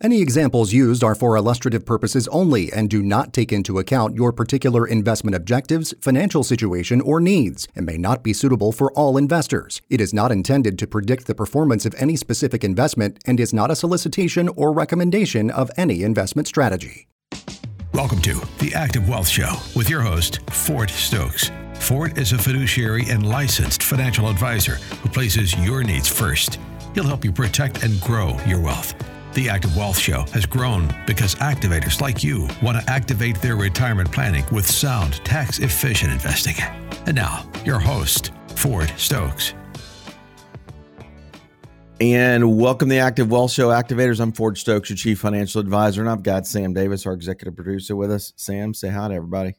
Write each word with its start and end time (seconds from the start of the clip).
Any 0.00 0.22
examples 0.22 0.72
used 0.72 1.02
are 1.02 1.16
for 1.16 1.36
illustrative 1.36 1.84
purposes 1.84 2.28
only 2.28 2.72
and 2.72 2.88
do 2.88 3.02
not 3.02 3.32
take 3.32 3.52
into 3.52 3.80
account 3.80 4.14
your 4.14 4.32
particular 4.32 4.86
investment 4.86 5.34
objectives, 5.34 5.92
financial 6.00 6.44
situation, 6.44 7.00
or 7.00 7.20
needs, 7.20 7.66
and 7.74 7.84
may 7.84 7.98
not 7.98 8.22
be 8.22 8.32
suitable 8.32 8.70
for 8.70 8.92
all 8.92 9.16
investors. 9.16 9.82
It 9.90 10.00
is 10.00 10.14
not 10.14 10.30
intended 10.30 10.78
to 10.78 10.86
predict 10.86 11.26
the 11.26 11.34
performance 11.34 11.84
of 11.84 11.96
any 11.98 12.14
specific 12.14 12.62
investment 12.62 13.18
and 13.26 13.40
is 13.40 13.52
not 13.52 13.72
a 13.72 13.76
solicitation 13.76 14.48
or 14.50 14.72
recommendation 14.72 15.50
of 15.50 15.68
any 15.76 16.04
investment 16.04 16.46
strategy. 16.46 17.08
Welcome 17.92 18.22
to 18.22 18.34
the 18.60 18.72
Active 18.76 19.08
Wealth 19.08 19.28
Show 19.28 19.52
with 19.74 19.90
your 19.90 20.02
host, 20.02 20.48
Ford 20.50 20.90
Stokes. 20.90 21.50
Ford 21.74 22.16
is 22.16 22.32
a 22.32 22.38
fiduciary 22.38 23.02
and 23.08 23.28
licensed 23.28 23.82
financial 23.82 24.28
advisor 24.28 24.76
who 25.02 25.08
places 25.08 25.58
your 25.58 25.82
needs 25.82 26.06
first. 26.06 26.60
He'll 26.94 27.02
help 27.02 27.24
you 27.24 27.32
protect 27.32 27.82
and 27.82 28.00
grow 28.02 28.36
your 28.46 28.60
wealth. 28.60 28.94
The 29.34 29.50
Active 29.50 29.76
Wealth 29.76 29.98
Show 29.98 30.22
has 30.32 30.46
grown 30.46 30.92
because 31.06 31.34
activators 31.36 32.00
like 32.00 32.24
you 32.24 32.48
want 32.62 32.80
to 32.80 32.90
activate 32.90 33.36
their 33.40 33.56
retirement 33.56 34.10
planning 34.10 34.44
with 34.50 34.68
sound, 34.68 35.22
tax 35.24 35.58
efficient 35.58 36.12
investing. 36.12 36.54
And 37.06 37.14
now, 37.14 37.48
your 37.64 37.78
host, 37.78 38.32
Ford 38.56 38.92
Stokes. 38.96 39.54
And 42.00 42.58
welcome 42.58 42.88
to 42.88 42.94
the 42.94 43.00
Active 43.00 43.30
Wealth 43.30 43.52
Show 43.52 43.68
Activators. 43.68 44.18
I'm 44.18 44.32
Ford 44.32 44.56
Stokes, 44.56 44.88
your 44.88 44.96
Chief 44.96 45.18
Financial 45.18 45.60
Advisor, 45.60 46.00
and 46.00 46.08
I've 46.08 46.22
got 46.22 46.46
Sam 46.46 46.72
Davis, 46.72 47.06
our 47.06 47.12
Executive 47.12 47.54
Producer, 47.54 47.94
with 47.94 48.10
us. 48.10 48.32
Sam, 48.34 48.72
say 48.72 48.88
hi 48.88 49.08
to 49.08 49.14
everybody. 49.14 49.54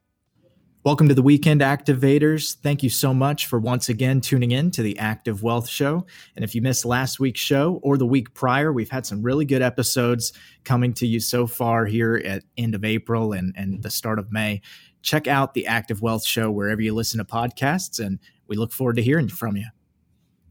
Welcome 0.86 1.10
to 1.10 1.14
the 1.14 1.22
Weekend 1.22 1.60
Activators. 1.60 2.56
Thank 2.56 2.84
you 2.84 2.90
so 2.90 3.14
much 3.14 3.48
for 3.48 3.60
once 3.60 3.90
again 3.90 4.22
tuning 4.22 4.52
in 4.52 4.72
to 4.72 4.82
the 4.82 4.98
Active 4.98 5.44
Wealth 5.44 5.68
Show. 5.68 6.06
And 6.38 6.46
if 6.46 6.56
you 6.56 6.62
missed 6.62 6.86
last 6.86 7.20
week's 7.20 7.42
show 7.42 7.82
or 7.84 7.98
the 7.98 8.06
week 8.06 8.34
prior, 8.34 8.72
we've 8.72 8.90
had 8.90 9.06
some 9.06 9.22
really 9.22 9.44
good 9.44 9.62
episodes 9.62 10.32
coming 10.64 10.94
to 10.94 11.06
you 11.06 11.20
so 11.20 11.48
far 11.48 11.86
here 11.86 12.22
at 12.24 12.46
end 12.58 12.76
of 12.76 12.86
April 12.86 13.34
and, 13.34 13.54
and 13.58 13.84
the 13.84 13.90
start 13.90 14.20
of 14.20 14.32
May. 14.32 14.62
Check 15.02 15.28
out 15.28 15.54
the 15.54 15.68
Active 15.68 16.02
Wealth 16.02 16.26
Show 16.26 16.50
wherever 16.50 16.82
you 16.82 16.96
listen 16.96 17.18
to 17.18 17.26
podcasts, 17.26 18.00
and 18.00 18.18
we 18.48 18.56
look 18.56 18.72
forward 18.72 18.96
to 18.96 19.04
hearing 19.04 19.28
from 19.28 19.58
you. 19.58 19.66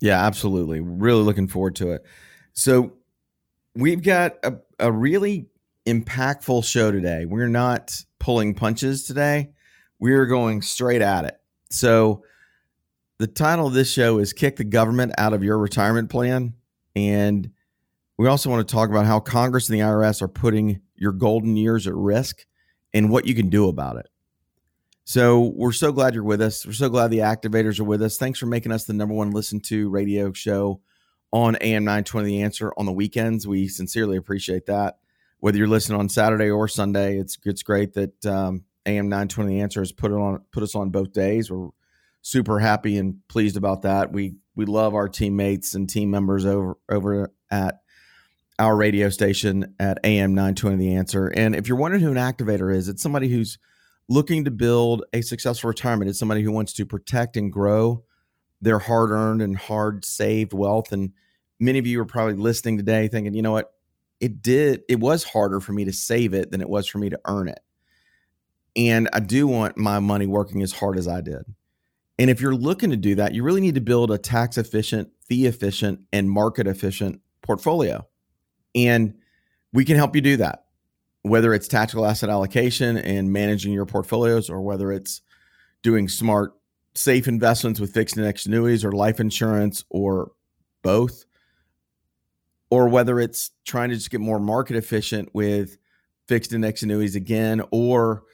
Yeah, 0.02 0.22
absolutely. 0.22 0.82
Really 0.82 1.22
looking 1.22 1.48
forward 1.48 1.74
to 1.76 1.92
it. 1.92 2.04
So 2.52 2.92
we've 3.74 4.02
got 4.02 4.36
a, 4.44 4.58
a 4.78 4.92
really 4.92 5.48
impactful 5.86 6.66
show 6.66 6.92
today. 6.92 7.24
We're 7.24 7.48
not 7.48 8.04
pulling 8.18 8.52
punches 8.52 9.04
today 9.06 9.52
we're 9.98 10.26
going 10.26 10.62
straight 10.62 11.02
at 11.02 11.24
it. 11.24 11.40
So, 11.70 12.22
the 13.18 13.26
title 13.26 13.66
of 13.66 13.72
this 13.72 13.90
show 13.92 14.18
is 14.18 14.32
Kick 14.32 14.56
the 14.56 14.64
Government 14.64 15.12
Out 15.18 15.32
of 15.32 15.42
Your 15.42 15.58
Retirement 15.58 16.08
Plan. 16.08 16.54
And 16.94 17.50
we 18.16 18.28
also 18.28 18.48
want 18.48 18.66
to 18.66 18.72
talk 18.72 18.90
about 18.90 19.06
how 19.06 19.18
Congress 19.18 19.68
and 19.68 19.78
the 19.78 19.82
IRS 19.82 20.22
are 20.22 20.28
putting 20.28 20.80
your 20.94 21.12
golden 21.12 21.56
years 21.56 21.86
at 21.88 21.94
risk 21.94 22.46
and 22.94 23.10
what 23.10 23.26
you 23.26 23.34
can 23.34 23.48
do 23.48 23.68
about 23.68 23.96
it. 23.96 24.06
So, 25.04 25.52
we're 25.56 25.72
so 25.72 25.92
glad 25.92 26.14
you're 26.14 26.22
with 26.22 26.40
us. 26.40 26.64
We're 26.64 26.72
so 26.72 26.88
glad 26.88 27.10
the 27.10 27.18
activators 27.18 27.80
are 27.80 27.84
with 27.84 28.02
us. 28.02 28.18
Thanks 28.18 28.38
for 28.38 28.46
making 28.46 28.72
us 28.72 28.84
the 28.84 28.92
number 28.92 29.14
one 29.14 29.30
listen 29.32 29.60
to 29.60 29.90
radio 29.90 30.32
show 30.32 30.80
on 31.32 31.56
AM 31.60 31.84
920 31.84 32.28
The 32.28 32.42
Answer 32.42 32.72
on 32.76 32.86
the 32.86 32.92
weekends. 32.92 33.46
We 33.46 33.68
sincerely 33.68 34.16
appreciate 34.16 34.66
that. 34.66 34.98
Whether 35.40 35.58
you're 35.58 35.68
listening 35.68 36.00
on 36.00 36.08
Saturday 36.08 36.50
or 36.50 36.66
Sunday, 36.68 37.18
it's 37.18 37.38
it's 37.44 37.62
great 37.62 37.94
that 37.94 38.26
um, 38.26 38.64
AM 38.88 39.08
920 39.08 39.54
The 39.54 39.60
Answer 39.60 39.80
has 39.80 39.92
put 39.92 40.10
it 40.10 40.14
on 40.14 40.40
put 40.52 40.62
us 40.62 40.74
on 40.74 40.90
both 40.90 41.12
days. 41.12 41.50
We're 41.50 41.68
super 42.22 42.58
happy 42.58 42.96
and 42.96 43.16
pleased 43.28 43.56
about 43.56 43.82
that. 43.82 44.12
We 44.12 44.36
we 44.56 44.64
love 44.64 44.94
our 44.94 45.08
teammates 45.08 45.74
and 45.74 45.88
team 45.88 46.10
members 46.10 46.44
over 46.46 46.76
over 46.88 47.32
at 47.50 47.80
our 48.58 48.74
radio 48.74 49.08
station 49.08 49.74
at 49.78 49.98
AM 50.02 50.34
920 50.34 50.76
The 50.76 50.94
Answer. 50.94 51.28
And 51.28 51.54
if 51.54 51.68
you're 51.68 51.78
wondering 51.78 52.02
who 52.02 52.10
an 52.10 52.16
activator 52.16 52.74
is, 52.74 52.88
it's 52.88 53.02
somebody 53.02 53.28
who's 53.28 53.58
looking 54.08 54.44
to 54.46 54.50
build 54.50 55.04
a 55.12 55.20
successful 55.20 55.68
retirement. 55.68 56.08
It's 56.08 56.18
somebody 56.18 56.42
who 56.42 56.50
wants 56.50 56.72
to 56.74 56.86
protect 56.86 57.36
and 57.36 57.52
grow 57.52 58.04
their 58.60 58.78
hard 58.78 59.10
earned 59.10 59.42
and 59.42 59.56
hard 59.56 60.04
saved 60.04 60.52
wealth. 60.52 60.92
And 60.92 61.12
many 61.60 61.78
of 61.78 61.86
you 61.86 62.00
are 62.00 62.06
probably 62.06 62.34
listening 62.34 62.78
today 62.78 63.08
thinking, 63.08 63.34
you 63.34 63.42
know 63.42 63.52
what? 63.52 63.72
It 64.20 64.42
did, 64.42 64.82
it 64.88 64.98
was 64.98 65.22
harder 65.22 65.60
for 65.60 65.72
me 65.72 65.84
to 65.84 65.92
save 65.92 66.34
it 66.34 66.50
than 66.50 66.60
it 66.60 66.68
was 66.68 66.88
for 66.88 66.98
me 66.98 67.10
to 67.10 67.20
earn 67.26 67.48
it. 67.48 67.60
And 68.76 69.08
I 69.12 69.20
do 69.20 69.46
want 69.46 69.76
my 69.76 69.98
money 69.98 70.26
working 70.26 70.62
as 70.62 70.72
hard 70.72 70.98
as 70.98 71.08
I 71.08 71.20
did. 71.20 71.44
And 72.18 72.30
if 72.30 72.40
you're 72.40 72.54
looking 72.54 72.90
to 72.90 72.96
do 72.96 73.14
that, 73.16 73.34
you 73.34 73.42
really 73.42 73.60
need 73.60 73.76
to 73.76 73.80
build 73.80 74.10
a 74.10 74.18
tax 74.18 74.58
efficient, 74.58 75.10
fee 75.28 75.46
efficient, 75.46 76.00
and 76.12 76.30
market 76.30 76.66
efficient 76.66 77.20
portfolio. 77.42 78.06
And 78.74 79.14
we 79.72 79.84
can 79.84 79.96
help 79.96 80.14
you 80.14 80.20
do 80.20 80.36
that, 80.38 80.64
whether 81.22 81.54
it's 81.54 81.68
tactical 81.68 82.04
asset 82.04 82.28
allocation 82.28 82.96
and 82.96 83.32
managing 83.32 83.72
your 83.72 83.86
portfolios, 83.86 84.50
or 84.50 84.60
whether 84.60 84.90
it's 84.92 85.22
doing 85.82 86.08
smart, 86.08 86.54
safe 86.94 87.28
investments 87.28 87.78
with 87.78 87.92
fixed 87.92 88.16
index 88.16 88.46
annuities 88.46 88.84
or 88.84 88.92
life 88.92 89.20
insurance, 89.20 89.84
or 89.88 90.32
both, 90.82 91.24
or 92.70 92.88
whether 92.88 93.20
it's 93.20 93.52
trying 93.64 93.90
to 93.90 93.94
just 93.94 94.10
get 94.10 94.20
more 94.20 94.40
market 94.40 94.76
efficient 94.76 95.28
with 95.32 95.78
fixed 96.26 96.52
index 96.52 96.82
annuities 96.82 97.14
again, 97.14 97.62
or 97.70 98.24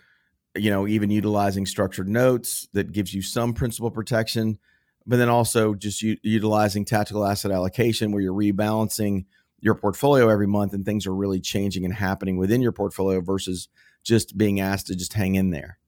you 0.56 0.70
know, 0.70 0.86
even 0.86 1.10
utilizing 1.10 1.66
structured 1.66 2.08
notes 2.08 2.68
that 2.72 2.92
gives 2.92 3.12
you 3.12 3.22
some 3.22 3.52
principal 3.52 3.90
protection, 3.90 4.58
but 5.06 5.16
then 5.16 5.28
also 5.28 5.74
just 5.74 6.02
u- 6.02 6.16
utilizing 6.22 6.84
tactical 6.84 7.26
asset 7.26 7.50
allocation 7.50 8.12
where 8.12 8.22
you're 8.22 8.32
rebalancing 8.32 9.24
your 9.60 9.74
portfolio 9.74 10.28
every 10.28 10.46
month 10.46 10.72
and 10.72 10.84
things 10.84 11.06
are 11.06 11.14
really 11.14 11.40
changing 11.40 11.84
and 11.84 11.94
happening 11.94 12.36
within 12.36 12.60
your 12.60 12.72
portfolio 12.72 13.20
versus 13.20 13.68
just 14.02 14.36
being 14.36 14.60
asked 14.60 14.86
to 14.86 14.94
just 14.94 15.14
hang 15.14 15.34
in 15.34 15.50
there. 15.50 15.78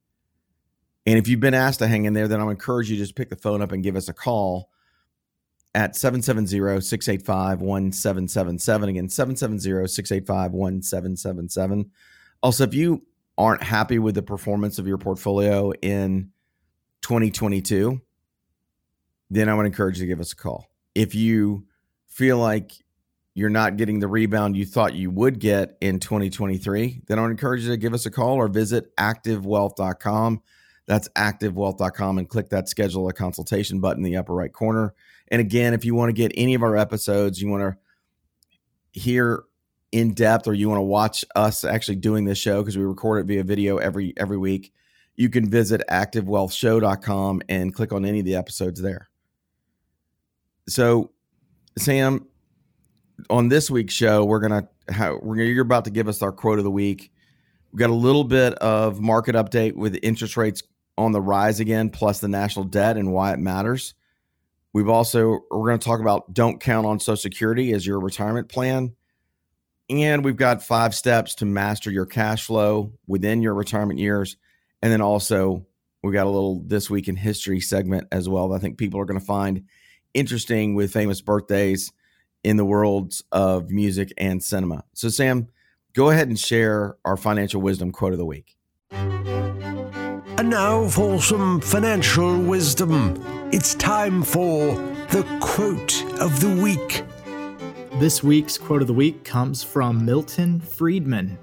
And 1.05 1.19
if 1.19 1.29
you've 1.29 1.41
been 1.41 1.55
asked 1.55 1.79
to 1.79 1.87
hang 1.87 2.07
in 2.07 2.15
there, 2.15 2.27
then 2.27 2.41
I'll 2.41 2.49
encourage 2.49 2.91
you 2.91 2.97
to 2.97 3.03
just 3.03 3.15
pick 3.15 3.29
the 3.29 3.37
phone 3.37 3.63
up 3.63 3.71
and 3.71 3.83
give 3.83 3.95
us 3.95 4.09
a 4.09 4.13
call 4.13 4.71
at 5.75 5.95
770-685-1777. 5.95 8.89
Again, 8.89 9.09
770-685-1777. 9.09 11.91
Also, 12.43 12.65
if 12.65 12.75
you 12.75 13.03
aren't 13.39 13.63
happy 13.63 13.99
with 13.99 14.15
the 14.15 14.23
performance 14.23 14.79
of 14.79 14.87
your 14.87 14.99
portfolio 14.99 15.73
in 15.83 16.31
2022, 17.03 18.01
then 19.31 19.49
I 19.49 19.55
would 19.55 19.67
encourage 19.67 19.99
you 19.99 20.05
to 20.05 20.09
give 20.09 20.21
us 20.21 20.33
a 20.33 20.37
call. 20.37 20.71
If 20.95 21.15
you 21.15 21.67
feel 22.09 22.39
like 22.39 22.73
you're 23.35 23.51
not 23.51 23.77
getting 23.77 24.01
the 24.01 24.09
rebound 24.09 24.57
you 24.57 24.65
thought 24.65 24.95
you 24.95 25.11
would 25.11 25.39
get 25.39 25.77
in 25.83 26.01
2023, 26.01 27.03
then 27.07 27.19
I 27.19 27.23
would 27.23 27.31
encourage 27.31 27.65
you 27.65 27.71
to 27.71 27.77
give 27.77 27.93
us 27.93 28.07
a 28.07 28.11
call 28.11 28.37
or 28.37 28.49
visit 28.49 28.97
activewealth.com. 28.97 30.43
That's 30.87 31.09
activewealth.com 31.11 32.19
and 32.19 32.29
click 32.29 32.49
that 32.49 32.69
schedule 32.69 33.09
a 33.09 33.13
consultation 33.13 33.81
button 33.81 34.05
in 34.05 34.11
the 34.11 34.17
upper 34.17 34.35
right 34.35 34.53
corner. 34.53 34.95
And 35.29 35.41
again, 35.41 35.75
if 35.75 35.85
you 35.85 35.95
want 35.95 36.09
to 36.09 36.15
get 36.15 36.33
any 36.35 36.55
of 36.55 36.63
our 36.63 36.77
episodes, 36.77 37.41
you 37.43 37.49
want 37.49 37.63
to 38.95 39.01
hear 39.01 39.45
in 39.97 40.13
depth 40.13 40.47
or 40.47 40.53
you 40.53 40.69
want 40.69 40.79
to 40.79 40.83
watch 40.83 41.25
us 41.35 41.65
actually 41.65 41.97
doing 41.97 42.27
this 42.27 42.37
show 42.37 42.61
because 42.61 42.77
we 42.77 42.85
record 42.85 43.21
it 43.21 43.27
via 43.27 43.43
video 43.43 43.79
every 43.79 44.13
every 44.19 44.37
week, 44.37 44.75
you 45.15 45.31
can 45.31 45.49
visit 45.49 45.83
activewealthshow.com 45.91 47.41
and 47.49 47.75
click 47.75 47.95
on 47.95 48.05
any 48.05 48.19
of 48.19 48.27
the 48.27 48.37
episodes 48.37 48.83
there. 48.83 49.09
So, 50.69 51.13
Sam, 51.79 52.27
on 53.31 53.49
this 53.49 53.71
week's 53.71 53.95
show, 53.95 54.23
we're 54.27 54.41
gonna 54.41 54.69
how 54.91 55.19
we're 55.23 55.37
gonna, 55.37 55.49
you're 55.49 55.63
about 55.63 55.87
to 55.87 55.91
give 55.91 56.09
us 56.09 56.21
our 56.21 56.33
quote 56.33 56.59
of 56.59 56.65
the 56.65 56.71
week. 56.71 57.11
We've 57.73 57.81
got 57.81 57.91
a 57.91 57.95
little 57.95 58.25
bit 58.25 58.53
of 58.55 59.01
market 59.01 59.35
update 59.35 59.77
with 59.77 59.99
interest 60.03 60.37
rates 60.37 60.63
on 60.99 61.13
the 61.13 61.23
rise 61.23 61.59
again, 61.59 61.89
plus 61.89 62.21
the 62.21 62.29
national 62.29 62.67
debt 62.67 62.99
and 62.99 63.13
why 63.13 63.33
it 63.33 63.39
matters. 63.39 63.95
We've 64.75 64.89
also 64.91 65.41
we're 65.51 65.69
going 65.69 65.79
to 65.79 65.85
talk 65.85 66.01
about 66.01 66.35
don't 66.35 66.61
count 66.61 66.87
on 66.87 67.01
Social 67.01 67.17
Security 67.17 67.73
as 67.73 67.87
your 67.87 67.99
retirement 67.99 68.51
plan 68.51 68.95
and 69.89 70.25
we've 70.25 70.37
got 70.37 70.63
five 70.63 70.95
steps 70.95 71.35
to 71.37 71.45
master 71.45 71.91
your 71.91 72.07
cash 72.07 72.47
flow 72.47 72.93
within 73.07 73.43
your 73.43 73.55
retirement 73.55 73.99
years. 73.99 74.37
And 74.83 74.93
then 74.93 75.01
also, 75.01 75.67
we 76.03 76.13
got 76.13 76.27
a 76.27 76.31
little 76.31 76.63
This 76.65 76.91
Week 76.91 77.09
in 77.09 77.17
History 77.17 77.61
segment 77.61 78.09
as 78.13 78.29
well 78.29 78.53
I 78.53 78.59
think 78.59 78.79
people 78.79 79.01
are 79.01 79.05
going 79.05 79.19
to 79.19 79.27
find 79.27 79.65
interesting 80.15 80.75
with 80.75 80.93
famous 80.93 81.21
birthdays 81.21 81.93
in 82.43 82.57
the 82.57 82.65
worlds 82.65 83.23
of 83.33 83.71
music 83.71 84.13
and 84.19 84.43
cinema. 84.43 84.85
So, 84.95 85.09
Sam, 85.09 85.49
go 85.95 86.11
ahead 86.11 86.29
and 86.29 86.39
share 86.39 86.97
our 87.05 87.17
financial 87.17 87.61
wisdom 87.61 87.93
quote 87.93 88.13
of 88.13 88.19
the 88.19 88.27
week. 88.27 88.57
And 90.39 90.51
now 90.51 90.87
for 90.89 91.21
some 91.21 91.61
financial 91.61 92.39
wisdom. 92.43 93.23
It's 93.53 93.75
time 93.77 94.23
for 94.23 94.75
the 95.11 95.25
quote 95.41 96.05
of 96.21 96.41
the 96.41 96.61
week. 96.63 97.06
This 97.99 98.23
week's 98.23 98.59
quote 98.59 98.83
of 98.83 98.89
the 98.89 98.93
week 98.93 99.25
comes 99.25 99.63
from 99.63 100.05
Milton 100.05 100.61
Friedman. 100.61 101.39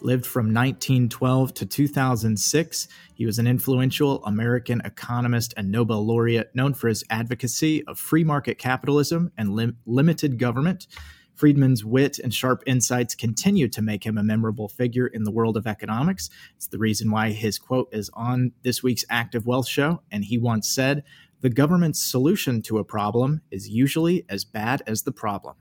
Lived 0.00 0.24
from 0.24 0.46
1912 0.46 1.52
to 1.52 1.66
2006. 1.66 2.88
He 3.12 3.26
was 3.26 3.38
an 3.38 3.46
influential 3.46 4.24
American 4.24 4.80
economist 4.86 5.52
and 5.58 5.70
Nobel 5.70 6.06
laureate 6.06 6.50
known 6.54 6.72
for 6.72 6.88
his 6.88 7.04
advocacy 7.10 7.84
of 7.84 7.98
free 7.98 8.24
market 8.24 8.56
capitalism 8.56 9.32
and 9.36 9.54
lim- 9.54 9.76
limited 9.84 10.38
government. 10.38 10.86
Friedman's 11.34 11.84
wit 11.84 12.18
and 12.18 12.32
sharp 12.32 12.62
insights 12.64 13.14
continue 13.14 13.68
to 13.68 13.82
make 13.82 14.06
him 14.06 14.16
a 14.16 14.22
memorable 14.22 14.68
figure 14.68 15.08
in 15.08 15.24
the 15.24 15.30
world 15.30 15.58
of 15.58 15.66
economics. 15.66 16.30
It's 16.56 16.68
the 16.68 16.78
reason 16.78 17.10
why 17.10 17.32
his 17.32 17.58
quote 17.58 17.90
is 17.92 18.08
on 18.14 18.52
this 18.62 18.82
week's 18.82 19.04
Active 19.10 19.46
Wealth 19.46 19.68
Show. 19.68 20.00
And 20.10 20.24
he 20.24 20.38
once 20.38 20.70
said, 20.70 21.04
The 21.42 21.50
government's 21.50 22.02
solution 22.02 22.62
to 22.62 22.78
a 22.78 22.84
problem 22.84 23.42
is 23.50 23.68
usually 23.68 24.24
as 24.30 24.46
bad 24.46 24.82
as 24.86 25.02
the 25.02 25.12
problem. 25.12 25.56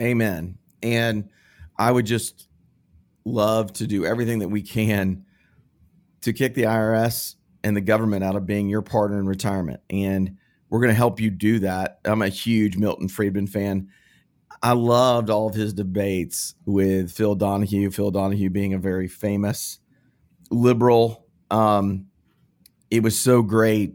Amen. 0.00 0.58
And 0.82 1.28
I 1.78 1.90
would 1.90 2.06
just 2.06 2.48
love 3.24 3.72
to 3.74 3.86
do 3.86 4.04
everything 4.04 4.38
that 4.40 4.48
we 4.48 4.62
can 4.62 5.24
to 6.22 6.32
kick 6.32 6.54
the 6.54 6.62
IRS 6.62 7.34
and 7.62 7.76
the 7.76 7.80
government 7.80 8.24
out 8.24 8.36
of 8.36 8.46
being 8.46 8.68
your 8.68 8.82
partner 8.82 9.18
in 9.18 9.26
retirement. 9.26 9.80
And 9.90 10.36
we're 10.68 10.80
going 10.80 10.90
to 10.90 10.96
help 10.96 11.20
you 11.20 11.30
do 11.30 11.58
that. 11.60 12.00
I'm 12.04 12.22
a 12.22 12.28
huge 12.28 12.76
Milton 12.76 13.08
Friedman 13.08 13.46
fan. 13.46 13.88
I 14.62 14.72
loved 14.72 15.30
all 15.30 15.48
of 15.48 15.54
his 15.54 15.72
debates 15.72 16.54
with 16.66 17.10
Phil 17.12 17.34
Donahue, 17.34 17.90
Phil 17.90 18.10
Donahue 18.10 18.50
being 18.50 18.74
a 18.74 18.78
very 18.78 19.08
famous 19.08 19.80
liberal. 20.50 21.26
Um, 21.50 22.06
it 22.90 23.02
was 23.02 23.18
so 23.18 23.42
great. 23.42 23.94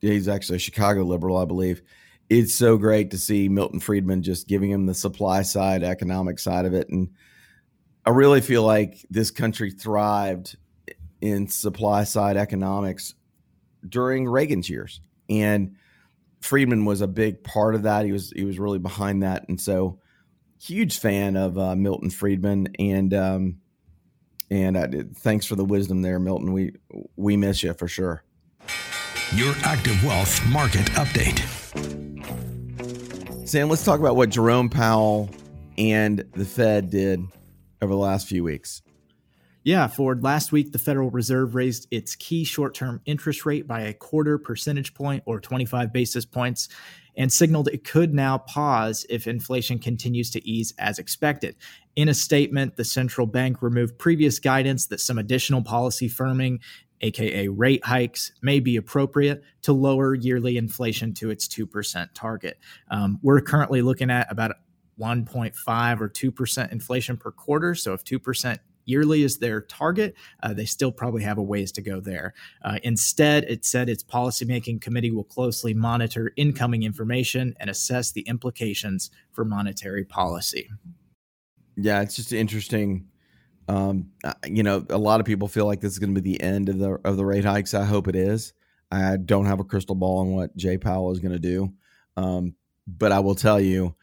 He's 0.00 0.28
actually 0.28 0.56
a 0.56 0.60
Chicago 0.60 1.02
liberal, 1.02 1.36
I 1.36 1.44
believe. 1.44 1.82
It's 2.30 2.54
so 2.54 2.76
great 2.76 3.10
to 3.12 3.18
see 3.18 3.48
Milton 3.48 3.80
Friedman 3.80 4.22
just 4.22 4.48
giving 4.48 4.70
him 4.70 4.86
the 4.86 4.94
supply 4.94 5.42
side, 5.42 5.82
economic 5.82 6.38
side 6.38 6.66
of 6.66 6.74
it. 6.74 6.88
And 6.90 7.10
I 8.04 8.10
really 8.10 8.40
feel 8.40 8.62
like 8.62 9.04
this 9.10 9.30
country 9.30 9.70
thrived 9.70 10.56
in 11.20 11.48
supply 11.48 12.04
side 12.04 12.36
economics 12.36 13.14
during 13.88 14.26
Reagan's 14.28 14.68
years. 14.68 15.00
And 15.30 15.76
Friedman 16.40 16.84
was 16.84 17.00
a 17.00 17.08
big 17.08 17.42
part 17.42 17.74
of 17.74 17.82
that. 17.82 18.04
He 18.04 18.12
was 18.12 18.32
he 18.34 18.44
was 18.44 18.58
really 18.58 18.78
behind 18.78 19.22
that, 19.22 19.48
and 19.48 19.60
so 19.60 19.98
huge 20.60 20.98
fan 20.98 21.36
of 21.36 21.58
uh, 21.58 21.74
Milton 21.74 22.10
Friedman. 22.10 22.68
And 22.78 23.12
um, 23.12 23.58
and 24.50 24.76
did, 24.90 25.16
thanks 25.16 25.46
for 25.46 25.56
the 25.56 25.64
wisdom 25.64 26.02
there, 26.02 26.18
Milton. 26.18 26.52
We 26.52 26.74
we 27.16 27.36
miss 27.36 27.62
you 27.62 27.74
for 27.74 27.88
sure. 27.88 28.24
Your 29.34 29.54
active 29.64 30.02
wealth 30.04 30.46
market 30.48 30.86
update. 30.92 31.67
Sam, 33.48 33.70
let's 33.70 33.82
talk 33.82 33.98
about 33.98 34.14
what 34.14 34.28
Jerome 34.28 34.68
Powell 34.68 35.30
and 35.78 36.22
the 36.34 36.44
Fed 36.44 36.90
did 36.90 37.24
over 37.80 37.90
the 37.90 37.98
last 37.98 38.28
few 38.28 38.44
weeks. 38.44 38.82
Yeah, 39.64 39.86
Ford. 39.86 40.22
Last 40.22 40.52
week, 40.52 40.72
the 40.72 40.78
Federal 40.78 41.10
Reserve 41.10 41.54
raised 41.54 41.86
its 41.90 42.14
key 42.14 42.44
short 42.44 42.74
term 42.74 43.00
interest 43.06 43.46
rate 43.46 43.66
by 43.66 43.80
a 43.80 43.94
quarter 43.94 44.36
percentage 44.36 44.92
point 44.92 45.22
or 45.24 45.40
25 45.40 45.94
basis 45.94 46.26
points 46.26 46.68
and 47.16 47.32
signaled 47.32 47.68
it 47.68 47.84
could 47.84 48.12
now 48.12 48.36
pause 48.36 49.06
if 49.08 49.26
inflation 49.26 49.78
continues 49.78 50.30
to 50.32 50.46
ease 50.46 50.74
as 50.78 50.98
expected. 50.98 51.56
In 51.96 52.10
a 52.10 52.14
statement, 52.14 52.76
the 52.76 52.84
central 52.84 53.26
bank 53.26 53.62
removed 53.62 53.98
previous 53.98 54.38
guidance 54.38 54.86
that 54.86 55.00
some 55.00 55.16
additional 55.16 55.62
policy 55.62 56.08
firming, 56.08 56.60
aka 57.00 57.48
rate 57.48 57.84
hikes, 57.84 58.32
may 58.42 58.60
be 58.60 58.76
appropriate 58.76 59.42
to 59.62 59.72
lower 59.72 60.14
yearly 60.14 60.56
inflation 60.56 61.14
to 61.14 61.30
its 61.30 61.46
2% 61.48 62.08
target. 62.14 62.58
Um, 62.90 63.18
we're 63.22 63.40
currently 63.40 63.82
looking 63.82 64.10
at 64.10 64.30
about 64.30 64.52
1.5 65.00 66.00
or 66.00 66.08
2% 66.08 66.72
inflation 66.72 67.16
per 67.16 67.30
quarter. 67.30 67.74
So 67.74 67.92
if 67.92 68.04
2% 68.04 68.58
yearly 68.84 69.22
is 69.22 69.38
their 69.38 69.60
target, 69.60 70.14
uh, 70.42 70.54
they 70.54 70.64
still 70.64 70.90
probably 70.90 71.22
have 71.22 71.38
a 71.38 71.42
ways 71.42 71.70
to 71.72 71.82
go 71.82 72.00
there. 72.00 72.34
Uh, 72.62 72.78
instead, 72.82 73.44
it 73.44 73.64
said 73.64 73.88
its 73.88 74.02
policymaking 74.02 74.80
committee 74.80 75.10
will 75.10 75.24
closely 75.24 75.74
monitor 75.74 76.32
incoming 76.36 76.82
information 76.82 77.54
and 77.60 77.68
assess 77.70 78.10
the 78.12 78.22
implications 78.22 79.10
for 79.30 79.44
monetary 79.44 80.04
policy. 80.04 80.70
Yeah, 81.76 82.00
it's 82.00 82.16
just 82.16 82.32
interesting. 82.32 83.06
Um, 83.68 84.12
you 84.46 84.62
know, 84.62 84.84
a 84.88 84.98
lot 84.98 85.20
of 85.20 85.26
people 85.26 85.46
feel 85.46 85.66
like 85.66 85.80
this 85.80 85.92
is 85.92 85.98
going 85.98 86.14
to 86.14 86.20
be 86.20 86.32
the 86.32 86.42
end 86.42 86.68
of 86.68 86.78
the 86.78 86.98
of 87.04 87.16
the 87.16 87.24
rate 87.24 87.44
hikes. 87.44 87.74
I 87.74 87.84
hope 87.84 88.08
it 88.08 88.16
is. 88.16 88.54
I 88.90 89.18
don't 89.18 89.46
have 89.46 89.60
a 89.60 89.64
crystal 89.64 89.94
ball 89.94 90.20
on 90.20 90.32
what 90.34 90.56
Jay 90.56 90.78
Powell 90.78 91.12
is 91.12 91.20
going 91.20 91.32
to 91.32 91.38
do, 91.38 91.74
um, 92.16 92.54
but 92.86 93.12
I 93.12 93.20
will 93.20 93.34
tell 93.34 93.60
you, 93.60 93.94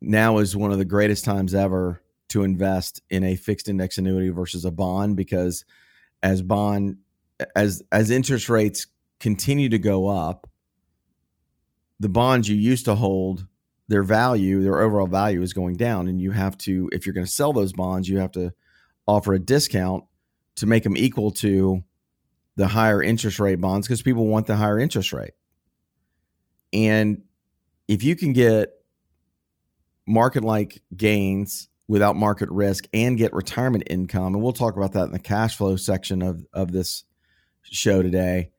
now 0.00 0.38
is 0.38 0.56
one 0.56 0.70
of 0.70 0.78
the 0.78 0.84
greatest 0.84 1.24
times 1.24 1.54
ever 1.54 2.00
to 2.28 2.44
invest 2.44 3.02
in 3.10 3.24
a 3.24 3.36
fixed 3.36 3.68
index 3.68 3.98
annuity 3.98 4.30
versus 4.30 4.64
a 4.64 4.70
bond 4.70 5.16
because 5.16 5.64
as 6.22 6.40
bond 6.40 6.96
as 7.56 7.82
as 7.90 8.10
interest 8.10 8.48
rates 8.48 8.86
continue 9.20 9.68
to 9.68 9.78
go 9.78 10.08
up 10.08 10.48
the 12.00 12.08
bonds 12.08 12.48
you 12.48 12.56
used 12.56 12.84
to 12.86 12.94
hold 12.94 13.46
their 13.92 14.02
value 14.02 14.62
their 14.62 14.80
overall 14.80 15.06
value 15.06 15.42
is 15.42 15.52
going 15.52 15.76
down 15.76 16.08
and 16.08 16.20
you 16.20 16.30
have 16.30 16.56
to 16.56 16.88
if 16.92 17.06
you're 17.06 17.12
going 17.12 17.26
to 17.26 17.32
sell 17.32 17.52
those 17.52 17.72
bonds 17.72 18.08
you 18.08 18.18
have 18.18 18.32
to 18.32 18.52
offer 19.06 19.34
a 19.34 19.38
discount 19.38 20.04
to 20.56 20.66
make 20.66 20.82
them 20.82 20.96
equal 20.96 21.30
to 21.30 21.82
the 22.56 22.68
higher 22.68 23.02
interest 23.02 23.38
rate 23.38 23.60
bonds 23.60 23.86
because 23.86 24.02
people 24.02 24.26
want 24.26 24.46
the 24.46 24.56
higher 24.56 24.78
interest 24.78 25.12
rate 25.12 25.32
and 26.72 27.22
if 27.88 28.02
you 28.02 28.16
can 28.16 28.32
get 28.32 28.70
market 30.06 30.42
like 30.42 30.82
gains 30.96 31.68
without 31.88 32.16
market 32.16 32.48
risk 32.50 32.86
and 32.92 33.18
get 33.18 33.32
retirement 33.32 33.84
income. 33.88 34.34
And 34.34 34.42
we'll 34.42 34.52
talk 34.52 34.76
about 34.76 34.92
that 34.92 35.04
in 35.04 35.12
the 35.12 35.18
cash 35.18 35.56
flow 35.56 35.76
section 35.76 36.22
of, 36.22 36.44
of 36.52 36.72
this 36.72 37.04
show 37.64 38.02
today. 38.02 38.50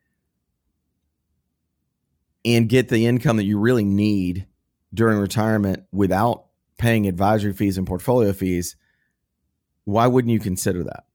And 2.45 2.67
get 2.67 2.89
the 2.89 3.05
income 3.05 3.37
that 3.37 3.45
you 3.45 3.57
really 3.57 3.85
need 3.85 4.47
during 4.93 5.17
retirement 5.17 5.83
without 5.91 6.45
paying 6.77 7.07
advisory 7.07 7.53
fees 7.53 7.77
and 7.77 7.87
portfolio 7.87 8.33
fees. 8.33 8.75
Why 9.85 10.07
wouldn't 10.07 10.31
you 10.31 10.39
consider 10.39 10.83
that? 10.83 11.05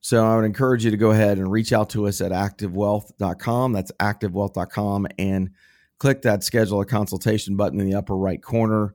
So 0.00 0.24
I 0.24 0.36
would 0.36 0.44
encourage 0.44 0.84
you 0.84 0.90
to 0.90 0.96
go 0.96 1.10
ahead 1.10 1.38
and 1.38 1.50
reach 1.50 1.72
out 1.72 1.90
to 1.90 2.06
us 2.06 2.20
at 2.20 2.32
activewealth.com. 2.32 3.72
That's 3.72 3.92
activewealth.com 3.92 5.08
and 5.18 5.50
click 5.98 6.22
that 6.22 6.42
schedule 6.42 6.80
a 6.80 6.86
consultation 6.86 7.56
button 7.56 7.80
in 7.80 7.86
the 7.86 7.96
upper 7.96 8.16
right 8.16 8.42
corner. 8.42 8.94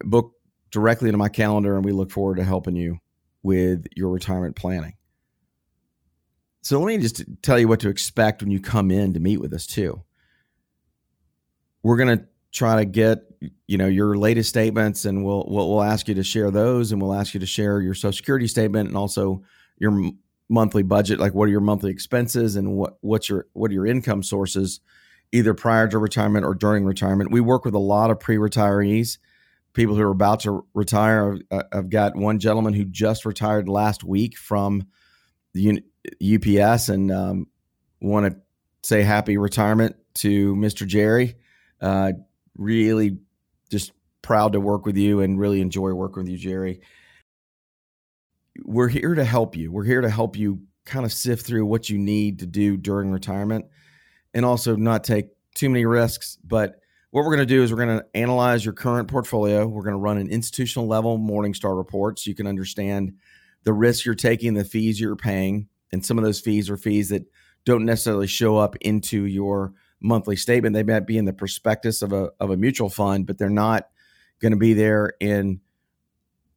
Book 0.00 0.32
directly 0.72 1.08
into 1.08 1.18
my 1.18 1.28
calendar, 1.28 1.76
and 1.76 1.84
we 1.84 1.92
look 1.92 2.10
forward 2.10 2.36
to 2.36 2.44
helping 2.44 2.74
you 2.74 2.98
with 3.42 3.86
your 3.94 4.10
retirement 4.10 4.56
planning. 4.56 4.94
So 6.62 6.80
let 6.80 6.86
me 6.86 6.98
just 6.98 7.24
tell 7.42 7.58
you 7.58 7.68
what 7.68 7.80
to 7.80 7.88
expect 7.88 8.42
when 8.42 8.50
you 8.50 8.60
come 8.60 8.90
in 8.90 9.14
to 9.14 9.20
meet 9.20 9.38
with 9.38 9.52
us 9.52 9.66
too. 9.66 10.02
We're 11.82 11.96
going 11.96 12.18
to 12.18 12.24
try 12.52 12.76
to 12.76 12.84
get 12.84 13.24
you 13.66 13.78
know 13.78 13.86
your 13.86 14.16
latest 14.16 14.48
statements, 14.48 15.04
and 15.04 15.24
we'll, 15.24 15.46
we'll 15.48 15.68
we'll 15.68 15.82
ask 15.82 16.08
you 16.08 16.14
to 16.14 16.22
share 16.22 16.50
those, 16.50 16.92
and 16.92 17.00
we'll 17.00 17.14
ask 17.14 17.34
you 17.34 17.40
to 17.40 17.46
share 17.46 17.80
your 17.80 17.94
Social 17.94 18.12
Security 18.12 18.46
statement 18.46 18.88
and 18.88 18.96
also 18.96 19.42
your 19.78 20.12
monthly 20.48 20.82
budget, 20.82 21.18
like 21.18 21.34
what 21.34 21.48
are 21.48 21.52
your 21.52 21.60
monthly 21.60 21.90
expenses 21.90 22.56
and 22.56 22.72
what 22.76 22.98
what's 23.00 23.28
your 23.28 23.46
what 23.52 23.70
are 23.70 23.74
your 23.74 23.86
income 23.86 24.22
sources, 24.22 24.80
either 25.32 25.54
prior 25.54 25.88
to 25.88 25.98
retirement 25.98 26.44
or 26.44 26.54
during 26.54 26.84
retirement. 26.84 27.32
We 27.32 27.40
work 27.40 27.64
with 27.64 27.74
a 27.74 27.80
lot 27.80 28.10
of 28.10 28.20
pre-retirees 28.20 29.18
people 29.72 29.94
who 29.94 30.02
are 30.02 30.10
about 30.10 30.40
to 30.40 30.66
retire. 30.74 31.38
I've, 31.50 31.62
I've 31.72 31.90
got 31.90 32.16
one 32.16 32.38
gentleman 32.38 32.74
who 32.74 32.84
just 32.84 33.24
retired 33.24 33.68
last 33.68 34.04
week 34.04 34.36
from 34.36 34.86
the 35.54 35.82
UPS 36.22 36.88
and 36.88 37.10
um, 37.10 37.46
want 38.00 38.32
to 38.32 38.40
say 38.82 39.02
happy 39.02 39.36
retirement 39.36 39.96
to 40.14 40.54
Mr. 40.56 40.86
Jerry. 40.86 41.36
Uh, 41.80 42.12
really 42.56 43.18
just 43.70 43.92
proud 44.22 44.52
to 44.52 44.60
work 44.60 44.86
with 44.86 44.96
you 44.96 45.20
and 45.20 45.38
really 45.38 45.60
enjoy 45.60 45.92
working 45.92 46.22
with 46.22 46.30
you, 46.30 46.38
Jerry. 46.38 46.80
We're 48.64 48.88
here 48.88 49.14
to 49.14 49.24
help 49.24 49.56
you. 49.56 49.72
We're 49.72 49.84
here 49.84 50.00
to 50.00 50.10
help 50.10 50.36
you 50.36 50.60
kind 50.84 51.04
of 51.04 51.12
sift 51.12 51.46
through 51.46 51.66
what 51.66 51.88
you 51.88 51.98
need 51.98 52.40
to 52.40 52.46
do 52.46 52.76
during 52.76 53.10
retirement 53.10 53.66
and 54.34 54.44
also 54.44 54.76
not 54.76 55.04
take 55.04 55.28
too 55.54 55.68
many 55.68 55.84
risks, 55.84 56.38
but 56.44 56.76
what 57.10 57.24
we're 57.24 57.34
going 57.34 57.46
to 57.46 57.54
do 57.54 57.62
is 57.62 57.70
we're 57.70 57.84
going 57.84 57.98
to 57.98 58.06
analyze 58.14 58.64
your 58.64 58.72
current 58.72 59.06
portfolio. 59.06 59.66
We're 59.66 59.82
going 59.82 59.94
to 59.94 59.98
run 59.98 60.16
an 60.16 60.30
institutional 60.30 60.88
level 60.88 61.18
Morningstar 61.18 61.76
report 61.76 62.18
so 62.18 62.30
you 62.30 62.34
can 62.34 62.46
understand 62.46 63.12
the 63.64 63.72
risk 63.72 64.04
you're 64.06 64.14
taking, 64.14 64.54
the 64.54 64.64
fees 64.64 64.98
you're 64.98 65.14
paying, 65.14 65.68
and 65.92 66.04
some 66.04 66.18
of 66.18 66.24
those 66.24 66.40
fees 66.40 66.70
are 66.70 66.76
fees 66.76 67.10
that 67.10 67.24
don't 67.64 67.84
necessarily 67.84 68.26
show 68.26 68.56
up 68.56 68.76
into 68.80 69.26
your 69.26 69.74
monthly 70.02 70.36
statement. 70.36 70.74
They 70.74 70.82
might 70.82 71.06
be 71.06 71.18
in 71.18 71.24
the 71.24 71.32
prospectus 71.32 72.02
of 72.02 72.12
a 72.12 72.30
of 72.40 72.50
a 72.50 72.56
mutual 72.56 72.90
fund, 72.90 73.26
but 73.26 73.38
they're 73.38 73.48
not 73.48 73.88
going 74.40 74.52
to 74.52 74.58
be 74.58 74.74
there 74.74 75.14
in 75.20 75.60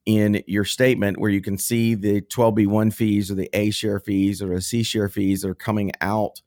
in 0.06 0.44
your 0.46 0.66
statement 0.66 1.20
where 1.20 1.32
you 1.32 1.42
can 1.42 1.58
see 1.58 1.96
the 1.96 2.22
12b1 2.22 2.94
fees 2.94 3.32
or 3.32 3.36
the 3.36 3.50
A 3.54 3.72
share 3.72 4.00
fees 4.00 4.42
or 4.42 4.54
the 4.54 4.62
C 4.62 4.84
share 4.84 5.10
fees 5.10 5.42
that 5.42 5.50
are 5.50 5.56
coming 5.56 5.92
out 6.02 6.42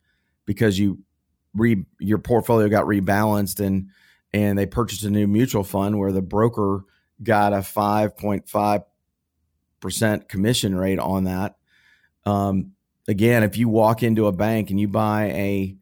because 0.46 0.78
you 0.78 0.98
re 1.54 1.84
your 1.98 2.18
portfolio 2.18 2.68
got 2.68 2.86
rebalanced 2.86 3.64
and 3.64 3.88
and 4.32 4.58
they 4.58 4.66
purchased 4.66 5.04
a 5.04 5.10
new 5.10 5.26
mutual 5.26 5.64
fund 5.64 5.98
where 5.98 6.12
the 6.12 6.22
broker 6.22 6.84
got 7.22 7.52
a 7.52 7.58
5.5% 7.58 10.28
commission 10.28 10.74
rate 10.76 10.98
on 10.98 11.24
that. 11.24 11.56
Um, 12.26 12.72
again, 13.08 13.42
if 13.42 13.56
you 13.56 13.70
walk 13.70 14.02
into 14.02 14.26
a 14.26 14.32
bank 14.32 14.68
and 14.70 14.78
you 14.78 14.86
buy 14.86 15.30
a 15.32 15.74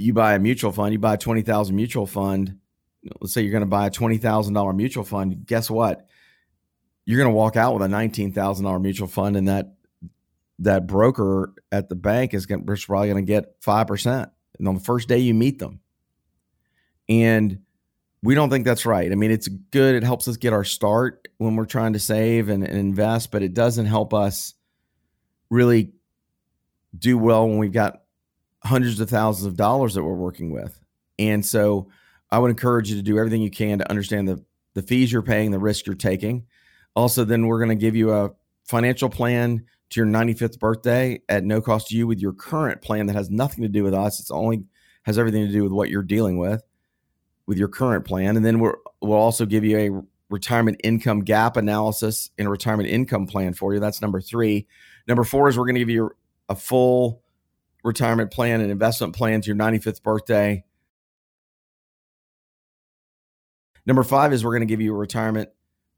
you 0.00 0.12
buy 0.12 0.34
a 0.34 0.38
mutual 0.38 0.72
fund, 0.72 0.92
you 0.92 0.98
buy 0.98 1.14
a 1.14 1.18
20,000 1.18 1.74
mutual 1.74 2.06
fund 2.06 2.56
let's 3.20 3.32
say 3.32 3.42
you're 3.42 3.52
going 3.52 3.62
to 3.62 3.66
buy 3.66 3.86
a 3.86 3.90
$20,000 3.90 4.76
mutual 4.76 5.04
fund, 5.04 5.46
guess 5.46 5.70
what? 5.70 6.06
You're 7.04 7.18
going 7.18 7.30
to 7.30 7.36
walk 7.36 7.56
out 7.56 7.74
with 7.74 7.82
a 7.82 7.88
$19,000 7.88 8.82
mutual 8.82 9.08
fund 9.08 9.36
and 9.36 9.48
that 9.48 9.74
that 10.62 10.86
broker 10.86 11.54
at 11.72 11.88
the 11.88 11.94
bank 11.94 12.34
is 12.34 12.44
going 12.44 12.66
to 12.66 12.76
probably 12.86 13.08
going 13.08 13.24
to 13.24 13.32
get 13.32 13.58
5% 13.62 14.30
and 14.58 14.68
on 14.68 14.74
the 14.74 14.80
first 14.80 15.08
day 15.08 15.16
you 15.16 15.32
meet 15.32 15.58
them. 15.58 15.80
And 17.08 17.60
we 18.22 18.34
don't 18.34 18.50
think 18.50 18.66
that's 18.66 18.84
right. 18.84 19.10
I 19.10 19.14
mean, 19.14 19.30
it's 19.30 19.48
good. 19.48 19.94
It 19.94 20.04
helps 20.04 20.28
us 20.28 20.36
get 20.36 20.52
our 20.52 20.64
start 20.64 21.28
when 21.38 21.56
we're 21.56 21.64
trying 21.64 21.94
to 21.94 21.98
save 21.98 22.50
and, 22.50 22.62
and 22.62 22.76
invest, 22.76 23.30
but 23.30 23.42
it 23.42 23.54
doesn't 23.54 23.86
help 23.86 24.12
us 24.12 24.52
really 25.48 25.92
do 26.96 27.16
well 27.16 27.48
when 27.48 27.56
we've 27.56 27.72
got 27.72 27.99
hundreds 28.62 29.00
of 29.00 29.08
thousands 29.08 29.46
of 29.46 29.56
dollars 29.56 29.94
that 29.94 30.02
we're 30.02 30.14
working 30.14 30.50
with. 30.50 30.78
And 31.18 31.44
so 31.44 31.88
I 32.30 32.38
would 32.38 32.50
encourage 32.50 32.90
you 32.90 32.96
to 32.96 33.02
do 33.02 33.18
everything 33.18 33.42
you 33.42 33.50
can 33.50 33.78
to 33.78 33.90
understand 33.90 34.28
the, 34.28 34.44
the 34.74 34.82
fees 34.82 35.12
you're 35.12 35.22
paying, 35.22 35.50
the 35.50 35.58
risk 35.58 35.86
you're 35.86 35.94
taking. 35.94 36.46
Also, 36.94 37.24
then 37.24 37.46
we're 37.46 37.58
going 37.58 37.70
to 37.70 37.74
give 37.74 37.96
you 37.96 38.12
a 38.12 38.30
financial 38.64 39.08
plan 39.08 39.64
to 39.90 40.00
your 40.00 40.06
95th 40.06 40.58
birthday 40.58 41.20
at 41.28 41.44
no 41.44 41.60
cost 41.60 41.88
to 41.88 41.96
you 41.96 42.06
with 42.06 42.20
your 42.20 42.32
current 42.32 42.80
plan 42.82 43.06
that 43.06 43.16
has 43.16 43.30
nothing 43.30 43.62
to 43.62 43.68
do 43.68 43.82
with 43.82 43.94
us. 43.94 44.20
It's 44.20 44.30
only 44.30 44.64
has 45.02 45.18
everything 45.18 45.46
to 45.46 45.52
do 45.52 45.62
with 45.62 45.72
what 45.72 45.88
you're 45.88 46.02
dealing 46.02 46.38
with 46.38 46.62
with 47.46 47.58
your 47.58 47.68
current 47.68 48.04
plan. 48.04 48.36
And 48.36 48.44
then 48.46 48.60
we're, 48.60 48.76
we'll 49.00 49.18
also 49.18 49.44
give 49.44 49.64
you 49.64 49.78
a 49.78 49.90
retirement 50.32 50.80
income 50.84 51.20
gap 51.20 51.56
analysis 51.56 52.30
and 52.38 52.46
a 52.46 52.50
retirement 52.50 52.88
income 52.88 53.26
plan 53.26 53.54
for 53.54 53.74
you. 53.74 53.80
That's 53.80 54.00
number 54.00 54.20
three. 54.20 54.68
Number 55.08 55.24
four 55.24 55.48
is 55.48 55.58
we're 55.58 55.64
going 55.64 55.74
to 55.74 55.80
give 55.80 55.90
you 55.90 56.12
a 56.48 56.54
full 56.54 57.22
retirement 57.82 58.30
plan 58.30 58.60
and 58.60 58.70
investment 58.70 59.14
plan 59.14 59.40
to 59.40 59.46
your 59.46 59.56
95th 59.56 60.02
birthday. 60.02 60.64
Number 63.86 64.02
five 64.02 64.32
is 64.32 64.44
we're 64.44 64.52
going 64.52 64.60
to 64.60 64.66
give 64.66 64.80
you 64.80 64.94
a 64.94 64.98
retirement 64.98 65.50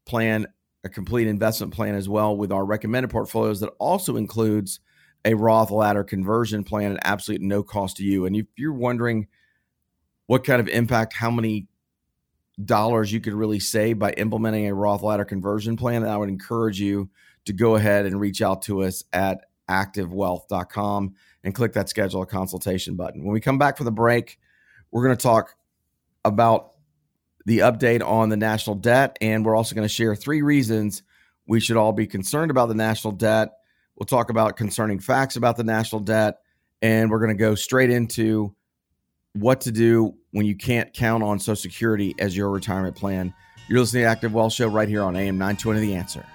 plan, 0.05 0.47
a 0.83 0.89
complete 0.89 1.27
investment 1.27 1.73
plan 1.73 1.95
as 1.95 2.07
well 2.07 2.35
with 2.35 2.51
our 2.51 2.65
recommended 2.65 3.09
portfolios 3.09 3.59
that 3.59 3.69
also 3.79 4.15
includes 4.15 4.79
a 5.25 5.33
Roth 5.33 5.71
ladder 5.71 6.03
conversion 6.03 6.63
plan 6.63 6.93
at 6.93 6.99
absolutely 7.03 7.47
no 7.47 7.63
cost 7.63 7.97
to 7.97 8.03
you. 8.03 8.25
And 8.25 8.35
if 8.35 8.45
you're 8.57 8.73
wondering 8.73 9.27
what 10.27 10.43
kind 10.43 10.59
of 10.59 10.67
impact, 10.67 11.13
how 11.13 11.31
many 11.31 11.67
dollars 12.63 13.11
you 13.11 13.19
could 13.19 13.33
really 13.33 13.59
save 13.59 13.99
by 13.99 14.11
implementing 14.11 14.67
a 14.67 14.73
Roth 14.73 15.01
ladder 15.01 15.25
conversion 15.25 15.75
plan, 15.77 16.05
I 16.05 16.17
would 16.17 16.29
encourage 16.29 16.79
you 16.79 17.09
to 17.45 17.53
go 17.53 17.75
ahead 17.75 18.05
and 18.05 18.19
reach 18.19 18.41
out 18.41 18.63
to 18.63 18.83
us 18.83 19.03
at 19.11 19.45
activewealth.com 19.69 21.13
and 21.43 21.55
click 21.55 21.73
that 21.73 21.89
schedule 21.89 22.21
a 22.21 22.25
consultation 22.25 22.95
button. 22.95 23.23
When 23.23 23.33
we 23.33 23.41
come 23.41 23.57
back 23.57 23.77
from 23.77 23.85
the 23.85 23.91
break, 23.91 24.39
we're 24.91 25.03
going 25.03 25.17
to 25.17 25.23
talk 25.23 25.55
about 26.25 26.71
the 27.45 27.59
update 27.59 28.05
on 28.05 28.29
the 28.29 28.37
national 28.37 28.77
debt, 28.77 29.17
and 29.21 29.45
we're 29.45 29.55
also 29.55 29.75
going 29.75 29.87
to 29.87 29.93
share 29.93 30.15
three 30.15 30.41
reasons 30.41 31.03
we 31.45 31.59
should 31.59 31.77
all 31.77 31.91
be 31.91 32.07
concerned 32.07 32.51
about 32.51 32.69
the 32.69 32.75
national 32.75 33.13
debt. 33.13 33.49
We'll 33.95 34.05
talk 34.05 34.29
about 34.29 34.55
concerning 34.55 34.99
facts 34.99 35.35
about 35.35 35.57
the 35.57 35.63
national 35.63 36.01
debt, 36.01 36.37
and 36.81 37.09
we're 37.09 37.19
going 37.19 37.35
to 37.35 37.41
go 37.41 37.55
straight 37.55 37.89
into 37.89 38.55
what 39.33 39.61
to 39.61 39.71
do 39.71 40.15
when 40.31 40.45
you 40.45 40.55
can't 40.55 40.93
count 40.93 41.23
on 41.23 41.39
Social 41.39 41.55
Security 41.55 42.15
as 42.19 42.35
your 42.35 42.49
retirement 42.49 42.95
plan. 42.95 43.33
You're 43.67 43.79
listening 43.79 44.03
to 44.03 44.09
Active 44.09 44.33
Wealth 44.33 44.53
Show 44.53 44.67
right 44.67 44.87
here 44.87 45.03
on 45.03 45.15
AM 45.15 45.37
920 45.37 45.79
The 45.81 45.95
Answer. 45.95 46.25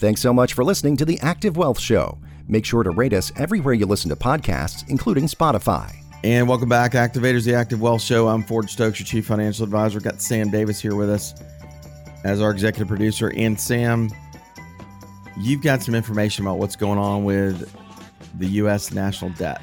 Thanks 0.00 0.22
so 0.22 0.32
much 0.32 0.54
for 0.54 0.64
listening 0.64 0.96
to 0.96 1.04
the 1.04 1.20
Active 1.20 1.58
Wealth 1.58 1.78
Show. 1.78 2.16
Make 2.48 2.64
sure 2.64 2.82
to 2.82 2.88
rate 2.88 3.12
us 3.12 3.30
everywhere 3.36 3.74
you 3.74 3.84
listen 3.84 4.08
to 4.08 4.16
podcasts, 4.16 4.88
including 4.88 5.26
Spotify. 5.26 5.94
And 6.24 6.48
welcome 6.48 6.70
back, 6.70 6.92
Activators, 6.92 7.44
the 7.44 7.52
Active 7.54 7.82
Wealth 7.82 8.00
Show. 8.00 8.26
I'm 8.26 8.42
Ford 8.42 8.70
Stokes, 8.70 8.98
your 8.98 9.06
Chief 9.06 9.26
Financial 9.26 9.62
Advisor. 9.62 10.00
Got 10.00 10.22
Sam 10.22 10.48
Davis 10.48 10.80
here 10.80 10.94
with 10.94 11.10
us 11.10 11.34
as 12.24 12.40
our 12.40 12.50
executive 12.50 12.88
producer. 12.88 13.30
And 13.36 13.60
Sam, 13.60 14.08
you've 15.36 15.60
got 15.60 15.82
some 15.82 15.94
information 15.94 16.46
about 16.46 16.56
what's 16.56 16.76
going 16.76 16.98
on 16.98 17.24
with 17.24 17.70
the 18.38 18.46
U.S. 18.46 18.92
national 18.92 19.32
debt. 19.32 19.60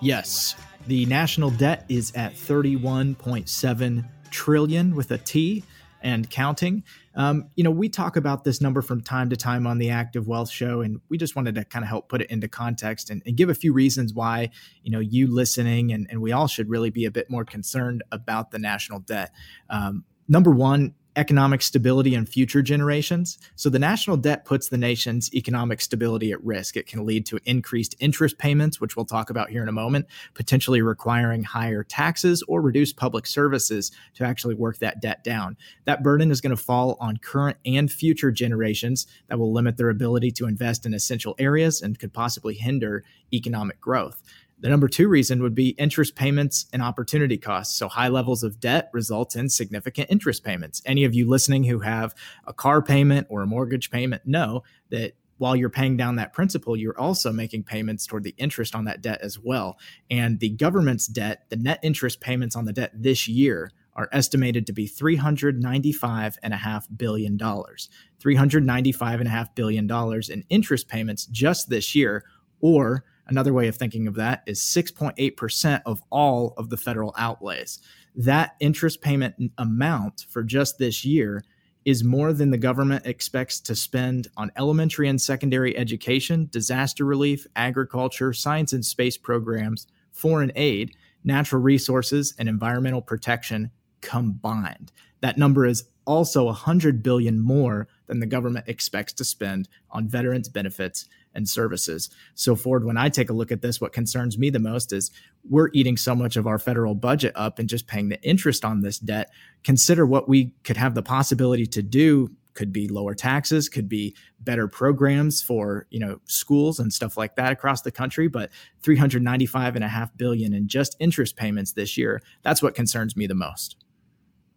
Yes, 0.00 0.56
the 0.88 1.06
national 1.06 1.50
debt 1.50 1.84
is 1.88 2.12
at 2.16 2.34
31.7 2.34 4.04
trillion 4.32 4.96
with 4.96 5.12
a 5.12 5.18
T 5.18 5.62
and 6.02 6.28
counting. 6.28 6.82
Um, 7.18 7.50
you 7.56 7.64
know, 7.64 7.70
we 7.70 7.88
talk 7.88 8.16
about 8.16 8.44
this 8.44 8.60
number 8.60 8.80
from 8.80 9.00
time 9.00 9.28
to 9.30 9.36
time 9.36 9.66
on 9.66 9.78
the 9.78 9.90
Active 9.90 10.28
Wealth 10.28 10.50
Show, 10.50 10.80
and 10.82 11.00
we 11.08 11.18
just 11.18 11.34
wanted 11.34 11.56
to 11.56 11.64
kind 11.64 11.84
of 11.84 11.88
help 11.88 12.08
put 12.08 12.22
it 12.22 12.30
into 12.30 12.46
context 12.46 13.10
and, 13.10 13.22
and 13.26 13.36
give 13.36 13.50
a 13.50 13.54
few 13.54 13.72
reasons 13.72 14.14
why, 14.14 14.50
you 14.84 14.92
know, 14.92 15.00
you 15.00 15.26
listening 15.26 15.92
and, 15.92 16.06
and 16.08 16.22
we 16.22 16.30
all 16.30 16.46
should 16.46 16.70
really 16.70 16.90
be 16.90 17.04
a 17.04 17.10
bit 17.10 17.28
more 17.28 17.44
concerned 17.44 18.04
about 18.12 18.52
the 18.52 18.58
national 18.58 19.00
debt. 19.00 19.32
Um, 19.68 20.04
number 20.28 20.52
one, 20.52 20.94
economic 21.18 21.60
stability 21.62 22.14
and 22.14 22.28
future 22.28 22.62
generations. 22.62 23.38
So 23.56 23.68
the 23.68 23.78
national 23.80 24.18
debt 24.18 24.44
puts 24.44 24.68
the 24.68 24.78
nation's 24.78 25.34
economic 25.34 25.80
stability 25.80 26.30
at 26.30 26.42
risk. 26.44 26.76
It 26.76 26.86
can 26.86 27.04
lead 27.04 27.26
to 27.26 27.40
increased 27.44 27.96
interest 27.98 28.38
payments, 28.38 28.80
which 28.80 28.94
we'll 28.94 29.04
talk 29.04 29.28
about 29.28 29.50
here 29.50 29.60
in 29.60 29.68
a 29.68 29.72
moment, 29.72 30.06
potentially 30.34 30.80
requiring 30.80 31.42
higher 31.42 31.82
taxes 31.82 32.44
or 32.46 32.62
reduced 32.62 32.96
public 32.96 33.26
services 33.26 33.90
to 34.14 34.24
actually 34.24 34.54
work 34.54 34.78
that 34.78 35.02
debt 35.02 35.24
down. 35.24 35.56
That 35.86 36.04
burden 36.04 36.30
is 36.30 36.40
going 36.40 36.56
to 36.56 36.62
fall 36.62 36.96
on 37.00 37.16
current 37.16 37.56
and 37.66 37.90
future 37.90 38.30
generations 38.30 39.08
that 39.26 39.40
will 39.40 39.52
limit 39.52 39.76
their 39.76 39.90
ability 39.90 40.30
to 40.30 40.46
invest 40.46 40.86
in 40.86 40.94
essential 40.94 41.34
areas 41.36 41.82
and 41.82 41.98
could 41.98 42.12
possibly 42.12 42.54
hinder 42.54 43.02
economic 43.32 43.80
growth. 43.80 44.22
The 44.60 44.68
number 44.68 44.88
two 44.88 45.08
reason 45.08 45.42
would 45.42 45.54
be 45.54 45.70
interest 45.70 46.16
payments 46.16 46.66
and 46.72 46.82
opportunity 46.82 47.38
costs. 47.38 47.78
So, 47.78 47.88
high 47.88 48.08
levels 48.08 48.42
of 48.42 48.58
debt 48.58 48.90
result 48.92 49.36
in 49.36 49.48
significant 49.48 50.10
interest 50.10 50.42
payments. 50.42 50.82
Any 50.84 51.04
of 51.04 51.14
you 51.14 51.28
listening 51.28 51.64
who 51.64 51.80
have 51.80 52.14
a 52.46 52.52
car 52.52 52.82
payment 52.82 53.28
or 53.30 53.42
a 53.42 53.46
mortgage 53.46 53.90
payment 53.90 54.26
know 54.26 54.64
that 54.90 55.12
while 55.38 55.54
you're 55.54 55.70
paying 55.70 55.96
down 55.96 56.16
that 56.16 56.32
principal, 56.32 56.76
you're 56.76 56.98
also 56.98 57.32
making 57.32 57.62
payments 57.62 58.04
toward 58.06 58.24
the 58.24 58.34
interest 58.36 58.74
on 58.74 58.86
that 58.86 59.00
debt 59.00 59.20
as 59.22 59.38
well. 59.38 59.78
And 60.10 60.40
the 60.40 60.50
government's 60.50 61.06
debt, 61.06 61.44
the 61.48 61.54
net 61.56 61.78
interest 61.82 62.20
payments 62.20 62.56
on 62.56 62.64
the 62.64 62.72
debt 62.72 62.90
this 62.92 63.28
year 63.28 63.70
are 63.94 64.08
estimated 64.12 64.66
to 64.66 64.72
be 64.72 64.88
$395.5 64.88 66.86
billion. 66.96 67.38
$395.5 67.38 69.54
billion 69.54 69.88
in 70.30 70.44
interest 70.48 70.88
payments 70.88 71.26
just 71.26 71.68
this 71.68 71.94
year, 71.94 72.24
or 72.60 73.04
Another 73.28 73.52
way 73.52 73.68
of 73.68 73.76
thinking 73.76 74.06
of 74.06 74.14
that 74.14 74.42
is 74.46 74.60
6.8% 74.60 75.82
of 75.84 76.02
all 76.10 76.54
of 76.56 76.70
the 76.70 76.76
federal 76.76 77.14
outlays. 77.18 77.80
That 78.14 78.56
interest 78.58 79.00
payment 79.00 79.34
amount 79.58 80.24
for 80.28 80.42
just 80.42 80.78
this 80.78 81.04
year 81.04 81.44
is 81.84 82.02
more 82.02 82.32
than 82.32 82.50
the 82.50 82.58
government 82.58 83.06
expects 83.06 83.60
to 83.60 83.74
spend 83.74 84.28
on 84.36 84.50
elementary 84.56 85.08
and 85.08 85.20
secondary 85.20 85.76
education, 85.76 86.48
disaster 86.50 87.04
relief, 87.04 87.46
agriculture, 87.56 88.32
science 88.32 88.72
and 88.72 88.84
space 88.84 89.16
programs, 89.16 89.86
foreign 90.10 90.52
aid, 90.56 90.94
natural 91.24 91.62
resources, 91.62 92.34
and 92.38 92.48
environmental 92.48 93.02
protection 93.02 93.70
combined. 94.00 94.92
That 95.20 95.38
number 95.38 95.66
is 95.66 95.84
also 96.04 96.44
100 96.44 97.02
billion 97.02 97.38
more 97.38 97.88
than 98.06 98.20
the 98.20 98.26
government 98.26 98.66
expects 98.68 99.12
to 99.14 99.24
spend 99.24 99.68
on 99.90 100.08
veterans 100.08 100.48
benefits 100.48 101.06
and 101.34 101.48
services. 101.48 102.10
So, 102.34 102.56
Ford, 102.56 102.84
when 102.84 102.96
I 102.96 103.08
take 103.08 103.30
a 103.30 103.34
look 103.34 103.52
at 103.52 103.62
this, 103.62 103.80
what 103.80 103.92
concerns 103.92 104.38
me 104.38 104.50
the 104.50 104.58
most 104.58 104.92
is 104.92 105.10
we're 105.48 105.70
eating 105.72 105.96
so 105.96 106.14
much 106.14 106.36
of 106.36 106.46
our 106.46 106.58
federal 106.58 106.94
budget 106.94 107.32
up 107.34 107.58
and 107.58 107.68
just 107.68 107.86
paying 107.86 108.08
the 108.08 108.20
interest 108.22 108.64
on 108.64 108.80
this 108.80 108.98
debt. 108.98 109.30
Consider 109.64 110.06
what 110.06 110.28
we 110.28 110.52
could 110.64 110.76
have 110.76 110.94
the 110.94 111.02
possibility 111.02 111.66
to 111.66 111.82
do 111.82 112.30
could 112.58 112.72
be 112.72 112.88
lower 112.88 113.14
taxes 113.14 113.68
could 113.68 113.88
be 113.88 114.16
better 114.40 114.66
programs 114.66 115.40
for 115.40 115.86
you 115.90 116.00
know 116.00 116.18
schools 116.24 116.80
and 116.80 116.92
stuff 116.92 117.16
like 117.16 117.36
that 117.36 117.52
across 117.52 117.82
the 117.82 117.92
country 117.92 118.26
but 118.26 118.50
395 118.82 119.76
and 119.76 119.84
a 119.84 119.88
half 119.88 120.10
billion 120.16 120.52
in 120.52 120.66
just 120.66 120.96
interest 120.98 121.36
payments 121.36 121.74
this 121.74 121.96
year 121.96 122.20
that's 122.42 122.60
what 122.60 122.74
concerns 122.74 123.16
me 123.16 123.28
the 123.28 123.34
most 123.34 123.76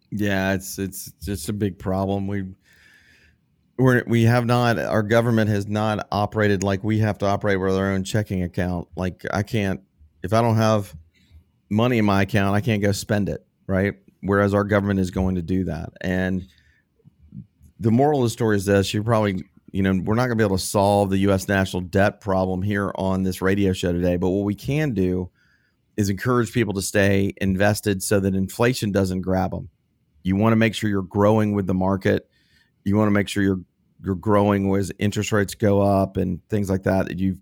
yeah 0.09 0.53
it's 0.53 0.79
it's 0.79 1.11
just 1.21 1.47
a 1.47 1.53
big 1.53 1.77
problem 1.77 2.25
we 2.25 2.43
we're, 3.81 4.03
we 4.07 4.23
have 4.23 4.45
not 4.45 4.77
our 4.79 5.03
government 5.03 5.49
has 5.49 5.67
not 5.67 6.07
operated 6.11 6.63
like 6.63 6.83
we 6.83 6.99
have 6.99 7.17
to 7.19 7.25
operate 7.25 7.59
with 7.59 7.75
our 7.75 7.91
own 7.91 8.03
checking 8.03 8.43
account. 8.43 8.87
Like 8.95 9.23
i 9.31 9.43
can't 9.43 9.81
if 10.23 10.33
i 10.33 10.41
don't 10.41 10.55
have 10.55 10.95
money 11.69 11.97
in 11.97 12.05
my 12.05 12.23
account 12.23 12.55
i 12.55 12.61
can't 12.61 12.81
go 12.81 12.91
spend 12.91 13.29
it 13.29 13.45
right? 13.67 13.93
Whereas 14.21 14.53
our 14.53 14.63
government 14.63 14.99
is 14.99 15.11
going 15.11 15.35
to 15.35 15.41
do 15.41 15.63
that. 15.65 15.89
And 16.01 16.47
the 17.79 17.91
moral 17.91 18.19
of 18.19 18.25
the 18.25 18.29
story 18.29 18.57
is 18.57 18.65
this 18.65 18.93
you're 18.93 19.03
probably 19.03 19.43
you 19.71 19.81
know 19.81 19.99
we're 20.03 20.15
not 20.15 20.27
going 20.27 20.37
to 20.37 20.43
be 20.43 20.43
able 20.43 20.57
to 20.57 20.63
solve 20.63 21.09
the 21.09 21.17
us 21.17 21.47
national 21.47 21.81
debt 21.81 22.21
problem 22.21 22.61
here 22.61 22.91
on 22.95 23.23
this 23.23 23.41
radio 23.41 23.73
show 23.73 23.91
today 23.91 24.17
but 24.17 24.29
what 24.29 24.43
we 24.43 24.53
can 24.53 24.93
do 24.93 25.31
is 25.97 26.09
encourage 26.09 26.51
people 26.51 26.73
to 26.73 26.81
stay 26.81 27.33
invested 27.37 28.03
so 28.03 28.19
that 28.19 28.35
inflation 28.35 28.91
doesn't 28.91 29.21
grab 29.21 29.51
them 29.51 29.69
you 30.23 30.35
want 30.35 30.51
to 30.53 30.57
make 30.57 30.75
sure 30.75 30.89
you're 30.89 31.01
growing 31.01 31.53
with 31.53 31.67
the 31.67 31.73
market. 31.73 32.29
You 32.83 32.95
want 32.95 33.07
to 33.07 33.11
make 33.11 33.27
sure 33.27 33.43
you're 33.43 33.61
you're 34.03 34.15
growing 34.15 34.73
as 34.75 34.91
interest 34.99 35.31
rates 35.31 35.55
go 35.55 35.81
up 35.81 36.17
and 36.17 36.47
things 36.49 36.69
like 36.69 36.83
that. 36.83 37.07
That 37.07 37.19
you've 37.19 37.41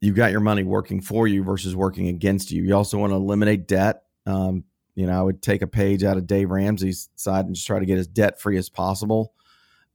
you've 0.00 0.16
got 0.16 0.30
your 0.30 0.40
money 0.40 0.64
working 0.64 1.00
for 1.00 1.26
you 1.26 1.42
versus 1.42 1.74
working 1.74 2.08
against 2.08 2.50
you. 2.50 2.62
You 2.62 2.74
also 2.74 2.98
want 2.98 3.12
to 3.12 3.16
eliminate 3.16 3.66
debt. 3.66 4.02
Um, 4.26 4.64
you 4.94 5.06
know, 5.06 5.18
I 5.18 5.22
would 5.22 5.42
take 5.42 5.62
a 5.62 5.66
page 5.66 6.04
out 6.04 6.16
of 6.16 6.26
Dave 6.26 6.50
Ramsey's 6.50 7.08
side 7.16 7.46
and 7.46 7.54
just 7.54 7.66
try 7.66 7.78
to 7.78 7.86
get 7.86 7.98
as 7.98 8.06
debt 8.06 8.40
free 8.40 8.56
as 8.56 8.68
possible. 8.68 9.34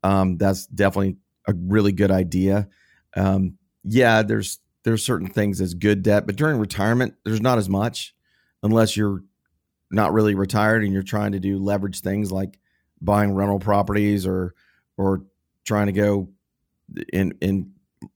Um, 0.04 0.38
that's 0.38 0.68
definitely 0.68 1.18
a 1.48 1.54
really 1.56 1.92
good 1.92 2.12
idea. 2.12 2.70
Um, 3.16 3.58
yeah, 3.84 4.22
there's 4.22 4.60
there's 4.84 5.04
certain 5.04 5.28
things 5.28 5.62
as 5.62 5.74
good 5.74 6.04
debt, 6.04 6.26
but 6.26 6.36
during 6.36 6.58
retirement, 6.58 7.16
there's 7.24 7.42
not 7.42 7.58
as 7.58 7.70
much 7.70 8.16
unless 8.64 8.96
you're 8.96 9.24
not 9.92 10.14
really 10.14 10.36
retired 10.36 10.84
and 10.84 10.94
you're 10.94 11.04
trying 11.04 11.34
to 11.34 11.40
do 11.40 11.58
leverage 11.58 12.02
things 12.02 12.32
like 12.32 12.58
buying 13.02 13.34
rental 13.34 13.60
properties 13.60 14.26
or 14.26 14.54
or 14.98 15.24
trying 15.66 15.88
to 15.88 15.94
go 15.94 16.30
and 17.14 17.34
and 17.42 17.72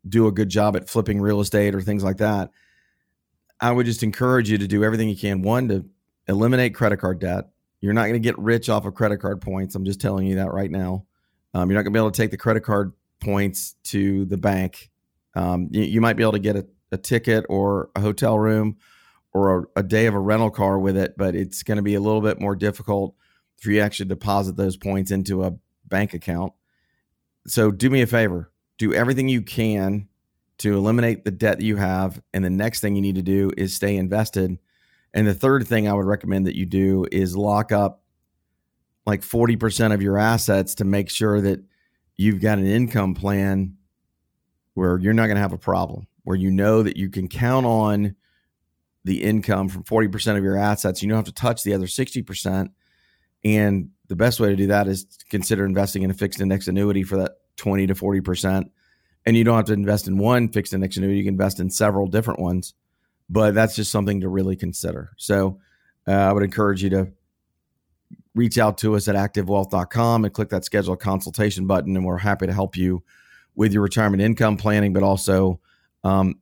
do 0.07 0.27
a 0.27 0.31
good 0.31 0.49
job 0.49 0.75
at 0.75 0.89
flipping 0.89 1.21
real 1.21 1.41
estate 1.41 1.75
or 1.75 1.81
things 1.81 2.03
like 2.03 2.17
that. 2.17 2.51
I 3.59 3.71
would 3.71 3.85
just 3.85 4.03
encourage 4.03 4.49
you 4.49 4.57
to 4.57 4.67
do 4.67 4.83
everything 4.83 5.09
you 5.09 5.15
can. 5.15 5.41
One 5.41 5.67
to 5.69 5.85
eliminate 6.27 6.75
credit 6.75 6.97
card 6.97 7.19
debt. 7.19 7.49
You're 7.81 7.93
not 7.93 8.03
going 8.03 8.13
to 8.13 8.19
get 8.19 8.37
rich 8.39 8.69
off 8.69 8.85
of 8.85 8.95
credit 8.95 9.17
card 9.17 9.41
points. 9.41 9.75
I'm 9.75 9.85
just 9.85 10.01
telling 10.01 10.27
you 10.27 10.35
that 10.35 10.51
right 10.51 10.71
now. 10.71 11.05
Um, 11.53 11.69
you're 11.69 11.77
not 11.77 11.83
going 11.83 11.93
to 11.93 11.97
be 11.97 12.01
able 12.01 12.11
to 12.11 12.21
take 12.21 12.31
the 12.31 12.37
credit 12.37 12.63
card 12.63 12.93
points 13.19 13.75
to 13.85 14.25
the 14.25 14.37
bank. 14.37 14.89
Um, 15.35 15.69
you, 15.71 15.83
you, 15.83 16.01
might 16.01 16.17
be 16.17 16.23
able 16.23 16.33
to 16.33 16.39
get 16.39 16.55
a, 16.55 16.65
a, 16.91 16.97
ticket 16.97 17.45
or 17.49 17.89
a 17.95 18.01
hotel 18.01 18.37
room 18.37 18.77
or 19.33 19.69
a, 19.75 19.79
a 19.79 19.83
day 19.83 20.05
of 20.05 20.13
a 20.13 20.19
rental 20.19 20.49
car 20.49 20.79
with 20.79 20.97
it, 20.97 21.15
but 21.17 21.35
it's 21.35 21.63
going 21.63 21.77
to 21.77 21.81
be 21.81 21.95
a 21.95 21.99
little 21.99 22.21
bit 22.21 22.39
more 22.39 22.55
difficult 22.55 23.15
for 23.57 23.71
you 23.71 23.81
actually 23.81 24.07
deposit 24.07 24.55
those 24.55 24.77
points 24.77 25.11
into 25.11 25.43
a 25.43 25.53
bank 25.85 26.13
account. 26.13 26.53
So 27.47 27.71
do 27.71 27.89
me 27.89 28.01
a 28.01 28.07
favor, 28.07 28.51
do 28.77 28.93
everything 28.93 29.29
you 29.29 29.41
can 29.41 30.07
to 30.57 30.77
eliminate 30.77 31.25
the 31.25 31.31
debt 31.31 31.57
that 31.57 31.65
you 31.65 31.75
have. 31.75 32.21
And 32.33 32.43
the 32.43 32.49
next 32.49 32.79
thing 32.79 32.95
you 32.95 33.01
need 33.01 33.15
to 33.15 33.21
do 33.21 33.51
is 33.57 33.75
stay 33.75 33.97
invested. 33.97 34.57
And 35.13 35.27
the 35.27 35.33
third 35.33 35.67
thing 35.67 35.87
I 35.87 35.93
would 35.93 36.05
recommend 36.05 36.47
that 36.47 36.55
you 36.55 36.65
do 36.65 37.05
is 37.11 37.35
lock 37.35 37.71
up 37.71 38.03
like 39.05 39.21
40% 39.21 39.93
of 39.93 40.01
your 40.01 40.17
assets 40.17 40.75
to 40.75 40.85
make 40.85 41.09
sure 41.09 41.39
that 41.41 41.63
you've 42.17 42.41
got 42.41 42.57
an 42.57 42.65
income 42.65 43.13
plan 43.13 43.77
where 44.73 44.97
you're 44.97 45.13
not 45.13 45.27
going 45.27 45.35
to 45.35 45.41
have 45.41 45.53
a 45.53 45.57
problem, 45.57 46.07
where 46.23 46.35
you 46.35 46.51
know 46.51 46.83
that 46.83 46.97
you 46.97 47.09
can 47.09 47.27
count 47.27 47.65
on 47.65 48.15
the 49.03 49.23
income 49.23 49.69
from 49.69 49.83
40% 49.83 50.37
of 50.37 50.43
your 50.43 50.57
assets. 50.57 51.01
You 51.01 51.09
don't 51.09 51.17
have 51.17 51.25
to 51.25 51.31
touch 51.31 51.63
the 51.63 51.73
other 51.73 51.85
60%. 51.85 52.69
And 53.43 53.89
the 54.07 54.15
best 54.15 54.39
way 54.39 54.49
to 54.49 54.55
do 54.55 54.67
that 54.67 54.87
is 54.87 55.05
consider 55.29 55.65
investing 55.65 56.03
in 56.03 56.11
a 56.11 56.13
fixed 56.13 56.41
index 56.41 56.67
annuity 56.67 57.03
for 57.03 57.17
that 57.17 57.37
20 57.57 57.87
to 57.87 57.93
40%. 57.93 58.69
And 59.25 59.35
you 59.35 59.43
don't 59.43 59.55
have 59.55 59.65
to 59.65 59.73
invest 59.73 60.07
in 60.07 60.17
one 60.17 60.49
fixed 60.49 60.73
index 60.73 60.97
annuity, 60.97 61.17
you 61.17 61.23
can 61.23 61.33
invest 61.33 61.59
in 61.59 61.69
several 61.69 62.07
different 62.07 62.39
ones. 62.39 62.73
But 63.29 63.55
that's 63.55 63.75
just 63.75 63.91
something 63.91 64.21
to 64.21 64.29
really 64.29 64.55
consider. 64.55 65.11
So 65.17 65.59
uh, 66.07 66.11
I 66.11 66.31
would 66.31 66.43
encourage 66.43 66.83
you 66.83 66.91
to 66.91 67.11
reach 68.35 68.59
out 68.59 68.77
to 68.79 68.95
us 68.95 69.07
at 69.07 69.15
activewealth.com 69.15 70.25
and 70.25 70.33
click 70.33 70.49
that 70.49 70.65
schedule 70.65 70.93
a 70.93 70.97
consultation 70.97 71.65
button. 71.65 71.95
And 71.95 72.05
we're 72.05 72.17
happy 72.17 72.45
to 72.45 72.53
help 72.53 72.77
you 72.77 73.03
with 73.55 73.73
your 73.73 73.81
retirement 73.81 74.21
income 74.21 74.57
planning, 74.57 74.93
but 74.93 75.01
also 75.01 75.59
um, 76.03 76.35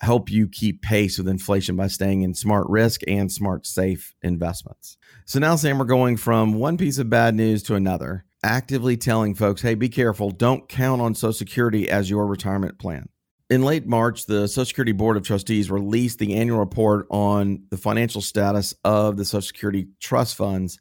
help 0.00 0.30
you 0.30 0.48
keep 0.48 0.82
pace 0.82 1.18
with 1.18 1.28
inflation 1.28 1.76
by 1.76 1.88
staying 1.88 2.22
in 2.22 2.34
smart 2.34 2.66
risk 2.68 3.00
and 3.08 3.30
smart 3.30 3.66
safe 3.66 4.14
investments. 4.22 4.96
So 5.24 5.38
now, 5.38 5.56
Sam, 5.56 5.78
we're 5.78 5.84
going 5.84 6.16
from 6.16 6.54
one 6.54 6.76
piece 6.76 6.98
of 6.98 7.10
bad 7.10 7.34
news 7.34 7.62
to 7.64 7.74
another, 7.74 8.24
actively 8.42 8.96
telling 8.96 9.34
folks, 9.34 9.62
hey, 9.62 9.74
be 9.74 9.88
careful. 9.88 10.30
Don't 10.30 10.68
count 10.68 11.02
on 11.02 11.14
Social 11.14 11.32
Security 11.32 11.90
as 11.90 12.08
your 12.08 12.26
retirement 12.26 12.78
plan. 12.78 13.08
In 13.50 13.62
late 13.62 13.86
March, 13.86 14.26
the 14.26 14.46
Social 14.46 14.66
Security 14.66 14.92
Board 14.92 15.16
of 15.16 15.22
Trustees 15.22 15.70
released 15.70 16.18
the 16.18 16.34
annual 16.34 16.58
report 16.58 17.06
on 17.10 17.64
the 17.70 17.78
financial 17.78 18.20
status 18.20 18.74
of 18.84 19.16
the 19.16 19.24
Social 19.24 19.46
Security 19.46 19.88
trust 20.00 20.36
funds 20.36 20.78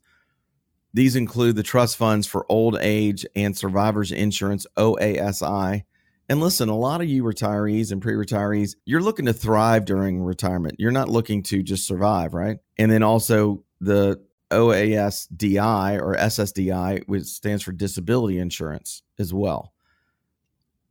these 0.97 1.15
include 1.15 1.55
the 1.55 1.61
trust 1.61 1.95
funds 1.95 2.25
for 2.25 2.45
old 2.49 2.75
age 2.81 3.23
and 3.35 3.55
survivors 3.55 4.11
insurance, 4.11 4.65
OASI. 4.77 5.83
And 6.29 6.41
listen, 6.41 6.67
a 6.67 6.77
lot 6.77 7.01
of 7.01 7.07
you 7.07 7.23
retirees 7.23 7.91
and 7.91 8.01
pre 8.01 8.13
retirees, 8.13 8.75
you're 8.85 9.01
looking 9.01 9.25
to 9.27 9.33
thrive 9.33 9.85
during 9.85 10.21
retirement. 10.21 10.75
You're 10.77 10.91
not 10.91 11.09
looking 11.09 11.41
to 11.43 11.63
just 11.63 11.87
survive, 11.87 12.33
right? 12.33 12.57
And 12.77 12.91
then 12.91 13.01
also 13.01 13.63
the 13.79 14.21
OASDI 14.51 16.01
or 16.01 16.15
SSDI, 16.15 17.03
which 17.07 17.23
stands 17.23 17.63
for 17.63 17.71
disability 17.71 18.39
insurance 18.39 19.03
as 19.19 19.33
well. 19.33 19.73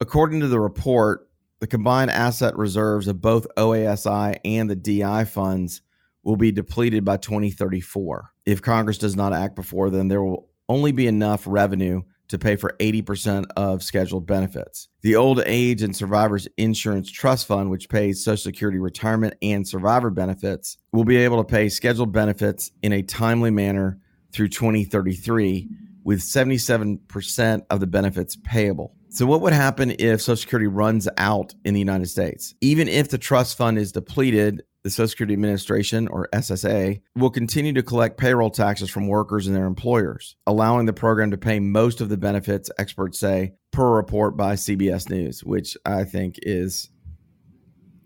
According 0.00 0.40
to 0.40 0.48
the 0.48 0.60
report, 0.60 1.28
the 1.60 1.66
combined 1.66 2.10
asset 2.10 2.56
reserves 2.56 3.08
of 3.08 3.20
both 3.20 3.46
OASI 3.56 4.38
and 4.44 4.68
the 4.68 4.76
DI 4.76 5.24
funds 5.24 5.82
will 6.22 6.36
be 6.36 6.52
depleted 6.52 7.04
by 7.04 7.16
2034. 7.16 8.32
If 8.44 8.60
Congress 8.60 8.98
does 8.98 9.16
not 9.16 9.32
act 9.32 9.54
before 9.54 9.90
then, 9.90 10.08
there 10.08 10.22
will 10.22 10.48
only 10.68 10.92
be 10.92 11.06
enough 11.06 11.44
revenue 11.46 12.02
to 12.28 12.38
pay 12.38 12.56
for 12.56 12.74
80% 12.80 13.46
of 13.56 13.82
scheduled 13.82 14.26
benefits. 14.26 14.88
The 15.02 15.16
Old 15.16 15.42
Age 15.46 15.82
and 15.82 15.94
Survivors 15.94 16.48
Insurance 16.56 17.10
Trust 17.10 17.46
Fund, 17.46 17.70
which 17.70 17.88
pays 17.88 18.24
Social 18.24 18.36
Security 18.36 18.78
retirement 18.78 19.34
and 19.42 19.66
survivor 19.66 20.10
benefits, 20.10 20.78
will 20.92 21.04
be 21.04 21.16
able 21.16 21.38
to 21.38 21.44
pay 21.44 21.68
scheduled 21.68 22.12
benefits 22.12 22.70
in 22.82 22.92
a 22.92 23.02
timely 23.02 23.50
manner 23.50 24.00
through 24.32 24.48
2033, 24.48 25.68
with 26.04 26.20
77% 26.20 27.66
of 27.70 27.80
the 27.80 27.86
benefits 27.86 28.36
payable. 28.44 28.94
So, 29.08 29.24
what 29.24 29.40
would 29.40 29.54
happen 29.54 29.94
if 29.98 30.20
Social 30.20 30.36
Security 30.36 30.66
runs 30.66 31.08
out 31.16 31.54
in 31.64 31.72
the 31.72 31.80
United 31.80 32.06
States? 32.06 32.54
Even 32.60 32.86
if 32.86 33.08
the 33.08 33.18
trust 33.18 33.56
fund 33.56 33.78
is 33.78 33.92
depleted, 33.92 34.62
the 34.86 34.90
Social 34.90 35.08
Security 35.08 35.34
Administration, 35.34 36.06
or 36.06 36.28
SSA, 36.32 37.00
will 37.16 37.30
continue 37.30 37.72
to 37.72 37.82
collect 37.82 38.18
payroll 38.18 38.50
taxes 38.50 38.88
from 38.88 39.08
workers 39.08 39.48
and 39.48 39.56
their 39.56 39.66
employers, 39.66 40.36
allowing 40.46 40.86
the 40.86 40.92
program 40.92 41.32
to 41.32 41.36
pay 41.36 41.58
most 41.58 42.00
of 42.00 42.08
the 42.08 42.16
benefits, 42.16 42.70
experts 42.78 43.18
say, 43.18 43.54
per 43.72 43.96
report 43.96 44.36
by 44.36 44.54
CBS 44.54 45.10
News, 45.10 45.42
which 45.42 45.76
I 45.84 46.04
think 46.04 46.38
is 46.40 46.88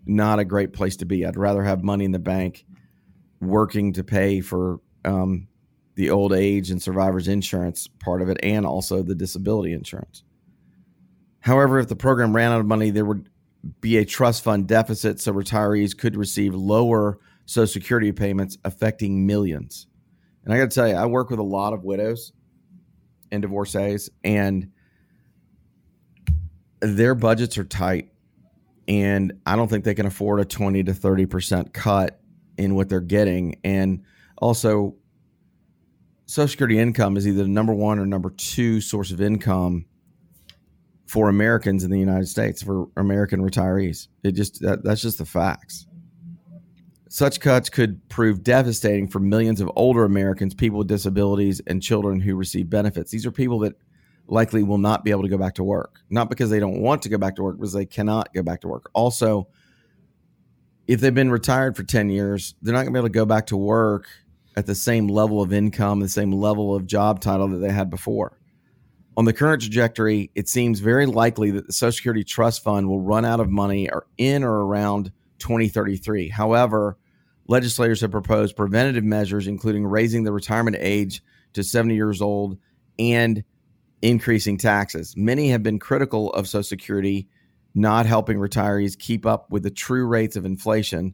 not 0.07 0.39
a 0.39 0.43
great 0.43 0.73
place 0.73 0.95
to 0.95 1.05
be. 1.05 1.23
I'd 1.23 1.37
rather 1.37 1.61
have 1.61 1.83
money 1.83 2.03
in 2.03 2.13
the 2.13 2.17
bank 2.17 2.65
working 3.39 3.93
to 3.93 4.03
pay 4.03 4.41
for 4.41 4.79
um, 5.05 5.49
the 5.93 6.09
old 6.09 6.33
age 6.33 6.71
and 6.71 6.81
survivors 6.81 7.27
insurance 7.27 7.87
part 7.99 8.23
of 8.23 8.29
it 8.29 8.39
and 8.41 8.65
also 8.65 9.03
the 9.03 9.13
disability 9.13 9.73
insurance. 9.73 10.23
However, 11.41 11.77
if 11.77 11.89
the 11.89 11.95
program 11.95 12.35
ran 12.35 12.51
out 12.51 12.59
of 12.59 12.65
money, 12.65 12.89
there 12.89 13.05
would 13.05 13.29
be 13.79 13.97
a 13.97 14.05
trust 14.05 14.43
fund 14.43 14.67
deficit, 14.67 15.19
so 15.19 15.33
retirees 15.33 15.97
could 15.97 16.15
receive 16.15 16.53
lower 16.53 17.19
Social 17.45 17.67
Security 17.67 18.11
payments, 18.11 18.57
affecting 18.63 19.25
millions. 19.25 19.87
And 20.43 20.53
I 20.53 20.57
got 20.57 20.71
to 20.71 20.75
tell 20.75 20.87
you, 20.87 20.95
I 20.95 21.05
work 21.05 21.29
with 21.29 21.39
a 21.39 21.43
lot 21.43 21.73
of 21.73 21.83
widows 21.83 22.33
and 23.31 23.41
divorcees, 23.41 24.09
and 24.23 24.71
their 26.79 27.13
budgets 27.13 27.57
are 27.57 27.63
tight. 27.63 28.09
And 28.87 29.33
I 29.45 29.55
don't 29.55 29.67
think 29.67 29.83
they 29.83 29.93
can 29.93 30.05
afford 30.05 30.39
a 30.39 30.45
20 30.45 30.83
to 30.85 30.91
30% 30.91 31.73
cut 31.73 32.19
in 32.57 32.75
what 32.75 32.89
they're 32.89 32.99
getting. 32.99 33.59
And 33.63 34.03
also, 34.37 34.95
Social 36.25 36.47
Security 36.47 36.79
income 36.79 37.17
is 37.17 37.27
either 37.27 37.43
the 37.43 37.49
number 37.49 37.73
one 37.73 37.99
or 37.99 38.05
number 38.05 38.31
two 38.31 38.81
source 38.81 39.11
of 39.11 39.21
income 39.21 39.85
for 41.11 41.27
Americans 41.27 41.83
in 41.83 41.91
the 41.91 41.99
United 41.99 42.27
States, 42.27 42.63
for 42.63 42.87
American 42.95 43.41
retirees. 43.41 44.07
It 44.23 44.31
just 44.31 44.61
that, 44.61 44.81
that's 44.81 45.01
just 45.01 45.17
the 45.17 45.25
facts. 45.25 45.85
Such 47.09 47.41
cuts 47.41 47.69
could 47.69 48.07
prove 48.07 48.43
devastating 48.43 49.09
for 49.09 49.19
millions 49.19 49.59
of 49.59 49.69
older 49.75 50.05
Americans, 50.05 50.53
people 50.53 50.77
with 50.79 50.87
disabilities, 50.87 51.59
and 51.67 51.83
children 51.83 52.21
who 52.21 52.37
receive 52.37 52.69
benefits. 52.69 53.11
These 53.11 53.25
are 53.25 53.31
people 53.31 53.59
that 53.59 53.73
likely 54.27 54.63
will 54.63 54.77
not 54.77 55.03
be 55.03 55.11
able 55.11 55.23
to 55.23 55.27
go 55.27 55.37
back 55.37 55.55
to 55.55 55.65
work, 55.65 55.99
not 56.09 56.29
because 56.29 56.49
they 56.49 56.61
don't 56.61 56.79
want 56.79 57.01
to 57.01 57.09
go 57.09 57.17
back 57.17 57.35
to 57.35 57.43
work, 57.43 57.57
because 57.57 57.73
they 57.73 57.85
cannot 57.85 58.33
go 58.33 58.41
back 58.41 58.61
to 58.61 58.69
work. 58.69 58.89
Also, 58.93 59.49
if 60.87 61.01
they've 61.01 61.13
been 61.13 61.29
retired 61.29 61.75
for 61.75 61.83
10 61.83 62.09
years, 62.09 62.55
they're 62.61 62.73
not 62.73 62.83
going 62.83 62.93
to 62.93 62.93
be 62.93 62.99
able 62.99 63.09
to 63.09 63.13
go 63.13 63.25
back 63.25 63.47
to 63.47 63.57
work 63.57 64.07
at 64.55 64.65
the 64.65 64.75
same 64.75 65.09
level 65.09 65.41
of 65.41 65.51
income, 65.51 65.99
the 65.99 66.07
same 66.07 66.31
level 66.31 66.73
of 66.73 66.87
job 66.87 67.19
title 67.19 67.49
that 67.49 67.57
they 67.57 67.69
had 67.69 67.89
before. 67.89 68.37
On 69.17 69.25
the 69.25 69.33
current 69.33 69.61
trajectory, 69.61 70.31
it 70.35 70.47
seems 70.47 70.79
very 70.79 71.05
likely 71.05 71.51
that 71.51 71.67
the 71.67 71.73
Social 71.73 71.91
Security 71.91 72.23
Trust 72.23 72.63
Fund 72.63 72.87
will 72.87 73.01
run 73.01 73.25
out 73.25 73.39
of 73.39 73.49
money 73.49 73.89
or 73.89 74.07
in 74.17 74.43
or 74.43 74.65
around 74.65 75.11
2033. 75.39 76.29
However, 76.29 76.97
legislators 77.47 78.01
have 78.01 78.11
proposed 78.11 78.55
preventative 78.55 79.03
measures, 79.03 79.47
including 79.47 79.85
raising 79.85 80.23
the 80.23 80.31
retirement 80.31 80.77
age 80.79 81.21
to 81.53 81.63
70 81.63 81.95
years 81.95 82.21
old 82.21 82.57
and 82.97 83.43
increasing 84.01 84.57
taxes. 84.57 85.15
Many 85.17 85.49
have 85.49 85.61
been 85.61 85.77
critical 85.77 86.31
of 86.33 86.47
Social 86.47 86.63
Security 86.63 87.27
not 87.73 88.05
helping 88.05 88.37
retirees 88.37 88.97
keep 88.97 89.25
up 89.25 89.49
with 89.49 89.63
the 89.63 89.71
true 89.71 90.05
rates 90.05 90.35
of 90.35 90.45
inflation. 90.45 91.13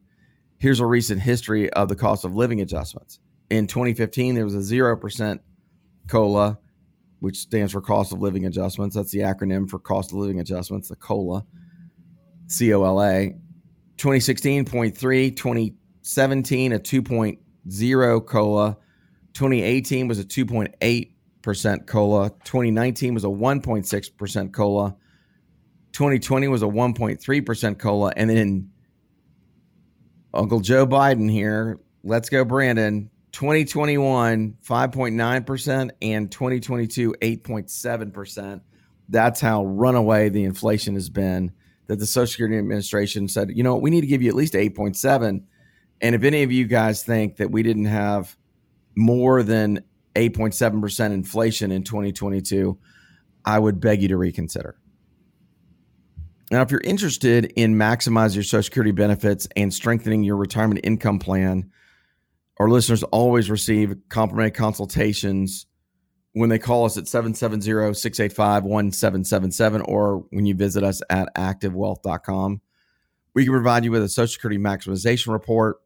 Here's 0.58 0.80
a 0.80 0.86
recent 0.86 1.20
history 1.20 1.70
of 1.72 1.88
the 1.88 1.96
cost 1.96 2.24
of 2.24 2.34
living 2.34 2.60
adjustments. 2.60 3.20
In 3.50 3.66
2015, 3.66 4.34
there 4.34 4.44
was 4.44 4.54
a 4.54 4.74
0% 4.74 5.40
COLA, 6.08 6.58
which 7.20 7.38
stands 7.38 7.72
for 7.72 7.80
cost 7.80 8.12
of 8.12 8.20
living 8.20 8.46
adjustments. 8.46 8.94
That's 8.96 9.10
the 9.10 9.20
acronym 9.20 9.68
for 9.68 9.78
cost 9.78 10.12
of 10.12 10.18
living 10.18 10.40
adjustments, 10.40 10.88
the 10.88 10.96
COLA, 10.96 11.44
C 12.46 12.72
O 12.74 12.84
L 12.84 13.02
A. 13.02 13.34
2016.3, 13.96 15.36
2017, 15.36 16.72
a 16.72 16.78
2.0 16.78 18.26
COLA. 18.26 18.76
2018 19.34 20.08
was 20.08 20.18
a 20.20 20.24
2.8% 20.24 21.86
COLA. 21.86 22.30
2019 22.44 23.14
was 23.14 23.24
a 23.24 23.28
1.6% 23.28 24.52
COLA. 24.52 24.96
2020 25.92 26.48
was 26.48 26.62
a 26.62 26.66
1.3% 26.66 27.78
COLA. 27.78 28.12
And 28.16 28.30
then 28.30 28.70
Uncle 30.32 30.60
Joe 30.60 30.86
Biden 30.86 31.30
here, 31.30 31.80
let's 32.04 32.28
go, 32.28 32.44
Brandon. 32.44 33.10
2021, 33.38 34.56
5.9%, 34.68 35.90
and 36.02 36.32
2022, 36.32 37.14
8.7%. 37.22 38.60
That's 39.08 39.40
how 39.40 39.64
runaway 39.64 40.28
the 40.28 40.42
inflation 40.42 40.94
has 40.94 41.08
been. 41.08 41.52
That 41.86 42.00
the 42.00 42.06
Social 42.06 42.26
Security 42.26 42.58
Administration 42.58 43.28
said, 43.28 43.52
you 43.54 43.62
know, 43.62 43.76
we 43.76 43.90
need 43.90 44.00
to 44.00 44.08
give 44.08 44.22
you 44.22 44.28
at 44.28 44.34
least 44.34 44.54
8.7. 44.54 45.44
And 46.00 46.14
if 46.16 46.24
any 46.24 46.42
of 46.42 46.50
you 46.50 46.66
guys 46.66 47.04
think 47.04 47.36
that 47.36 47.52
we 47.52 47.62
didn't 47.62 47.84
have 47.84 48.36
more 48.96 49.44
than 49.44 49.84
8.7% 50.16 51.12
inflation 51.12 51.70
in 51.70 51.84
2022, 51.84 52.76
I 53.44 53.60
would 53.60 53.78
beg 53.78 54.02
you 54.02 54.08
to 54.08 54.16
reconsider. 54.16 54.80
Now, 56.50 56.62
if 56.62 56.72
you're 56.72 56.80
interested 56.80 57.52
in 57.54 57.76
maximizing 57.76 58.34
your 58.34 58.42
Social 58.42 58.64
Security 58.64 58.90
benefits 58.90 59.46
and 59.54 59.72
strengthening 59.72 60.24
your 60.24 60.36
retirement 60.36 60.80
income 60.82 61.20
plan, 61.20 61.70
our 62.58 62.68
listeners 62.68 63.02
always 63.04 63.48
receive 63.50 63.96
complimentary 64.08 64.50
consultations 64.50 65.66
when 66.32 66.50
they 66.50 66.58
call 66.58 66.84
us 66.84 66.96
at 66.96 67.04
770-685-1777 67.04 69.88
or 69.88 70.24
when 70.30 70.46
you 70.46 70.54
visit 70.54 70.82
us 70.84 71.00
at 71.08 71.28
activewealth.com. 71.34 72.60
We 73.34 73.44
can 73.44 73.52
provide 73.52 73.84
you 73.84 73.92
with 73.92 74.02
a 74.02 74.08
Social 74.08 74.32
Security 74.32 74.58
maximization 74.58 75.32
report. 75.32 75.76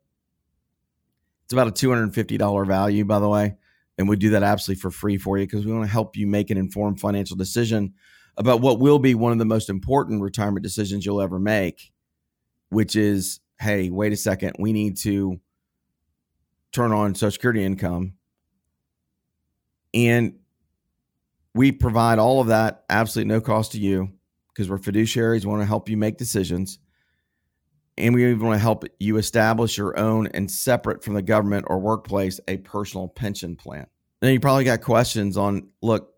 It's 1.45 1.53
about 1.53 1.69
a 1.69 1.73
$250 1.73 2.67
value, 2.67 3.05
by 3.05 3.19
the 3.19 3.29
way. 3.29 3.57
And 3.99 4.09
we 4.09 4.17
do 4.17 4.31
that 4.31 4.43
absolutely 4.43 4.81
for 4.81 4.91
free 4.91 5.19
for 5.19 5.37
you 5.37 5.45
because 5.47 5.67
we 5.67 5.73
want 5.73 5.85
to 5.85 5.93
help 5.93 6.17
you 6.17 6.27
make 6.27 6.49
an 6.51 6.57
informed 6.57 6.99
financial 6.99 7.37
decision 7.37 7.93
about 8.39 8.63
what 8.63 8.81
will 8.81 8.99
be 8.99 9.15
one 9.15 9.33
of 9.33 9.39
the 9.39 9.45
most 9.45 9.69
important 9.69 10.23
retirement 10.23 10.63
decisions 10.63 11.05
you'll 11.05 11.21
ever 11.21 11.39
make, 11.39 11.93
which 12.71 12.97
is 12.97 13.41
hey, 13.61 13.91
wait 13.91 14.13
a 14.13 14.17
second, 14.17 14.57
we 14.59 14.73
need 14.73 14.97
to 14.97 15.39
turn 16.73 16.93
on 16.93 17.15
Social 17.15 17.31
Security 17.31 17.65
income. 17.65 18.15
And 19.95 20.35
we 21.55 21.71
provide 21.71 22.19
all 22.19 22.41
of 22.41 22.49
that 22.49 22.85
absolutely 22.89 23.33
no 23.33 23.41
cost 23.41 23.73
to 23.73 23.79
you 23.79 24.11
because 24.49 24.69
we're 24.69 24.79
fiduciaries, 24.79 25.45
we 25.45 25.51
want 25.51 25.63
to 25.63 25.67
help 25.67 25.89
you 25.89 25.97
make 25.97 26.17
decisions. 26.17 26.79
And 27.99 28.15
we 28.15 28.25
even 28.25 28.47
want 28.47 28.55
to 28.55 28.63
help 28.63 28.85
you 28.99 29.19
establish 29.19 29.77
your 29.77 29.99
own 29.99 30.27
and 30.29 30.51
separate 30.51 31.05
from 31.05 31.13
the 31.13 31.23
government 31.23 31.67
or 31.69 31.79
workplace 31.79 32.41
a 32.49 32.57
personal 32.57 33.09
pension 33.09 33.55
plan. 33.55 33.87
Then 34.21 34.33
you 34.33 34.41
probably 34.41 34.65
got 34.65 34.81
questions 34.81 35.37
on 35.37 35.69
look, 35.83 36.15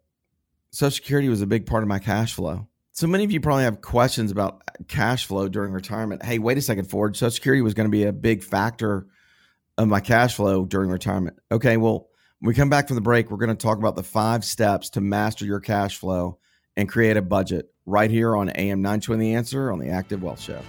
Social 0.71 0.95
Security 0.95 1.29
was 1.29 1.43
a 1.43 1.47
big 1.47 1.67
part 1.67 1.83
of 1.83 1.89
my 1.89 1.99
cash 1.99 2.35
flow. 2.35 2.69
So 2.93 3.09
many 3.09 3.25
of 3.25 3.33
you 3.33 3.41
probably 3.41 3.65
have 3.65 3.81
questions 3.81 4.31
about 4.31 4.63
uh, 4.69 4.85
cash 4.87 5.27
flow 5.27 5.49
during 5.49 5.73
retirement. 5.73 6.25
Hey, 6.25 6.39
wait 6.39 6.59
a 6.59 6.63
second, 6.63 6.85
Ford. 6.85 7.17
Social 7.17 7.33
Security 7.33 7.61
was 7.61 7.75
going 7.75 7.87
to 7.87 7.91
be 7.91 8.05
a 8.05 8.13
big 8.13 8.45
factor 8.45 9.09
of 9.77 9.89
my 9.89 10.01
cash 10.01 10.35
flow 10.35 10.65
during 10.65 10.91
retirement. 10.91 11.39
Okay, 11.51 11.77
well, 11.77 12.09
when 12.41 12.49
we 12.49 12.55
come 12.55 12.71
back 12.71 12.89
from 12.89 12.97
the 12.97 13.01
break, 13.01 13.31
we're 13.31 13.39
going 13.39 13.49
to 13.49 13.55
talk 13.55 13.79
about 13.79 13.97
the 13.97 14.03
five 14.03 14.45
steps 14.45 14.91
to 14.91 15.01
master 15.01 15.45
your 15.45 15.61
cash 15.61 15.99
flow 15.99 16.39
and 16.77 16.89
create 16.89 17.17
a 17.17 17.23
budget 17.23 17.67
right 17.87 18.11
here 18.11 18.37
on 18.37 18.51
AM 18.51 18.83
920 18.83 19.25
The 19.25 19.35
Answer 19.35 19.73
on 19.73 19.79
the 19.79 19.91
Active 19.91 20.23
Wealth 20.23 20.41
Show. 20.41 20.61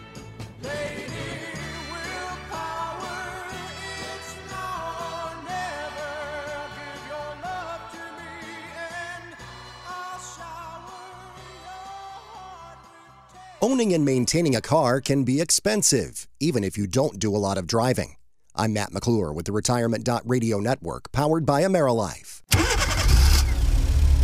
Owning 13.61 13.93
and 13.93 14.05
maintaining 14.05 14.55
a 14.55 14.61
car 14.61 15.01
can 15.01 15.23
be 15.23 15.41
expensive, 15.41 16.27
even 16.39 16.63
if 16.63 16.77
you 16.77 16.85
don't 16.85 17.17
do 17.17 17.35
a 17.35 17.39
lot 17.39 17.57
of 17.57 17.65
driving. 17.65 18.15
I'm 18.57 18.71
Matt 18.71 18.93
McClure 18.93 19.33
with 19.33 19.45
the 19.45 19.51
Retirement 19.51 20.07
Radio 20.23 20.59
Network, 20.59 21.11
powered 21.11 21.45
by 21.45 21.63
AmeriLife. 21.63 22.41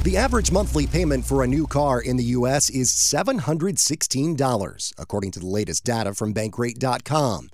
The 0.03 0.15
average 0.15 0.53
monthly 0.53 0.87
payment 0.87 1.25
for 1.25 1.43
a 1.43 1.47
new 1.47 1.67
car 1.67 2.01
in 2.01 2.15
the 2.15 2.23
U.S. 2.23 2.69
is 2.69 2.91
$716, 2.91 4.93
according 4.97 5.31
to 5.31 5.39
the 5.39 5.45
latest 5.45 5.83
data 5.83 6.13
from 6.13 6.33
Bankrate.com. 6.33 7.49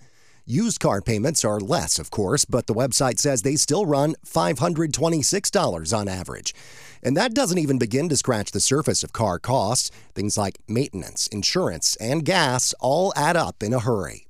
Used 0.46 0.80
car 0.80 1.02
payments 1.02 1.44
are 1.44 1.60
less, 1.60 1.98
of 1.98 2.12
course, 2.12 2.46
but 2.46 2.68
the 2.68 2.76
website 2.76 3.18
says 3.18 3.42
they 3.42 3.56
still 3.56 3.88
run 3.88 4.14
$526 4.26 5.98
on 5.98 6.08
average. 6.08 6.54
And 7.02 7.18
that 7.18 7.34
doesn't 7.34 7.58
even 7.58 7.80
begin 7.80 8.08
to 8.10 8.16
scratch 8.16 8.52
the 8.52 8.62
surface 8.62 9.04
of 9.04 9.12
car 9.12 9.40
costs. 9.40 9.90
Things 10.14 10.38
like 10.38 10.60
maintenance, 10.68 11.26
insurance, 11.28 11.96
and 11.98 12.24
gas 12.24 12.76
all 12.80 13.12
add 13.16 13.36
up 13.36 13.64
in 13.64 13.74
a 13.74 13.80
hurry. 13.80 14.27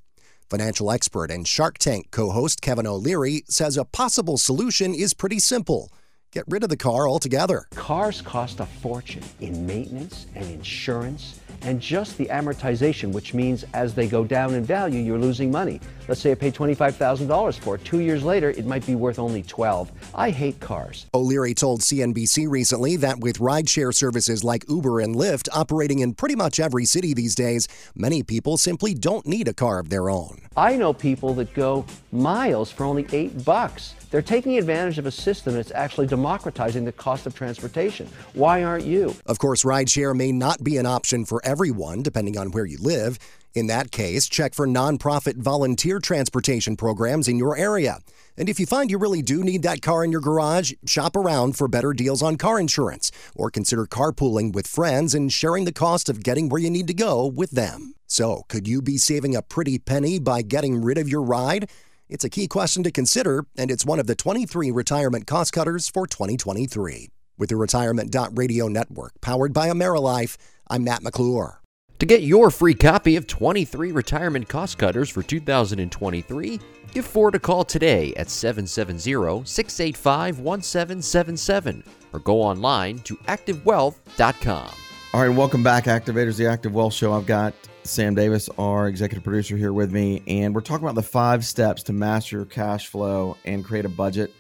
Financial 0.50 0.90
expert 0.92 1.30
and 1.30 1.46
Shark 1.46 1.78
Tank 1.78 2.10
co 2.10 2.30
host 2.30 2.62
Kevin 2.62 2.88
O'Leary 2.88 3.44
says 3.50 3.76
a 3.76 3.84
possible 3.84 4.38
solution 4.38 4.94
is 4.94 5.14
pretty 5.14 5.40
simple 5.40 5.92
get 6.32 6.44
rid 6.48 6.64
of 6.64 6.70
the 6.70 6.78
car 6.78 7.08
altogether. 7.08 7.66
Cars 7.76 8.22
cost 8.22 8.60
a 8.60 8.66
fortune 8.66 9.24
in 9.40 9.66
maintenance 9.66 10.28
and 10.36 10.46
insurance 10.46 11.40
and 11.62 11.82
just 11.82 12.18
the 12.18 12.26
amortization, 12.28 13.12
which 13.12 13.34
means 13.34 13.66
as 13.74 13.94
they 13.94 14.08
go 14.08 14.24
down 14.24 14.54
in 14.54 14.64
value, 14.64 15.02
you're 15.02 15.18
losing 15.18 15.52
money. 15.52 15.80
Let's 16.08 16.22
say 16.22 16.32
I 16.32 16.36
paid 16.36 16.54
$25,000 16.54 17.60
for 17.60 17.76
it. 17.76 17.84
Two 17.84 18.00
years 18.00 18.24
later, 18.24 18.52
it 18.52 18.66
might 18.66 18.86
be 18.86 18.96
worth 18.96 19.20
only 19.20 19.44
12. 19.44 19.92
I 20.16 20.30
hate 20.30 20.60
cars. 20.60 21.08
O'Leary 21.14 21.54
told 21.54 21.82
CNBC 21.82 22.50
recently 22.50 22.96
that 22.98 23.20
with 23.20 23.40
rideshare 23.40 23.94
services 23.94 24.44
like 24.44 24.70
Uber 24.70 25.00
and 25.02 25.16
Lyft 25.16 25.50
operating 25.54 26.00
in 26.00 26.14
pretty 26.14 26.36
much 26.36 26.60
every 26.60 26.86
city 26.86 27.14
these 27.14 27.36
days, 27.36 27.68
many 27.96 28.24
people 28.24 28.58
simply 28.58 28.94
don't 28.94 29.26
need 29.26 29.48
a 29.48 29.54
car 29.54 29.80
of 29.80 29.90
their 29.90 30.10
own. 30.10 30.40
I 30.56 30.76
know 30.76 30.94
people 30.94 31.34
that 31.36 31.54
go 31.54 31.86
miles 32.12 32.72
for 32.72 32.84
only 32.84 33.06
eight 33.12 33.44
bucks. 33.44 33.96
They're 34.10 34.22
taking 34.22 34.58
advantage 34.58 34.98
of 34.98 35.06
a 35.06 35.12
system 35.12 35.56
that's 35.56 35.72
actually 35.72 36.08
democratizing 36.08 36.86
the 36.86 36.92
cost 36.92 37.26
of 37.26 37.36
transportation. 37.36 38.08
Why 38.34 38.64
aren't 38.64 38.86
you? 38.86 39.16
Of 39.26 39.40
course, 39.40 39.64
rideshare 39.64 40.16
may 40.16 40.32
not 40.32 40.64
be 40.64 40.78
an 40.78 40.86
option 40.86 41.26
for 41.26 41.42
everyone, 41.44 42.04
depending 42.04 42.38
on 42.38 42.52
where 42.52 42.66
you 42.66 42.78
live. 42.80 43.20
In 43.54 43.68
that 43.68 43.92
case, 43.92 44.30
check 44.30 44.54
for 44.54 44.68
nonprofit 44.68 45.38
volunteer 45.38 46.00
transportation 46.00 46.78
programs 46.78 47.28
in 47.28 47.38
your 47.38 47.58
area. 47.58 48.00
And 48.38 48.50
if 48.50 48.60
you 48.60 48.66
find 48.66 48.92
you 48.92 49.00
really 49.00 49.24
do 49.24 49.44
need 49.44 49.64
that 49.64 49.82
car 49.82 50.06
in 50.06 50.12
your 50.12 50.22
garage, 50.22 50.74
shop 50.86 51.16
around 51.16 51.58
for 51.58 51.68
better 51.68 51.92
deals 51.92 52.22
on 52.22 52.38
car 52.38 52.60
insurance 52.60 53.12
or 53.36 53.50
consider 53.50 53.86
carpooling 53.86 54.54
with 54.54 54.68
friends 54.68 55.16
and 55.16 55.34
sharing 55.34 55.66
the 55.66 55.74
cost 55.74 56.08
of 56.08 56.24
getting 56.24 56.50
where 56.50 56.62
you 56.62 56.70
need 56.70 56.88
to 56.88 56.94
go 56.94 57.26
with 57.26 57.52
them. 57.52 57.96
So, 58.06 58.44
could 58.48 58.68
you 58.68 58.82
be 58.82 58.98
saving 58.98 59.36
a 59.36 59.42
pretty 59.42 59.80
penny 59.80 60.20
by 60.20 60.44
getting 60.44 60.82
rid 60.82 60.98
of 60.98 61.10
your 61.10 61.24
ride? 61.24 61.70
It's 62.10 62.24
a 62.24 62.30
key 62.30 62.48
question 62.48 62.84
to 62.84 62.92
consider, 62.92 63.46
and 63.58 63.70
it's 63.70 63.86
one 63.86 64.00
of 64.00 64.08
the 64.08 64.16
23 64.16 64.72
retirement 64.72 65.28
cost 65.28 65.52
cutters 65.52 65.90
for 65.90 66.08
2023. 66.08 67.10
With 67.38 67.50
the 67.50 67.58
Retirement 67.58 68.16
Radio 68.34 68.70
Network, 68.70 69.20
powered 69.20 69.52
by 69.52 69.68
AmeriLife, 69.68 70.38
I'm 70.70 70.86
Matt 70.86 71.04
McClure. 71.04 71.62
To 72.00 72.06
get 72.06 72.22
your 72.22 72.50
free 72.50 72.76
copy 72.76 73.18
of 73.18 73.28
23 73.28 73.92
retirement 73.92 74.48
cost 74.48 74.78
cutters 74.78 75.10
for 75.10 75.22
2023, 75.22 76.60
give 76.94 77.06
Ford 77.06 77.36
a 77.36 77.40
call 77.40 77.66
today 77.66 78.14
at 78.16 78.30
770 78.30 79.44
685 79.46 80.40
1777 80.40 81.84
or 82.14 82.20
go 82.20 82.42
online 82.42 83.00
to 83.00 83.18
activewealth.com. 83.18 84.87
All 85.14 85.22
right, 85.22 85.36
welcome 85.36 85.64
back, 85.64 85.86
Activators, 85.86 86.36
the 86.36 86.48
Active 86.48 86.74
Wealth 86.74 86.94
Show. 86.94 87.14
I've 87.14 87.26
got 87.26 87.54
Sam 87.84 88.14
Davis, 88.14 88.50
our 88.58 88.90
executive 88.90 89.24
producer, 89.24 89.56
here 89.56 89.72
with 89.72 89.90
me, 89.90 90.22
and 90.28 90.54
we're 90.54 90.60
talking 90.60 90.86
about 90.86 90.96
the 90.96 91.02
five 91.02 91.46
steps 91.46 91.82
to 91.84 91.94
master 91.94 92.36
your 92.36 92.46
cash 92.46 92.88
flow 92.88 93.38
and 93.46 93.64
create 93.64 93.86
a 93.86 93.90
budget. 93.90 94.34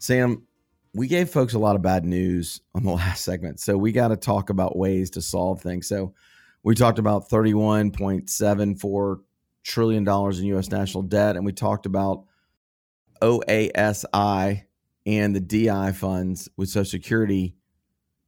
Sam, 0.00 0.42
we 0.92 1.06
gave 1.06 1.30
folks 1.30 1.54
a 1.54 1.58
lot 1.58 1.76
of 1.76 1.82
bad 1.82 2.04
news 2.04 2.60
on 2.74 2.82
the 2.82 2.90
last 2.94 3.24
segment, 3.24 3.60
so 3.60 3.78
we 3.78 3.92
got 3.92 4.08
to 4.08 4.16
talk 4.16 4.50
about 4.50 4.76
ways 4.76 5.08
to 5.10 5.22
solve 5.22 5.62
things. 5.62 5.86
So 5.86 6.12
we 6.64 6.74
talked 6.74 6.98
about 6.98 7.30
thirty-one 7.30 7.92
point 7.92 8.28
seven 8.28 8.74
four 8.74 9.20
trillion 9.62 10.02
dollars 10.02 10.40
in 10.40 10.46
U.S. 10.46 10.68
national 10.68 11.04
debt, 11.04 11.36
and 11.36 11.46
we 11.46 11.52
talked 11.52 11.86
about 11.86 12.24
OASI 13.22 14.64
and 15.06 15.36
the 15.36 15.40
DI 15.40 15.92
funds 15.92 16.48
with 16.56 16.70
Social 16.70 16.90
Security 16.90 17.54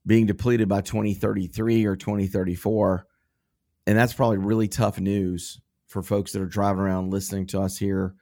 being 0.06 0.26
depleted 0.26 0.68
by 0.68 0.80
2033 0.80 1.84
or 1.84 1.96
2034 1.96 3.06
and 3.86 3.98
that's 3.98 4.12
probably 4.12 4.38
really 4.38 4.68
tough 4.68 5.00
news 5.00 5.60
for 5.86 6.02
folks 6.02 6.32
that 6.32 6.42
are 6.42 6.46
driving 6.46 6.80
around 6.80 7.10
listening 7.10 7.46
to 7.48 7.60
us 7.60 7.76
here 7.76 8.14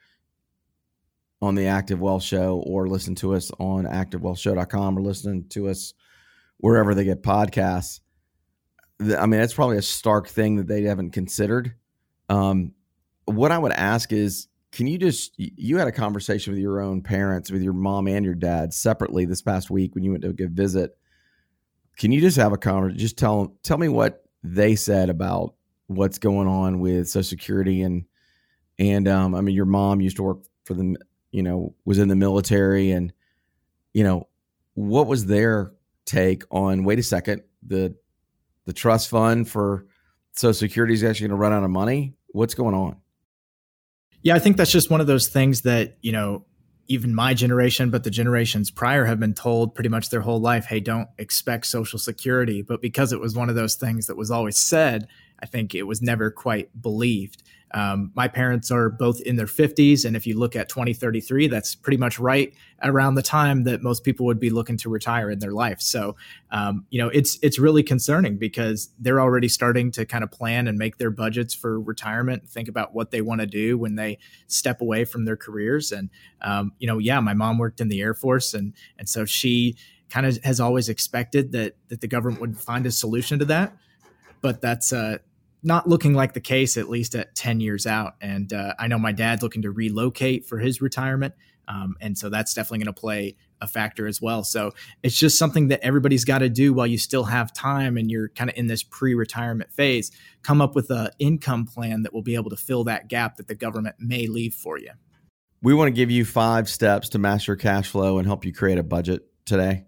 on 1.43 1.55
the 1.55 1.67
Active 1.67 2.01
Wealth 2.01 2.23
Show 2.23 2.63
or 2.67 2.89
listen 2.89 3.15
to 3.17 3.35
us 3.35 3.51
on 3.59 3.85
activewealthshow.com 3.85 4.99
or 4.99 5.03
listening 5.03 5.47
to 5.51 5.69
us 5.69 5.95
wherever 6.57 6.95
they 6.95 7.05
get 7.05 7.23
podcasts. 7.23 8.01
I 9.01 9.27
mean, 9.27 9.39
that's 9.41 9.55
probably 9.55 9.77
a 9.77 9.83
stark 9.83 10.29
thing 10.29 10.57
that 10.57 10.67
they 10.67 10.83
haven't 10.83 11.11
considered. 11.11 11.75
Um, 12.29 12.73
what 13.27 13.53
I 13.53 13.59
would 13.59 13.73
ask 13.73 14.13
is, 14.13 14.49
can 14.73 14.87
you 14.87 14.99
just 14.99 15.35
you 15.37 15.79
had 15.79 15.89
a 15.89 15.93
conversation 15.93 16.53
with 16.53 16.61
your 16.61 16.81
own 16.81 17.03
parents, 17.03 17.51
with 17.51 17.63
your 17.63 17.73
mom 17.73 18.09
and 18.09 18.25
your 18.25 18.35
dad 18.35 18.75
separately 18.75 19.25
this 19.25 19.41
past 19.41 19.71
week 19.71 19.95
when 19.95 20.03
you 20.03 20.11
went 20.11 20.23
to 20.23 20.45
a 20.45 20.49
visit? 20.49 20.97
Can 21.99 22.13
you 22.13 22.21
just 22.21 22.37
have 22.37 22.53
a 22.53 22.57
conversation? 22.57 22.99
Just 22.99 23.19
tell 23.19 23.57
tell 23.63 23.79
me 23.79 23.89
what 23.89 24.25
they 24.43 24.77
said 24.77 25.11
about 25.11 25.55
what's 25.89 26.19
going 26.19 26.49
on 26.49 26.81
with 26.81 27.09
Social 27.09 27.25
Security 27.25 27.83
and 27.83 28.05
and 28.79 29.09
um, 29.09 29.35
I 29.35 29.41
mean, 29.41 29.55
your 29.55 29.67
mom 29.67 30.01
used 30.01 30.17
to 30.17 30.23
work 30.23 30.39
for 30.65 30.75
the 30.75 30.97
you 31.33 31.43
know 31.43 31.75
was 31.85 31.99
in 31.99 32.09
the 32.09 32.17
military 32.17 32.93
and 32.93 33.13
you 33.93 34.05
know 34.05 34.29
what 34.75 35.07
was 35.07 35.27
their 35.27 35.73
take 36.05 36.45
on? 36.51 36.85
Wait 36.85 36.99
a 36.99 37.03
second, 37.03 37.43
the 37.67 37.95
the 38.65 38.73
trust 38.73 39.09
fund 39.09 39.49
for 39.49 39.87
Social 40.33 40.55
Security 40.55 40.95
is 40.95 41.03
actually 41.03 41.29
going 41.29 41.39
to 41.39 41.43
run 41.43 41.53
out 41.53 41.65
of 41.65 41.71
money. 41.71 42.15
What's 42.29 42.55
going 42.55 42.75
on? 42.75 42.97
Yeah, 44.23 44.35
I 44.35 44.39
think 44.39 44.57
that's 44.57 44.71
just 44.71 44.91
one 44.91 45.01
of 45.01 45.07
those 45.07 45.29
things 45.29 45.63
that, 45.63 45.97
you 46.01 46.13
know, 46.13 46.45
even 46.89 47.15
my 47.15 47.35
generation, 47.35 47.91
but 47.91 48.03
the 48.03 48.11
generations 48.11 48.71
prior 48.71 49.05
have 49.05 49.21
been 49.21 49.35
told 49.35 49.75
pretty 49.75 49.91
much 49.91 50.09
their 50.09 50.23
whole 50.23 50.41
life, 50.41 50.65
hey, 50.65 50.81
don't 50.81 51.09
expect 51.19 51.67
Social 51.67 51.99
Security. 51.99 52.63
But 52.63 52.81
because 52.81 53.13
it 53.13 53.21
was 53.21 53.37
one 53.37 53.51
of 53.51 53.55
those 53.55 53.75
things 53.75 54.07
that 54.07 54.17
was 54.17 54.31
always 54.31 54.59
said, 54.59 55.07
I 55.41 55.47
think 55.47 55.75
it 55.75 55.85
was 55.85 56.01
never 56.01 56.31
quite 56.31 56.71
believed. 56.81 57.43
Um, 57.73 58.13
my 58.15 58.29
parents 58.29 58.71
are 58.71 58.89
both 58.89 59.21
in 59.21 59.37
their 59.37 59.47
50s. 59.47 60.05
And 60.05 60.17
if 60.17 60.27
you 60.27 60.39
look 60.39 60.57
at 60.57 60.69
2033, 60.69 61.49
that's 61.49 61.75
pretty 61.75 61.97
much 61.97 62.19
right 62.19 62.55
around 62.83 63.17
the 63.17 63.23
time 63.23 63.65
that 63.65 63.83
most 63.83 64.05
people 64.05 64.27
would 64.27 64.41
be 64.41 64.51
looking 64.51 64.77
to 64.79 64.89
retire 64.89 65.31
in 65.31 65.39
their 65.39 65.53
life. 65.53 65.81
So, 65.81 66.17
um, 66.51 66.87
you 66.91 67.01
know, 67.01 67.09
it's, 67.09 67.39
it's 67.43 67.59
really 67.59 67.83
concerning 67.83 68.37
because 68.39 68.91
they're 68.99 69.21
already 69.21 69.49
starting 69.49 69.91
to 69.93 70.07
kind 70.07 70.25
of 70.25 70.31
plan 70.31 70.67
and 70.69 70.79
make 70.79 70.99
their 70.99 71.11
budgets 71.11 71.55
for 71.55 71.81
retirement, 71.81 72.49
think 72.49 72.69
about 72.69 72.95
what 72.95 73.11
they 73.11 73.21
want 73.21 73.41
to 73.41 73.47
do 73.47 73.77
when 73.77 73.97
they 73.97 74.19
step 74.47 74.81
away 74.81 75.05
from 75.05 75.25
their 75.25 75.37
careers. 75.37 75.93
And, 75.93 76.11
um, 76.41 76.73
you 76.79 76.87
know, 76.87 76.99
yeah, 76.99 77.21
my 77.21 77.35
mom 77.35 77.59
worked 77.59 77.81
in 77.81 77.89
the 77.89 78.01
Air 78.01 78.15
Force. 78.15 78.55
And, 78.55 78.73
and 78.99 79.09
so 79.09 79.25
she 79.25 79.77
kind 80.09 80.25
of 80.25 80.43
has 80.43 80.59
always 80.59 80.89
expected 80.89 81.53
that, 81.53 81.75
that 81.89 82.01
the 82.01 82.09
government 82.09 82.41
would 82.41 82.57
find 82.59 82.87
a 82.87 82.91
solution 82.91 83.39
to 83.41 83.45
that 83.45 83.77
but 84.41 84.61
that's 84.61 84.93
uh, 84.93 85.19
not 85.63 85.89
looking 85.89 86.15
like 86.15 86.33
the 86.33 86.41
case 86.41 86.77
at 86.77 86.89
least 86.89 87.15
at 87.15 87.35
10 87.35 87.61
years 87.61 87.87
out. 87.87 88.15
And 88.21 88.53
uh, 88.53 88.75
i 88.79 88.87
know 88.87 88.99
my 88.99 89.13
dad's 89.13 89.43
looking 89.43 89.63
to 89.63 89.71
relocate 89.71 90.47
for 90.47 90.59
his 90.59 90.81
retirement 90.81 91.35
um, 91.69 91.97
and 92.01 92.17
so 92.17 92.31
that's 92.31 92.55
definitely 92.55 92.79
going 92.79 92.95
to 92.95 93.01
play 93.01 93.37
a 93.61 93.67
factor 93.67 94.07
as 94.07 94.23
well. 94.23 94.43
So 94.43 94.73
it's 95.03 95.17
just 95.17 95.39
something 95.39 95.69
that 95.69 95.81
everybody's 95.85 96.25
got 96.25 96.39
to 96.39 96.49
do 96.49 96.73
while 96.73 96.87
you 96.87 96.97
still 96.97 97.25
have 97.25 97.53
time 97.53 97.97
and 97.97 98.11
you're 98.11 98.31
kind 98.31 98.49
of 98.49 98.57
in 98.57 98.67
this 98.67 98.83
pre-retirement 98.83 99.71
phase. 99.73 100.11
Come 100.43 100.63
up 100.63 100.75
with 100.75 100.91
an 100.91 101.11
income 101.19 101.67
plan 101.67 102.03
that 102.03 102.15
will 102.15 102.23
be 102.23 102.35
able 102.35 102.51
to 102.51 102.57
fill 102.57 102.85
that 102.85 103.09
gap 103.09 103.37
that 103.37 103.49
the 103.49 103.55
government 103.55 103.97
may 103.99 104.27
leave 104.27 104.55
for 104.55 104.79
you. 104.79 104.93
We 105.61 105.75
want 105.75 105.89
to 105.89 105.93
give 105.93 106.11
you 106.11 106.25
five 106.25 106.71
steps 106.71 107.11
to 107.11 107.19
master 107.19 107.55
cash 107.55 107.89
flow 107.89 108.19
and 108.19 108.27
help 108.27 108.45
you 108.45 108.53
create 108.53 108.79
a 108.79 108.83
budget 108.83 109.27
today. 109.45 109.85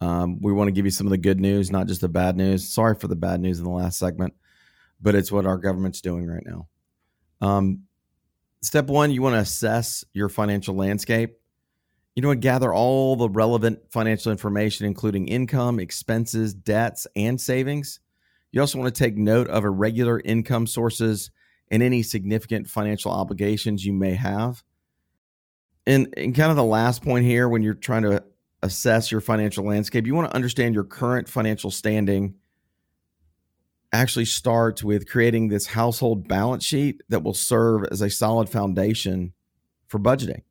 Um, 0.00 0.40
we 0.40 0.52
want 0.52 0.68
to 0.68 0.72
give 0.72 0.84
you 0.84 0.90
some 0.90 1.06
of 1.06 1.10
the 1.10 1.18
good 1.18 1.40
news 1.40 1.70
not 1.70 1.86
just 1.86 2.00
the 2.00 2.08
bad 2.08 2.36
news. 2.36 2.68
Sorry 2.68 2.94
for 2.94 3.08
the 3.08 3.16
bad 3.16 3.40
news 3.40 3.58
in 3.58 3.64
the 3.64 3.70
last 3.70 3.98
segment 3.98 4.34
but 5.04 5.14
it's 5.14 5.30
what 5.30 5.44
our 5.44 5.58
government's 5.58 6.00
doing 6.00 6.26
right 6.26 6.42
now. 6.46 6.66
Um, 7.40 7.82
step 8.62 8.86
one, 8.86 9.10
you 9.10 9.20
want 9.20 9.34
to 9.34 9.40
assess 9.40 10.02
your 10.14 10.30
financial 10.30 10.74
landscape. 10.74 11.36
You 12.16 12.22
know, 12.22 12.34
gather 12.34 12.72
all 12.72 13.14
the 13.14 13.28
relevant 13.28 13.80
financial 13.90 14.32
information, 14.32 14.86
including 14.86 15.28
income, 15.28 15.78
expenses, 15.78 16.54
debts, 16.54 17.06
and 17.14 17.38
savings. 17.38 18.00
You 18.50 18.62
also 18.62 18.78
want 18.78 18.94
to 18.94 18.98
take 18.98 19.16
note 19.16 19.48
of 19.48 19.64
irregular 19.64 20.20
income 20.24 20.66
sources 20.66 21.30
and 21.70 21.82
any 21.82 22.02
significant 22.02 22.68
financial 22.68 23.12
obligations 23.12 23.84
you 23.84 23.92
may 23.92 24.14
have. 24.14 24.62
And, 25.86 26.14
and 26.16 26.34
kind 26.34 26.50
of 26.50 26.56
the 26.56 26.64
last 26.64 27.02
point 27.02 27.26
here, 27.26 27.46
when 27.46 27.62
you're 27.62 27.74
trying 27.74 28.04
to 28.04 28.24
assess 28.62 29.12
your 29.12 29.20
financial 29.20 29.66
landscape, 29.66 30.06
you 30.06 30.14
want 30.14 30.30
to 30.30 30.36
understand 30.36 30.74
your 30.74 30.84
current 30.84 31.28
financial 31.28 31.70
standing 31.70 32.36
actually 33.94 34.24
starts 34.24 34.82
with 34.82 35.08
creating 35.08 35.48
this 35.48 35.68
household 35.68 36.28
balance 36.28 36.64
sheet 36.64 37.02
that 37.08 37.22
will 37.22 37.34
serve 37.34 37.84
as 37.90 38.00
a 38.00 38.10
solid 38.10 38.48
foundation 38.48 39.32
for 39.88 39.98
budgeting. 39.98 40.42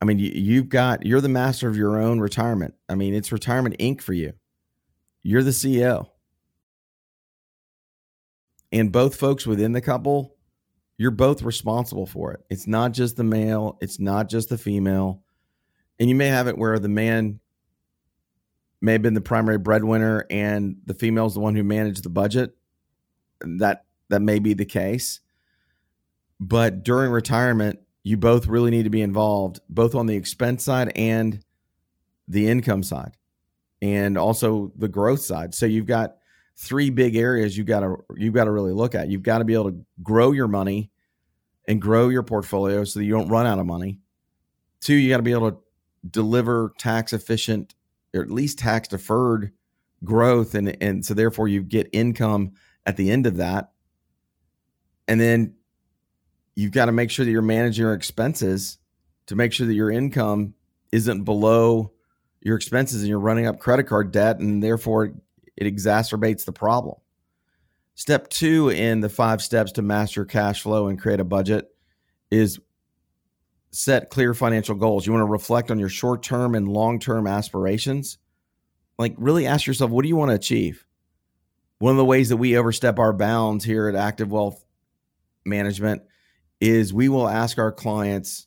I 0.00 0.06
mean, 0.06 0.18
you, 0.18 0.60
have 0.60 0.68
got, 0.68 1.04
you're 1.04 1.20
the 1.20 1.28
master 1.28 1.68
of 1.68 1.76
your 1.76 2.00
own 2.00 2.20
retirement. 2.20 2.74
I 2.88 2.94
mean, 2.94 3.12
it's 3.12 3.32
Retirement 3.32 3.76
Inc. 3.78 4.00
for 4.00 4.14
you. 4.14 4.32
You're 5.22 5.42
the 5.42 5.50
CEO. 5.50 6.08
And 8.72 8.92
both 8.92 9.16
folks 9.16 9.46
within 9.46 9.72
the 9.72 9.82
couple, 9.82 10.36
you're 10.96 11.10
both 11.10 11.42
responsible 11.42 12.06
for 12.06 12.32
it. 12.32 12.40
It's 12.48 12.66
not 12.66 12.92
just 12.92 13.16
the 13.16 13.24
male, 13.24 13.76
it's 13.80 13.98
not 13.98 14.30
just 14.30 14.48
the 14.48 14.56
female. 14.56 15.22
And 15.98 16.08
you 16.08 16.14
may 16.14 16.28
have 16.28 16.46
it 16.46 16.56
where 16.56 16.78
the 16.78 16.88
man 16.88 17.40
may 18.80 18.92
have 18.92 19.02
been 19.02 19.14
the 19.14 19.20
primary 19.20 19.58
breadwinner 19.58 20.26
and 20.30 20.76
the 20.86 20.94
female 20.94 21.26
is 21.26 21.34
the 21.34 21.40
one 21.40 21.54
who 21.54 21.64
managed 21.64 22.02
the 22.02 22.10
budget. 22.10 22.56
That 23.40 23.84
that 24.08 24.22
may 24.22 24.38
be 24.38 24.54
the 24.54 24.64
case. 24.64 25.20
But 26.38 26.82
during 26.82 27.10
retirement, 27.10 27.80
you 28.02 28.16
both 28.16 28.46
really 28.46 28.70
need 28.70 28.84
to 28.84 28.90
be 28.90 29.02
involved, 29.02 29.60
both 29.68 29.94
on 29.94 30.06
the 30.06 30.16
expense 30.16 30.64
side 30.64 30.92
and 30.96 31.44
the 32.26 32.48
income 32.48 32.82
side, 32.82 33.16
and 33.82 34.16
also 34.16 34.72
the 34.76 34.88
growth 34.88 35.20
side. 35.20 35.54
So 35.54 35.66
you've 35.66 35.86
got 35.86 36.16
three 36.56 36.90
big 36.90 37.16
areas 37.16 37.56
you 37.56 37.64
got 37.64 37.80
to 37.80 37.96
you've 38.16 38.34
got 38.34 38.44
to 38.44 38.50
really 38.50 38.72
look 38.72 38.94
at. 38.94 39.08
You've 39.08 39.22
got 39.22 39.38
to 39.38 39.44
be 39.44 39.54
able 39.54 39.72
to 39.72 39.84
grow 40.02 40.32
your 40.32 40.48
money 40.48 40.90
and 41.68 41.80
grow 41.80 42.08
your 42.08 42.22
portfolio 42.22 42.84
so 42.84 42.98
that 42.98 43.04
you 43.04 43.12
don't 43.12 43.28
run 43.28 43.46
out 43.46 43.58
of 43.58 43.66
money. 43.66 44.00
Two, 44.80 44.94
you 44.94 45.10
got 45.10 45.18
to 45.18 45.22
be 45.22 45.32
able 45.32 45.52
to 45.52 45.58
deliver 46.10 46.72
tax 46.78 47.12
efficient 47.12 47.74
or 48.14 48.22
at 48.22 48.30
least 48.30 48.58
tax 48.58 48.88
deferred 48.88 49.52
growth 50.02 50.54
and 50.54 50.76
and 50.82 51.04
so 51.04 51.12
therefore 51.12 51.46
you 51.46 51.62
get 51.62 51.88
income 51.92 52.52
at 52.86 52.96
the 52.96 53.10
end 53.10 53.26
of 53.26 53.36
that. 53.36 53.72
And 55.06 55.20
then 55.20 55.54
you've 56.54 56.72
got 56.72 56.86
to 56.86 56.92
make 56.92 57.10
sure 57.10 57.24
that 57.24 57.30
you're 57.30 57.42
managing 57.42 57.84
your 57.84 57.94
expenses 57.94 58.78
to 59.26 59.36
make 59.36 59.52
sure 59.52 59.66
that 59.66 59.74
your 59.74 59.90
income 59.90 60.54
isn't 60.92 61.24
below 61.24 61.92
your 62.40 62.56
expenses 62.56 63.02
and 63.02 63.08
you're 63.08 63.18
running 63.18 63.46
up 63.46 63.58
credit 63.58 63.84
card 63.84 64.12
debt 64.12 64.38
and 64.38 64.62
therefore 64.62 65.12
it 65.56 65.64
exacerbates 65.64 66.44
the 66.44 66.52
problem. 66.52 66.96
Step 67.94 68.28
2 68.30 68.70
in 68.70 69.00
the 69.00 69.08
5 69.08 69.42
steps 69.42 69.72
to 69.72 69.82
master 69.82 70.24
cash 70.24 70.62
flow 70.62 70.88
and 70.88 71.00
create 71.00 71.20
a 71.20 71.24
budget 71.24 71.68
is 72.30 72.58
set 73.70 74.10
clear 74.10 74.34
financial 74.34 74.74
goals. 74.74 75.06
You 75.06 75.12
want 75.12 75.22
to 75.22 75.30
reflect 75.30 75.70
on 75.70 75.78
your 75.78 75.88
short 75.88 76.22
term 76.22 76.54
and 76.54 76.68
long 76.68 76.98
term 76.98 77.26
aspirations. 77.26 78.18
Like, 78.98 79.14
really 79.16 79.46
ask 79.46 79.66
yourself, 79.66 79.90
what 79.90 80.02
do 80.02 80.08
you 80.08 80.16
want 80.16 80.30
to 80.30 80.34
achieve? 80.34 80.84
One 81.78 81.92
of 81.92 81.96
the 81.96 82.04
ways 82.04 82.28
that 82.28 82.36
we 82.36 82.58
overstep 82.58 82.98
our 82.98 83.14
bounds 83.14 83.64
here 83.64 83.88
at 83.88 83.94
Active 83.94 84.30
Wealth 84.30 84.62
Management 85.46 86.02
is 86.60 86.92
we 86.92 87.08
will 87.08 87.26
ask 87.26 87.58
our 87.58 87.72
clients 87.72 88.46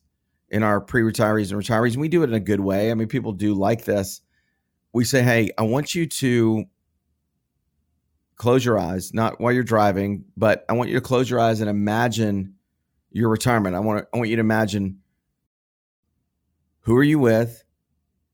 in 0.49 0.61
our 0.61 0.79
pre 0.79 1.01
retirees 1.01 1.51
and 1.51 1.59
retirees, 1.59 1.93
and 1.93 2.01
we 2.01 2.09
do 2.09 2.21
it 2.21 2.29
in 2.29 2.35
a 2.35 2.39
good 2.39 2.59
way. 2.59 2.91
I 2.91 2.93
mean, 2.93 3.07
people 3.07 3.31
do 3.31 3.55
like 3.55 3.85
this. 3.85 4.21
We 4.91 5.03
say, 5.03 5.23
hey, 5.23 5.49
I 5.57 5.63
want 5.63 5.95
you 5.95 6.05
to 6.05 6.65
close 8.35 8.63
your 8.63 8.77
eyes, 8.77 9.13
not 9.13 9.41
while 9.41 9.51
you're 9.51 9.63
driving, 9.63 10.25
but 10.37 10.63
I 10.69 10.73
want 10.73 10.89
you 10.89 10.95
to 10.95 11.01
close 11.01 11.27
your 11.27 11.39
eyes 11.39 11.61
and 11.61 11.69
imagine 11.69 12.53
your 13.09 13.29
retirement. 13.29 13.75
I 13.75 13.79
want 13.79 14.01
to, 14.01 14.07
I 14.13 14.17
want 14.17 14.29
you 14.29 14.35
to 14.35 14.41
imagine 14.41 14.99
who 16.83 16.95
are 16.95 17.03
you 17.03 17.19
with? 17.19 17.63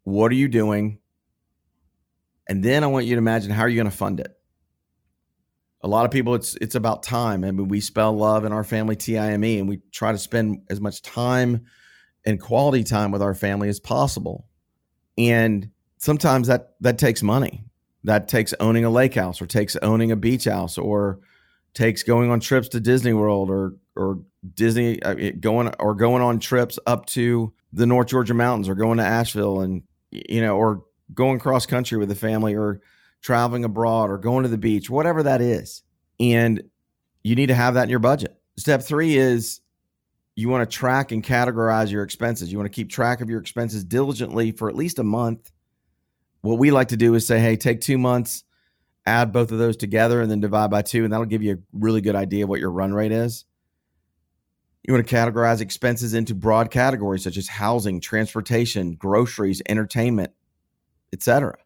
What 0.04 0.32
are 0.32 0.36
you 0.36 0.48
doing? 0.48 1.00
And 2.48 2.64
then 2.64 2.84
I 2.84 2.88
want 2.88 3.06
you 3.06 3.16
to 3.16 3.20
imagine 3.20 3.52
how 3.52 3.62
are 3.62 3.70
you 3.70 3.76
going 3.76 3.90
to 3.90 3.96
fund 3.96 4.20
it? 4.20 4.36
A 5.82 5.88
lot 5.88 6.06
of 6.06 6.12
people, 6.12 6.36
it's 6.36 6.56
it's 6.56 6.76
about 6.76 7.04
time. 7.04 7.44
I 7.46 7.52
mean, 7.52 7.70
we 7.70 7.80
spell 7.80 8.12
love 8.12 8.44
in 8.44 8.52
our 8.52 8.66
family 8.66 8.98
TIME, 8.98 9.60
and 9.60 9.70
we 9.70 9.82
try 9.92 10.12
to 10.12 10.18
spend 10.18 10.64
as 10.70 10.82
much 10.82 11.02
time 11.02 11.66
and 12.26 12.42
quality 12.42 12.84
time 12.84 13.12
with 13.12 13.22
our 13.22 13.34
family 13.34 13.70
as 13.70 13.80
possible. 13.80 14.48
And 15.18 15.70
sometimes 15.98 16.48
that 16.48 16.76
that 16.82 16.98
takes 16.98 17.24
money. 17.24 17.64
That 18.04 18.28
takes 18.28 18.54
owning 18.60 18.84
a 18.84 18.90
lake 18.90 19.16
house, 19.16 19.42
or 19.42 19.46
takes 19.46 19.76
owning 19.78 20.12
a 20.12 20.16
beach 20.18 20.46
house, 20.46 20.78
or 20.78 21.20
takes 21.74 22.04
going 22.04 22.32
on 22.32 22.40
trips 22.40 22.70
to 22.70 22.80
Disney 22.80 23.14
World, 23.14 23.50
or 23.50 23.74
or 23.96 24.20
Disney 24.54 24.98
going 25.40 25.74
or 25.80 25.96
going 25.96 26.22
on 26.22 26.40
trips 26.40 26.80
up 26.88 27.06
to 27.08 27.54
the 27.74 27.86
North 27.86 28.08
Georgia 28.08 28.34
mountains 28.34 28.70
or 28.70 28.76
going 28.76 28.98
to 28.98 29.04
Asheville 29.04 29.62
and 29.62 29.84
you 30.12 30.42
know 30.42 30.56
or 30.58 30.84
going 31.14 31.40
cross 31.40 31.66
country 31.66 31.98
with 31.98 32.10
the 32.10 32.16
family 32.16 32.56
or 32.56 32.82
traveling 33.22 33.66
abroad 33.66 34.10
or 34.10 34.18
going 34.18 34.44
to 34.44 34.50
the 34.50 34.58
beach, 34.58 34.90
whatever 34.90 35.24
that 35.24 35.42
is. 35.42 35.84
And 36.20 36.64
you 37.24 37.36
need 37.36 37.48
to 37.48 37.56
have 37.56 37.74
that 37.74 37.84
in 37.84 37.90
your 37.90 38.00
budget. 38.00 38.36
Step 38.58 38.82
3 38.82 39.18
is 39.18 39.62
You 40.36 40.50
want 40.50 40.70
to 40.70 40.78
track 40.78 41.12
and 41.12 41.24
categorize 41.24 41.92
your 41.92 42.04
expenses. 42.04 42.52
You 42.52 42.58
want 42.58 42.72
to 42.72 42.76
keep 42.76 42.90
track 42.90 43.22
of 43.22 43.30
your 43.30 43.40
expenses 43.40 43.84
diligently 43.84 44.52
for 44.52 44.70
at 44.70 44.76
least 44.76 45.00
a 45.00 45.04
month. 45.04 45.52
What 46.42 46.60
we 46.60 46.72
like 46.72 46.90
to 46.90 46.98
do 46.98 47.16
is 47.16 47.28
say, 47.28 47.40
hey, 47.40 47.58
take 47.58 47.82
two 47.82 47.98
months, 47.98 48.46
add 49.10 49.34
both 49.34 49.52
of 49.52 49.58
those 49.58 49.76
together, 49.76 50.22
and 50.22 50.30
then 50.30 50.40
divide 50.40 50.70
by 50.70 50.82
two, 50.82 51.04
and 51.04 51.12
that'll 51.12 51.26
give 51.26 51.44
you 51.44 51.54
a 51.54 51.58
really 51.74 52.02
good 52.02 52.16
idea 52.16 52.44
of 52.44 52.50
what 52.50 52.60
your 52.60 52.72
run 52.72 52.94
rate 52.94 53.12
is. 53.12 53.46
You 54.84 54.94
want 54.94 55.08
to 55.08 55.16
categorize 55.16 55.62
expenses 55.62 56.14
into 56.14 56.34
broad 56.34 56.72
categories 56.72 57.24
such 57.24 57.38
as 57.38 57.48
housing, 57.48 58.00
transportation, 58.00 58.94
groceries, 58.94 59.62
entertainment, 59.68 60.32
etc. 61.12 61.58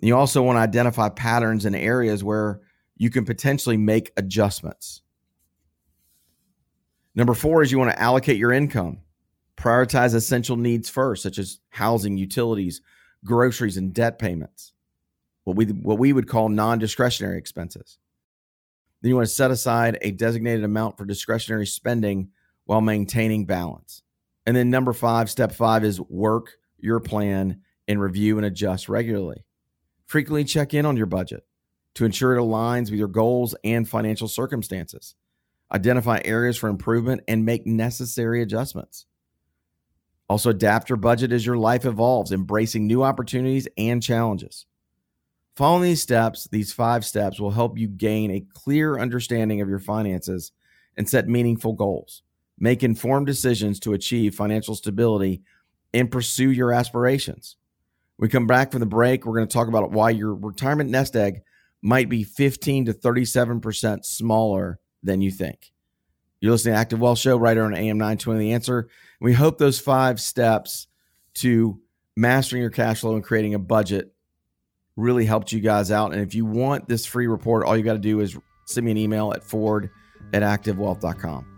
You 0.00 0.16
also 0.16 0.42
want 0.42 0.56
to 0.56 0.60
identify 0.60 1.08
patterns 1.08 1.64
and 1.64 1.74
areas 1.74 2.22
where 2.22 2.60
you 2.96 3.10
can 3.10 3.24
potentially 3.24 3.76
make 3.76 4.12
adjustments. 4.16 5.02
Number 7.14 7.34
four 7.34 7.62
is 7.62 7.72
you 7.72 7.78
want 7.78 7.90
to 7.90 8.00
allocate 8.00 8.36
your 8.36 8.52
income. 8.52 8.98
Prioritize 9.56 10.14
essential 10.14 10.56
needs 10.56 10.88
first, 10.88 11.22
such 11.22 11.38
as 11.38 11.58
housing, 11.70 12.16
utilities, 12.16 12.80
groceries, 13.24 13.76
and 13.76 13.92
debt 13.92 14.18
payments. 14.18 14.72
What 15.48 15.56
we 15.56 15.64
what 15.64 15.98
we 15.98 16.12
would 16.12 16.28
call 16.28 16.50
non-discretionary 16.50 17.38
expenses. 17.38 17.96
Then 19.00 19.08
you 19.08 19.16
want 19.16 19.28
to 19.28 19.34
set 19.34 19.50
aside 19.50 19.96
a 20.02 20.10
designated 20.10 20.62
amount 20.62 20.98
for 20.98 21.06
discretionary 21.06 21.66
spending 21.66 22.28
while 22.66 22.82
maintaining 22.82 23.46
balance. 23.46 24.02
And 24.44 24.54
then 24.54 24.68
number 24.68 24.92
five, 24.92 25.30
step 25.30 25.52
five 25.52 25.84
is 25.84 26.00
work 26.02 26.58
your 26.78 27.00
plan 27.00 27.62
and 27.86 27.98
review 27.98 28.36
and 28.36 28.46
adjust 28.46 28.90
regularly. 28.90 29.46
Frequently 30.04 30.44
check 30.44 30.74
in 30.74 30.84
on 30.84 30.98
your 30.98 31.06
budget 31.06 31.46
to 31.94 32.04
ensure 32.04 32.36
it 32.36 32.40
aligns 32.40 32.90
with 32.90 32.98
your 32.98 33.08
goals 33.08 33.54
and 33.64 33.88
financial 33.88 34.28
circumstances. 34.28 35.14
Identify 35.72 36.20
areas 36.26 36.58
for 36.58 36.68
improvement 36.68 37.22
and 37.26 37.46
make 37.46 37.66
necessary 37.66 38.42
adjustments. 38.42 39.06
Also, 40.28 40.50
adapt 40.50 40.90
your 40.90 40.98
budget 40.98 41.32
as 41.32 41.46
your 41.46 41.56
life 41.56 41.86
evolves, 41.86 42.32
embracing 42.32 42.86
new 42.86 43.02
opportunities 43.02 43.66
and 43.78 44.02
challenges. 44.02 44.66
Following 45.58 45.82
these 45.82 46.00
steps, 46.00 46.46
these 46.52 46.72
five 46.72 47.04
steps 47.04 47.40
will 47.40 47.50
help 47.50 47.76
you 47.76 47.88
gain 47.88 48.30
a 48.30 48.46
clear 48.54 48.96
understanding 48.96 49.60
of 49.60 49.68
your 49.68 49.80
finances 49.80 50.52
and 50.96 51.08
set 51.08 51.26
meaningful 51.26 51.72
goals. 51.72 52.22
Make 52.60 52.84
informed 52.84 53.26
decisions 53.26 53.80
to 53.80 53.92
achieve 53.92 54.36
financial 54.36 54.76
stability 54.76 55.42
and 55.92 56.12
pursue 56.12 56.52
your 56.52 56.72
aspirations. 56.72 57.56
We 58.18 58.28
come 58.28 58.46
back 58.46 58.70
from 58.70 58.78
the 58.78 58.86
break, 58.86 59.26
we're 59.26 59.34
going 59.34 59.48
to 59.48 59.52
talk 59.52 59.66
about 59.66 59.90
why 59.90 60.10
your 60.10 60.32
retirement 60.32 60.90
nest 60.90 61.16
egg 61.16 61.40
might 61.82 62.08
be 62.08 62.22
15 62.22 62.84
to 62.84 62.92
37% 62.92 64.04
smaller 64.04 64.78
than 65.02 65.20
you 65.20 65.32
think. 65.32 65.72
You're 66.40 66.52
listening 66.52 66.74
to 66.74 66.80
Active 66.80 67.00
Wealth 67.00 67.18
Show 67.18 67.36
right 67.36 67.56
here 67.56 67.64
on 67.64 67.74
AM 67.74 67.98
920 67.98 68.38
The 68.38 68.52
Answer. 68.52 68.88
We 69.20 69.32
hope 69.32 69.58
those 69.58 69.80
five 69.80 70.20
steps 70.20 70.86
to 71.34 71.80
mastering 72.16 72.62
your 72.62 72.70
cash 72.70 73.00
flow 73.00 73.16
and 73.16 73.24
creating 73.24 73.54
a 73.54 73.58
budget 73.58 74.14
really 74.98 75.24
helped 75.24 75.52
you 75.52 75.60
guys 75.60 75.90
out. 75.90 76.12
And 76.12 76.20
if 76.20 76.34
you 76.34 76.44
want 76.44 76.88
this 76.88 77.06
free 77.06 77.28
report, 77.28 77.64
all 77.64 77.76
you 77.76 77.84
got 77.84 77.94
to 77.94 77.98
do 77.98 78.20
is 78.20 78.36
send 78.66 78.84
me 78.84 78.90
an 78.90 78.98
email 78.98 79.32
at 79.32 79.44
ford 79.44 79.90
at 80.34 80.42
activewealth.com. 80.42 81.57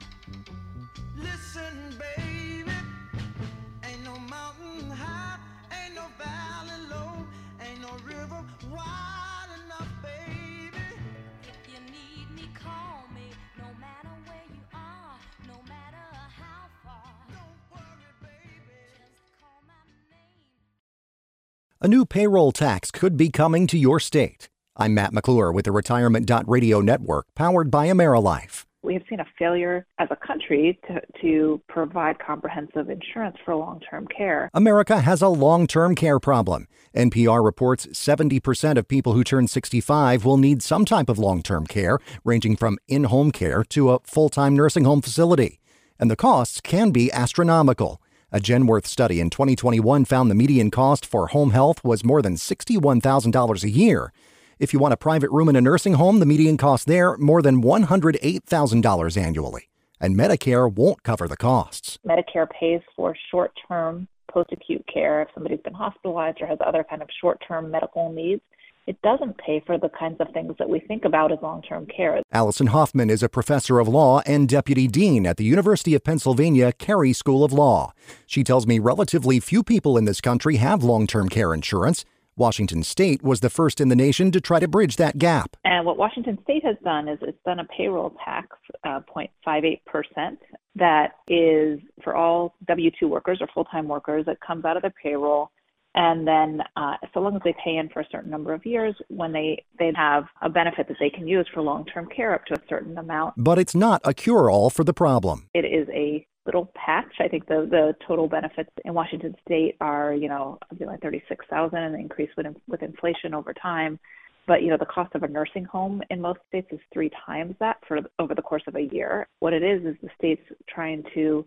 A 21.82 21.88
new 21.88 22.04
payroll 22.04 22.52
tax 22.52 22.90
could 22.90 23.16
be 23.16 23.30
coming 23.30 23.66
to 23.68 23.78
your 23.78 24.00
state. 24.00 24.50
I'm 24.76 24.92
Matt 24.92 25.14
McClure 25.14 25.50
with 25.50 25.64
the 25.64 25.72
Retirement 25.72 26.30
Radio 26.46 26.82
Network, 26.82 27.28
powered 27.34 27.70
by 27.70 27.86
AmeriLife. 27.86 28.66
We 28.82 28.92
have 28.92 29.02
seen 29.08 29.18
a 29.18 29.24
failure 29.38 29.86
as 29.98 30.08
a 30.10 30.16
country 30.16 30.78
to, 30.86 31.00
to 31.22 31.58
provide 31.70 32.18
comprehensive 32.18 32.90
insurance 32.90 33.38
for 33.46 33.56
long 33.56 33.80
term 33.90 34.06
care. 34.14 34.50
America 34.52 35.00
has 35.00 35.22
a 35.22 35.28
long 35.28 35.66
term 35.66 35.94
care 35.94 36.20
problem. 36.20 36.68
NPR 36.94 37.42
reports 37.42 37.86
70% 37.86 38.76
of 38.76 38.86
people 38.86 39.14
who 39.14 39.24
turn 39.24 39.48
65 39.48 40.22
will 40.22 40.36
need 40.36 40.62
some 40.62 40.84
type 40.84 41.08
of 41.08 41.18
long 41.18 41.42
term 41.42 41.66
care, 41.66 41.98
ranging 42.24 42.56
from 42.56 42.76
in 42.88 43.04
home 43.04 43.30
care 43.30 43.64
to 43.70 43.88
a 43.88 44.00
full 44.00 44.28
time 44.28 44.54
nursing 44.54 44.84
home 44.84 45.00
facility. 45.00 45.60
And 45.98 46.10
the 46.10 46.16
costs 46.16 46.60
can 46.60 46.90
be 46.90 47.10
astronomical. 47.10 48.02
A 48.32 48.38
Genworth 48.38 48.86
study 48.86 49.18
in 49.18 49.28
2021 49.28 50.04
found 50.04 50.30
the 50.30 50.36
median 50.36 50.70
cost 50.70 51.04
for 51.04 51.26
home 51.26 51.50
health 51.50 51.82
was 51.82 52.04
more 52.04 52.22
than 52.22 52.36
$61,000 52.36 53.64
a 53.64 53.68
year. 53.68 54.12
If 54.60 54.72
you 54.72 54.78
want 54.78 54.94
a 54.94 54.96
private 54.96 55.32
room 55.32 55.48
in 55.48 55.56
a 55.56 55.60
nursing 55.60 55.94
home, 55.94 56.20
the 56.20 56.26
median 56.26 56.56
cost 56.56 56.86
there 56.86 57.16
more 57.16 57.42
than 57.42 57.60
$108,000 57.60 59.16
annually. 59.20 59.68
And 59.98 60.14
Medicare 60.14 60.72
won't 60.72 61.02
cover 61.02 61.26
the 61.26 61.36
costs. 61.36 61.98
Medicare 62.06 62.48
pays 62.48 62.80
for 62.94 63.16
short-term 63.32 64.06
post-acute 64.30 64.84
care 64.86 65.22
if 65.22 65.28
somebody's 65.34 65.62
been 65.62 65.74
hospitalized 65.74 66.40
or 66.40 66.46
has 66.46 66.58
other 66.64 66.84
kind 66.88 67.02
of 67.02 67.08
short-term 67.20 67.68
medical 67.68 68.12
needs 68.12 68.42
it 68.86 69.00
doesn't 69.02 69.38
pay 69.38 69.62
for 69.66 69.78
the 69.78 69.88
kinds 69.88 70.16
of 70.20 70.28
things 70.32 70.54
that 70.58 70.68
we 70.68 70.80
think 70.80 71.04
about 71.04 71.32
as 71.32 71.38
long 71.42 71.62
term 71.62 71.86
care. 71.86 72.20
Allison 72.32 72.68
Hoffman 72.68 73.10
is 73.10 73.22
a 73.22 73.28
professor 73.28 73.78
of 73.78 73.88
law 73.88 74.20
and 74.26 74.48
deputy 74.48 74.86
dean 74.86 75.26
at 75.26 75.36
the 75.36 75.44
University 75.44 75.94
of 75.94 76.04
Pennsylvania 76.04 76.72
Carey 76.72 77.12
School 77.12 77.44
of 77.44 77.52
Law. 77.52 77.92
She 78.26 78.42
tells 78.42 78.66
me 78.66 78.78
relatively 78.78 79.40
few 79.40 79.62
people 79.62 79.96
in 79.96 80.04
this 80.04 80.20
country 80.20 80.56
have 80.56 80.82
long 80.82 81.06
term 81.06 81.28
care 81.28 81.54
insurance. 81.54 82.04
Washington 82.36 82.82
State 82.82 83.22
was 83.22 83.40
the 83.40 83.50
first 83.50 83.80
in 83.80 83.88
the 83.88 83.96
nation 83.96 84.30
to 84.30 84.40
try 84.40 84.58
to 84.58 84.66
bridge 84.66 84.96
that 84.96 85.18
gap. 85.18 85.56
And 85.64 85.84
what 85.84 85.98
Washington 85.98 86.38
State 86.42 86.64
has 86.64 86.76
done 86.82 87.06
is 87.06 87.18
it's 87.20 87.36
done 87.44 87.58
a 87.58 87.64
payroll 87.64 88.16
tax, 88.24 88.56
uh, 88.84 89.00
0.58%, 89.14 90.38
that 90.76 91.16
is 91.28 91.80
for 92.02 92.16
all 92.16 92.54
W 92.66 92.90
2 92.98 93.08
workers 93.08 93.38
or 93.40 93.48
full 93.52 93.66
time 93.66 93.88
workers 93.88 94.24
that 94.26 94.40
comes 94.40 94.64
out 94.64 94.76
of 94.76 94.82
the 94.82 94.92
payroll 95.02 95.50
and 95.94 96.26
then 96.26 96.62
uh, 96.76 96.94
so 97.12 97.20
long 97.20 97.34
as 97.34 97.42
they 97.44 97.54
pay 97.64 97.76
in 97.76 97.88
for 97.88 98.00
a 98.00 98.06
certain 98.10 98.30
number 98.30 98.52
of 98.52 98.64
years, 98.64 98.94
when 99.08 99.32
they 99.32 99.64
they 99.78 99.92
have 99.96 100.24
a 100.42 100.48
benefit 100.48 100.86
that 100.88 100.96
they 101.00 101.10
can 101.10 101.26
use 101.26 101.48
for 101.52 101.62
long 101.62 101.84
term 101.86 102.08
care 102.14 102.34
up 102.34 102.44
to 102.46 102.54
a 102.54 102.62
certain 102.68 102.96
amount. 102.96 103.34
But 103.36 103.58
it's 103.58 103.74
not 103.74 104.00
a 104.04 104.14
cure 104.14 104.50
all 104.50 104.70
for 104.70 104.84
the 104.84 104.94
problem. 104.94 105.48
It 105.54 105.64
is 105.64 105.88
a 105.92 106.26
little 106.46 106.70
patch. 106.74 107.12
I 107.18 107.28
think 107.28 107.46
the 107.46 107.66
the 107.68 107.94
total 108.06 108.28
benefits 108.28 108.70
in 108.84 108.94
Washington 108.94 109.34
State 109.44 109.76
are 109.80 110.14
you 110.14 110.28
know 110.28 110.58
like 110.78 111.00
thirty 111.00 111.22
six 111.28 111.44
thousand, 111.50 111.78
and 111.78 111.94
they 111.94 112.00
increase 112.00 112.30
with 112.36 112.46
with 112.68 112.82
inflation 112.82 113.34
over 113.34 113.52
time. 113.52 113.98
But 114.46 114.62
you 114.62 114.68
know 114.68 114.78
the 114.78 114.86
cost 114.86 115.14
of 115.16 115.24
a 115.24 115.28
nursing 115.28 115.64
home 115.64 116.02
in 116.10 116.20
most 116.20 116.38
states 116.48 116.68
is 116.70 116.80
three 116.92 117.10
times 117.26 117.56
that 117.58 117.78
for 117.88 117.98
over 118.20 118.34
the 118.36 118.42
course 118.42 118.62
of 118.68 118.76
a 118.76 118.88
year. 118.92 119.26
What 119.40 119.52
it 119.54 119.64
is 119.64 119.84
is 119.84 119.96
the 120.02 120.08
states 120.16 120.42
trying 120.68 121.02
to 121.14 121.44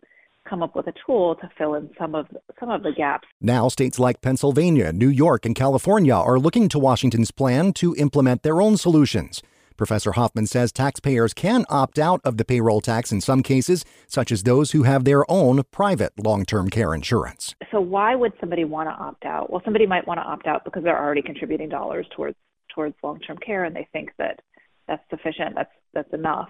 come 0.47 0.63
up 0.63 0.75
with 0.75 0.87
a 0.87 0.93
tool 1.05 1.35
to 1.35 1.49
fill 1.57 1.75
in 1.75 1.89
some 1.97 2.15
of 2.15 2.27
some 2.59 2.69
of 2.69 2.83
the 2.83 2.91
gaps. 2.91 3.27
Now, 3.41 3.67
states 3.67 3.99
like 3.99 4.21
Pennsylvania, 4.21 4.91
New 4.91 5.09
York, 5.09 5.45
and 5.45 5.55
California 5.55 6.13
are 6.13 6.39
looking 6.39 6.69
to 6.69 6.79
Washington's 6.79 7.31
plan 7.31 7.73
to 7.73 7.95
implement 7.95 8.43
their 8.43 8.61
own 8.61 8.77
solutions. 8.77 9.41
Professor 9.75 10.11
Hoffman 10.13 10.45
says 10.45 10.71
taxpayers 10.71 11.33
can 11.33 11.65
opt 11.69 11.97
out 11.97 12.21
of 12.23 12.37
the 12.37 12.45
payroll 12.45 12.81
tax 12.81 13.11
in 13.11 13.21
some 13.21 13.41
cases, 13.41 13.83
such 14.07 14.31
as 14.31 14.43
those 14.43 14.71
who 14.71 14.83
have 14.83 15.03
their 15.03 15.29
own 15.29 15.63
private 15.71 16.13
long 16.23 16.45
term 16.45 16.69
care 16.69 16.93
insurance. 16.93 17.55
So, 17.71 17.81
why 17.81 18.15
would 18.15 18.33
somebody 18.39 18.65
want 18.65 18.89
to 18.89 18.93
opt 18.93 19.25
out? 19.25 19.49
Well, 19.49 19.61
somebody 19.65 19.85
might 19.85 20.07
want 20.07 20.19
to 20.19 20.23
opt 20.23 20.47
out 20.47 20.63
because 20.63 20.83
they're 20.83 21.01
already 21.01 21.21
contributing 21.21 21.69
dollars 21.69 22.05
towards 22.15 22.37
towards 22.73 22.95
long 23.03 23.19
term 23.19 23.37
care 23.37 23.65
and 23.65 23.75
they 23.75 23.87
think 23.91 24.11
that 24.17 24.39
that's 24.87 25.03
sufficient, 25.09 25.55
that's 25.55 25.71
that's 25.93 26.13
enough. 26.13 26.49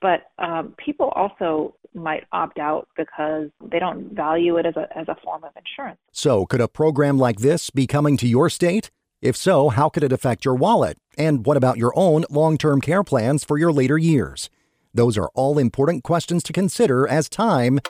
But 0.00 0.30
um, 0.38 0.74
people 0.76 1.08
also 1.08 1.74
might 1.94 2.24
opt 2.32 2.58
out 2.58 2.88
because 2.96 3.48
they 3.70 3.78
don't 3.78 4.12
value 4.12 4.58
it 4.58 4.66
as 4.66 4.76
a, 4.76 4.86
as 4.96 5.08
a 5.08 5.16
form 5.24 5.44
of 5.44 5.52
insurance. 5.56 5.98
So, 6.12 6.44
could 6.44 6.60
a 6.60 6.68
program 6.68 7.18
like 7.18 7.38
this 7.38 7.70
be 7.70 7.86
coming 7.86 8.16
to 8.18 8.28
your 8.28 8.50
state? 8.50 8.90
If 9.22 9.36
so, 9.36 9.70
how 9.70 9.88
could 9.88 10.02
it 10.02 10.12
affect 10.12 10.44
your 10.44 10.54
wallet? 10.54 10.98
And 11.16 11.46
what 11.46 11.56
about 11.56 11.78
your 11.78 11.92
own 11.96 12.24
long 12.28 12.58
term 12.58 12.80
care 12.80 13.02
plans 13.02 13.44
for 13.44 13.56
your 13.56 13.72
later 13.72 13.96
years? 13.96 14.50
Those 14.92 15.18
are 15.18 15.30
all 15.34 15.58
important 15.58 16.04
questions 16.04 16.42
to 16.44 16.52
consider 16.52 17.06
as 17.06 17.28
time 17.28 17.80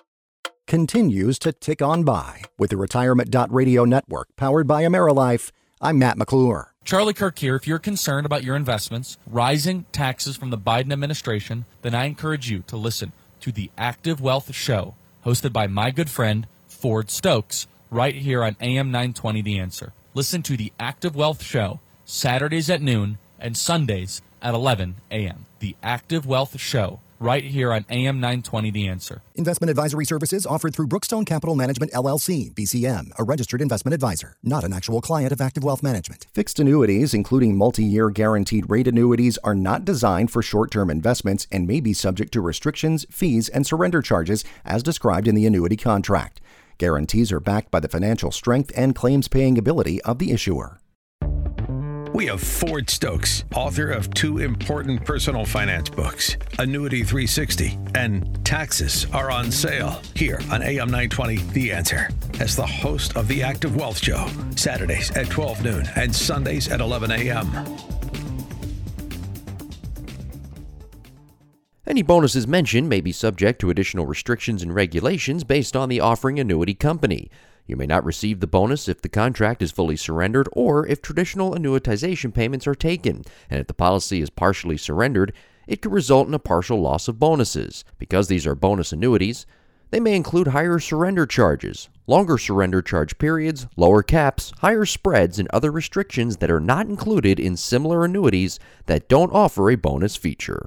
continues 0.67 1.39
to 1.41 1.53
tick 1.53 1.81
on 1.81 2.05
by. 2.05 2.43
With 2.59 2.71
the 2.71 2.77
Retirement 2.77 3.35
Radio 3.51 3.85
Network 3.85 4.29
powered 4.37 4.67
by 4.67 4.83
AmeriLife, 4.83 5.51
I'm 5.81 5.99
Matt 5.99 6.19
McClure. 6.19 6.76
Charlie 6.87 7.15
Kirk 7.15 7.41
here. 7.41 7.57
If 7.57 7.67
you're 7.67 7.81
concerned 7.81 8.27
about 8.27 8.45
your 8.45 8.55
investments, 8.55 9.19
rising 9.27 9.87
taxes 9.91 10.37
from 10.37 10.51
the 10.51 10.57
Biden 10.57 10.93
administration, 10.93 11.65
then 11.83 11.97
I 11.97 12.05
encourage 12.05 12.49
you 12.49 12.63
to 12.69 12.77
listen 12.77 13.11
to 13.41 13.51
the 13.51 13.73
Active 13.77 14.21
Wealth 14.21 14.55
Show, 14.55 14.95
hosted 15.25 15.53
by 15.53 15.67
my 15.67 15.91
good 15.91 16.09
friend 16.09 16.47
Ford 16.69 17.11
Stokes, 17.11 17.67
right 17.91 18.15
here 18.15 18.45
on 18.45 18.55
AM 18.61 18.93
920 18.93 19.43
The 19.43 19.59
Answer. 19.59 19.95
Listen 20.15 20.45
to 20.45 20.57
the 20.57 20.73
Active 20.79 21.17
Wealth 21.17 21.43
Show 21.43 21.81
Saturdays 22.05 22.71
at 22.71 22.81
noon 22.81 23.19
and 23.41 23.57
Sundays 23.57 24.23
at 24.41 24.55
11 24.55 24.95
a.m. 25.11 25.47
The 25.59 25.75
Active 25.83 26.25
Wealth 26.25 26.61
Show 26.61 27.01
right 27.19 27.45
here 27.45 27.73
on 27.73 27.85
AM 27.91 28.21
920 28.21 28.71
The 28.71 28.89
Answer. 28.89 29.23
Investment 29.35 29.71
advisory 29.71 30.05
services 30.05 30.47
offered 30.47 30.75
through 30.75 30.89
Brookstone 30.89 31.27
Capital 31.27 31.55
Management 31.55 31.93
LLC, 31.93 32.53
BCM, 32.53 33.11
a 33.19 33.25
registered 33.25 33.61
investment 33.61 33.95
advisor, 33.95 34.37
not 34.43 34.65
an 34.65 34.73
actual 34.73 35.01
client 35.01 35.33
of 35.33 35.41
Active 35.41 35.65
Wealth 35.65 35.83
Management. 35.83 36.27
Fixed 36.33 36.59
annuities, 36.59 37.15
including 37.15 37.57
multi 37.57 37.85
year 37.85 38.11
guaranteed 38.11 38.69
rate 38.69 38.89
annuities, 38.89 39.39
are 39.39 39.55
not 39.55 39.85
designed 39.85 40.31
for 40.31 40.43
short 40.43 40.71
term 40.71 40.91
investments 40.91 41.47
and 41.51 41.67
may 41.67 41.81
be 41.81 41.93
subject 41.93 42.33
to 42.33 42.41
restrictions, 42.41 43.07
fees, 43.11 43.49
and 43.49 43.67
surrender 43.67 44.03
charges 44.03 44.45
as 44.65 44.83
described 44.83 45.29
in 45.29 45.35
the 45.35 45.47
annuity 45.47 45.77
contract. 45.77 46.41
Guarantees 46.79 47.33
are 47.33 47.41
backed 47.41 47.71
by 47.71 47.81
the 47.81 47.89
financial 47.89 48.31
strength 48.31 48.71
and 48.77 48.95
claims 48.95 49.29
paying 49.29 49.57
ability 49.57 50.03
of 50.03 50.19
the 50.19 50.31
issuer. 50.31 50.79
We 52.17 52.25
have 52.29 52.41
Ford 52.41 52.89
Stokes, 52.89 53.45
author 53.55 53.91
of 53.91 54.09
two 54.15 54.39
important 54.39 55.05
personal 55.05 55.45
finance 55.45 55.91
books, 55.91 56.39
Annuity 56.59 57.03
360 57.03 57.79
and 57.95 58.43
Taxes 58.43 59.07
Are 59.13 59.31
on 59.31 59.53
Sale, 59.53 60.01
here 60.15 60.41
on 60.51 60.63
AM 60.63 60.89
920 60.89 61.37
The 61.53 61.73
Answer, 61.73 62.09
as 62.41 62.57
the 62.57 62.67
host 62.67 63.19
of 63.19 63.29
the 63.29 63.43
Active 63.43 63.77
Wealth 63.77 64.03
Show, 64.03 64.31
Saturdays 64.57 65.15
at 65.15 65.29
12 65.29 65.63
noon 65.63 65.87
and 65.95 66.17
Sundays 66.17 66.69
at 66.69 66.81
11 66.81 67.11
a.m. 67.11 67.77
Any 71.87 72.01
bonuses 72.01 72.49
mentioned 72.49 72.89
may 72.89 73.03
be 73.03 73.13
subject 73.13 73.61
to 73.61 73.69
additional 73.69 74.07
restrictions 74.07 74.63
and 74.63 74.75
regulations 74.75 75.45
based 75.45 75.77
on 75.77 75.91
the 75.91 76.01
offering 76.01 76.41
annuity 76.41 76.73
company. 76.73 77.31
You 77.67 77.77
may 77.77 77.87
not 77.87 78.05
receive 78.05 78.39
the 78.39 78.47
bonus 78.47 78.89
if 78.89 79.03
the 79.03 79.09
contract 79.09 79.61
is 79.61 79.73
fully 79.73 79.97
surrendered 79.97 80.49
or 80.53 80.87
if 80.87 81.03
traditional 81.03 81.53
annuitization 81.53 82.33
payments 82.33 82.67
are 82.67 82.77
taken, 82.77 83.25
and 83.51 83.61
if 83.61 83.67
the 83.67 83.75
policy 83.75 84.21
is 84.21 84.31
partially 84.31 84.77
surrendered, 84.77 85.33
it 85.67 85.83
could 85.83 85.93
result 85.93 86.29
in 86.29 86.35
a 86.35 86.39
partial 86.39 86.81
loss 86.81 87.09
of 87.09 87.19
bonuses. 87.19 87.85
Because 87.99 88.29
these 88.29 88.47
are 88.47 88.55
bonus 88.55 88.93
annuities, 88.93 89.47
they 89.91 89.99
may 89.99 90.15
include 90.15 90.49
higher 90.49 90.79
surrender 90.79 91.27
charges, 91.27 91.89
longer 92.07 92.39
surrender 92.39 92.83
charge 92.83 93.19
periods, 93.19 93.67
lower 93.77 94.03
caps, 94.03 94.53
higher 94.59 94.85
spreads, 94.85 95.41
and 95.41 95.49
other 95.53 95.73
restrictions 95.73 96.37
that 96.37 96.51
are 96.53 96.61
not 96.61 96.87
included 96.87 97.41
in 97.41 97.57
similar 97.57 98.05
annuities 98.05 98.61
that 98.87 99.09
don't 99.09 99.33
offer 99.33 99.71
a 99.71 99.77
bonus 99.77 100.15
feature. 100.15 100.67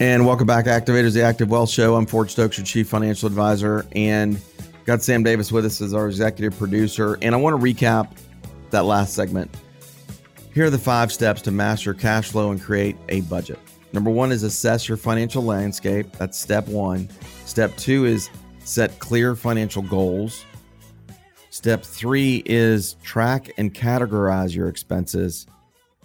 And 0.00 0.24
welcome 0.24 0.46
back, 0.46 0.66
Activators, 0.66 1.12
the 1.12 1.22
Active 1.22 1.50
Wealth 1.50 1.70
Show. 1.70 1.96
I'm 1.96 2.06
Ford 2.06 2.30
Stokes, 2.30 2.56
your 2.56 2.64
Chief 2.64 2.88
Financial 2.88 3.26
Advisor, 3.26 3.84
and 3.92 4.40
got 4.88 5.02
Sam 5.02 5.22
Davis 5.22 5.52
with 5.52 5.66
us 5.66 5.82
as 5.82 5.92
our 5.92 6.06
executive 6.06 6.58
producer. 6.58 7.18
And 7.20 7.34
I 7.34 7.38
want 7.38 7.60
to 7.60 7.62
recap 7.62 8.10
that 8.70 8.86
last 8.86 9.12
segment. 9.12 9.54
Here 10.54 10.64
are 10.64 10.70
the 10.70 10.78
five 10.78 11.12
steps 11.12 11.42
to 11.42 11.50
master 11.50 11.92
cash 11.92 12.30
flow 12.30 12.52
and 12.52 12.58
create 12.58 12.96
a 13.10 13.20
budget. 13.20 13.58
Number 13.92 14.08
one 14.08 14.32
is 14.32 14.44
assess 14.44 14.88
your 14.88 14.96
financial 14.96 15.44
landscape. 15.44 16.10
That's 16.12 16.40
step 16.40 16.66
one. 16.68 17.10
Step 17.44 17.76
two 17.76 18.06
is 18.06 18.30
set 18.60 18.98
clear 18.98 19.36
financial 19.36 19.82
goals. 19.82 20.46
Step 21.50 21.82
three 21.82 22.42
is 22.46 22.94
track 23.02 23.50
and 23.58 23.74
categorize 23.74 24.56
your 24.56 24.70
expenses. 24.70 25.46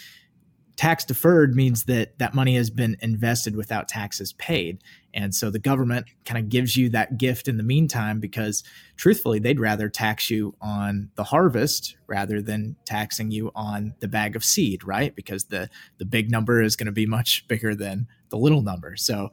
tax 0.77 1.05
deferred 1.05 1.57
means 1.57 1.85
that 1.85 2.19
that 2.19 2.35
money 2.35 2.55
has 2.57 2.71
been 2.71 2.97
invested 3.01 3.57
without 3.57 3.89
taxes 3.89 4.33
paid. 4.35 4.83
And 5.17 5.35
so 5.35 5.49
the 5.49 5.59
government 5.59 6.07
kind 6.27 6.39
of 6.39 6.51
gives 6.51 6.77
you 6.77 6.91
that 6.91 7.17
gift 7.17 7.49
in 7.49 7.57
the 7.57 7.63
meantime 7.63 8.21
because 8.21 8.63
truthfully, 8.97 9.39
they'd 9.39 9.59
rather 9.59 9.89
tax 9.89 10.29
you 10.29 10.55
on 10.61 11.11
the 11.17 11.25
harvest 11.25 11.97
rather 12.07 12.43
than 12.43 12.77
taxing 12.85 13.31
you 13.31 13.51
on 13.55 13.95
the 14.01 14.09
bag 14.09 14.37
of 14.37 14.45
seed, 14.45 14.85
right? 14.85 15.17
Because 15.17 15.47
the 15.47 15.71
the 15.97 16.05
big 16.05 16.31
number 16.31 16.61
is 16.61 16.77
going 16.77 16.87
to 16.87 16.93
be 16.93 17.07
much 17.07 17.49
bigger 17.49 17.75
than 17.75 18.07
the 18.29 18.37
little 18.37 18.63
number. 18.63 18.95
So 18.97 19.33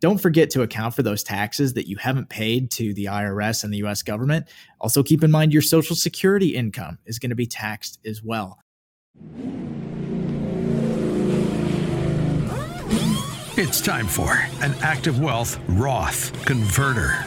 Don't 0.00 0.20
forget 0.20 0.50
to 0.50 0.60
account 0.60 0.94
for 0.94 1.02
those 1.02 1.22
taxes 1.22 1.72
that 1.72 1.88
you 1.88 1.96
haven't 1.96 2.28
paid 2.28 2.70
to 2.72 2.92
the 2.92 3.06
IRS 3.06 3.64
and 3.64 3.72
the 3.72 3.78
US 3.84 4.02
government. 4.02 4.46
Also, 4.78 5.02
keep 5.02 5.24
in 5.24 5.30
mind 5.30 5.50
your 5.54 5.62
Social 5.62 5.96
Security 5.96 6.54
income 6.54 6.98
is 7.06 7.18
going 7.18 7.30
to 7.30 7.36
be 7.36 7.46
taxed 7.46 7.98
as 8.04 8.22
well. 8.22 8.58
It's 13.56 13.80
time 13.80 14.08
for 14.08 14.32
an 14.62 14.74
Active 14.82 15.20
Wealth 15.20 15.60
Roth 15.68 16.44
Converter. 16.44 17.24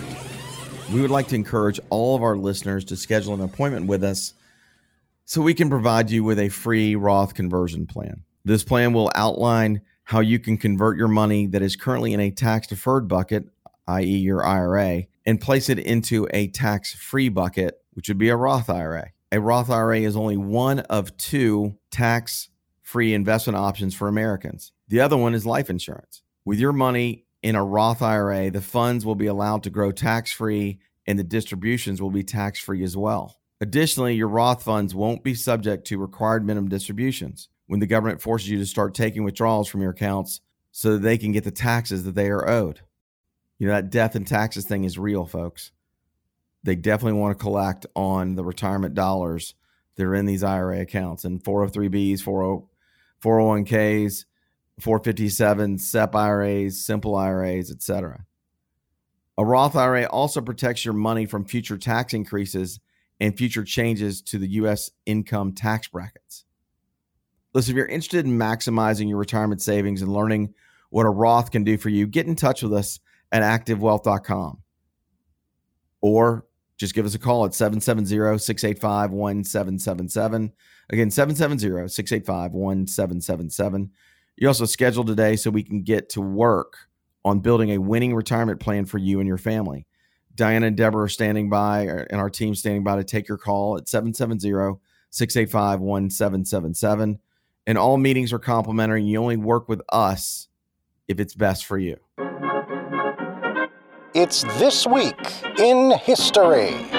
We 0.91 0.99
would 0.99 1.09
like 1.09 1.29
to 1.29 1.35
encourage 1.35 1.79
all 1.89 2.17
of 2.17 2.21
our 2.21 2.35
listeners 2.35 2.83
to 2.85 2.97
schedule 2.97 3.33
an 3.33 3.39
appointment 3.39 3.85
with 3.85 4.03
us 4.03 4.33
so 5.23 5.41
we 5.41 5.53
can 5.53 5.69
provide 5.69 6.11
you 6.11 6.25
with 6.25 6.37
a 6.37 6.49
free 6.49 6.97
Roth 6.97 7.33
conversion 7.33 7.87
plan. 7.87 8.23
This 8.43 8.65
plan 8.65 8.91
will 8.91 9.09
outline 9.15 9.79
how 10.03 10.19
you 10.19 10.37
can 10.37 10.57
convert 10.57 10.97
your 10.97 11.07
money 11.07 11.47
that 11.47 11.61
is 11.61 11.77
currently 11.77 12.11
in 12.11 12.19
a 12.19 12.29
tax 12.29 12.67
deferred 12.67 13.07
bucket, 13.07 13.45
i.e., 13.87 14.17
your 14.17 14.45
IRA, 14.45 15.03
and 15.25 15.39
place 15.39 15.69
it 15.69 15.79
into 15.79 16.27
a 16.33 16.49
tax 16.49 16.93
free 16.93 17.29
bucket, 17.29 17.81
which 17.93 18.09
would 18.09 18.17
be 18.17 18.27
a 18.27 18.35
Roth 18.35 18.69
IRA. 18.69 19.11
A 19.31 19.39
Roth 19.39 19.69
IRA 19.69 20.01
is 20.01 20.17
only 20.17 20.35
one 20.35 20.79
of 20.79 21.15
two 21.15 21.77
tax 21.89 22.49
free 22.81 23.13
investment 23.13 23.55
options 23.55 23.95
for 23.95 24.09
Americans. 24.09 24.73
The 24.87 25.01
other 25.01 25.17
one 25.17 25.33
is 25.33 25.45
life 25.45 25.69
insurance. 25.69 26.21
With 26.45 26.59
your 26.59 26.73
money 26.73 27.25
in 27.43 27.55
a 27.55 27.63
Roth 27.63 28.01
IRA, 28.01 28.49
the 28.51 28.61
funds 28.61 29.05
will 29.05 29.15
be 29.15 29.27
allowed 29.27 29.63
to 29.63 29.69
grow 29.69 29.91
tax 29.91 30.31
free 30.31 30.79
and 31.05 31.17
the 31.17 31.23
distributions 31.23 32.01
will 32.01 32.11
be 32.11 32.23
tax 32.23 32.59
free 32.59 32.83
as 32.83 32.95
well. 32.95 33.37
Additionally, 33.59 34.15
your 34.15 34.27
Roth 34.27 34.63
funds 34.63 34.93
won't 34.93 35.23
be 35.23 35.33
subject 35.33 35.87
to 35.87 35.97
required 35.97 36.45
minimum 36.45 36.69
distributions 36.69 37.49
when 37.65 37.79
the 37.79 37.87
government 37.87 38.21
forces 38.21 38.49
you 38.49 38.59
to 38.59 38.65
start 38.65 38.93
taking 38.93 39.23
withdrawals 39.23 39.67
from 39.67 39.81
your 39.81 39.91
accounts 39.91 40.41
so 40.71 40.93
that 40.93 40.99
they 40.99 41.17
can 41.17 41.31
get 41.31 41.43
the 41.43 41.51
taxes 41.51 42.03
that 42.03 42.15
they 42.15 42.29
are 42.29 42.47
owed. 42.47 42.81
You 43.57 43.67
know, 43.67 43.73
that 43.73 43.89
death 43.89 44.15
and 44.15 44.27
taxes 44.27 44.65
thing 44.65 44.83
is 44.83 44.99
real, 44.99 45.25
folks. 45.25 45.71
They 46.63 46.75
definitely 46.75 47.19
want 47.19 47.37
to 47.37 47.41
collect 47.41 47.85
on 47.95 48.35
the 48.35 48.43
retirement 48.43 48.93
dollars 48.93 49.55
that 49.95 50.05
are 50.05 50.15
in 50.15 50.25
these 50.25 50.43
IRA 50.43 50.81
accounts 50.81 51.25
and 51.25 51.43
403Bs, 51.43 52.61
401ks, 53.23 54.25
457, 54.79 55.79
SEP 55.79 56.15
IRAs, 56.15 56.85
simple 56.85 57.15
IRAs, 57.15 57.71
etc. 57.71 58.25
A 59.37 59.45
Roth 59.45 59.75
IRA 59.75 60.05
also 60.05 60.41
protects 60.41 60.85
your 60.85 60.93
money 60.93 61.25
from 61.25 61.45
future 61.45 61.77
tax 61.77 62.13
increases 62.13 62.79
and 63.19 63.37
future 63.37 63.63
changes 63.63 64.21
to 64.23 64.37
the 64.37 64.47
U.S. 64.49 64.91
income 65.05 65.53
tax 65.53 65.87
brackets. 65.87 66.45
Listen, 67.53 67.71
if 67.71 67.77
you're 67.77 67.87
interested 67.87 68.25
in 68.25 68.37
maximizing 68.37 69.09
your 69.09 69.17
retirement 69.17 69.61
savings 69.61 70.01
and 70.01 70.13
learning 70.13 70.53
what 70.89 71.05
a 71.05 71.09
Roth 71.09 71.51
can 71.51 71.63
do 71.63 71.77
for 71.77 71.89
you, 71.89 72.05
get 72.05 72.27
in 72.27 72.35
touch 72.35 72.61
with 72.61 72.73
us 72.73 72.99
at 73.31 73.41
activewealth.com 73.41 74.61
or 76.01 76.45
just 76.77 76.93
give 76.93 77.05
us 77.05 77.15
a 77.15 77.19
call 77.19 77.45
at 77.45 77.53
770 77.53 78.37
685 78.37 79.11
1777. 79.11 80.51
Again, 80.89 81.11
770 81.11 81.87
685 81.89 82.51
1777. 82.53 83.91
You 84.37 84.47
also 84.47 84.65
scheduled 84.65 85.07
today 85.07 85.35
so 85.35 85.49
we 85.49 85.63
can 85.63 85.81
get 85.81 86.09
to 86.09 86.21
work 86.21 86.77
on 87.25 87.39
building 87.39 87.71
a 87.71 87.79
winning 87.79 88.15
retirement 88.15 88.59
plan 88.59 88.85
for 88.85 88.99
you 88.99 89.19
and 89.19 89.27
your 89.27 89.37
family. 89.37 89.85
Diana 90.35 90.67
and 90.67 90.77
Deborah 90.77 91.05
are 91.05 91.09
standing 91.09 91.49
by, 91.49 91.87
uh, 91.87 92.05
and 92.09 92.21
our 92.21 92.29
team 92.29 92.53
standing 92.53 92.83
by 92.83 92.95
to 92.95 93.03
take 93.03 93.27
your 93.27 93.39
call 93.39 93.77
at 93.77 93.89
770 93.89 94.79
685 95.09 95.79
1777 95.79 97.19
and 97.67 97.77
all 97.77 97.97
meetings 97.97 98.31
are 98.33 98.39
complimentary. 98.39 99.03
You 99.03 99.19
only 99.19 99.37
work 99.37 99.67
with 99.67 99.81
us 99.89 100.47
if 101.07 101.19
it's 101.19 101.35
best 101.35 101.65
for 101.65 101.77
you. 101.77 101.97
It's 104.13 104.43
This 104.57 104.87
Week 104.87 105.15
in 105.59 105.91
History. 105.91 106.96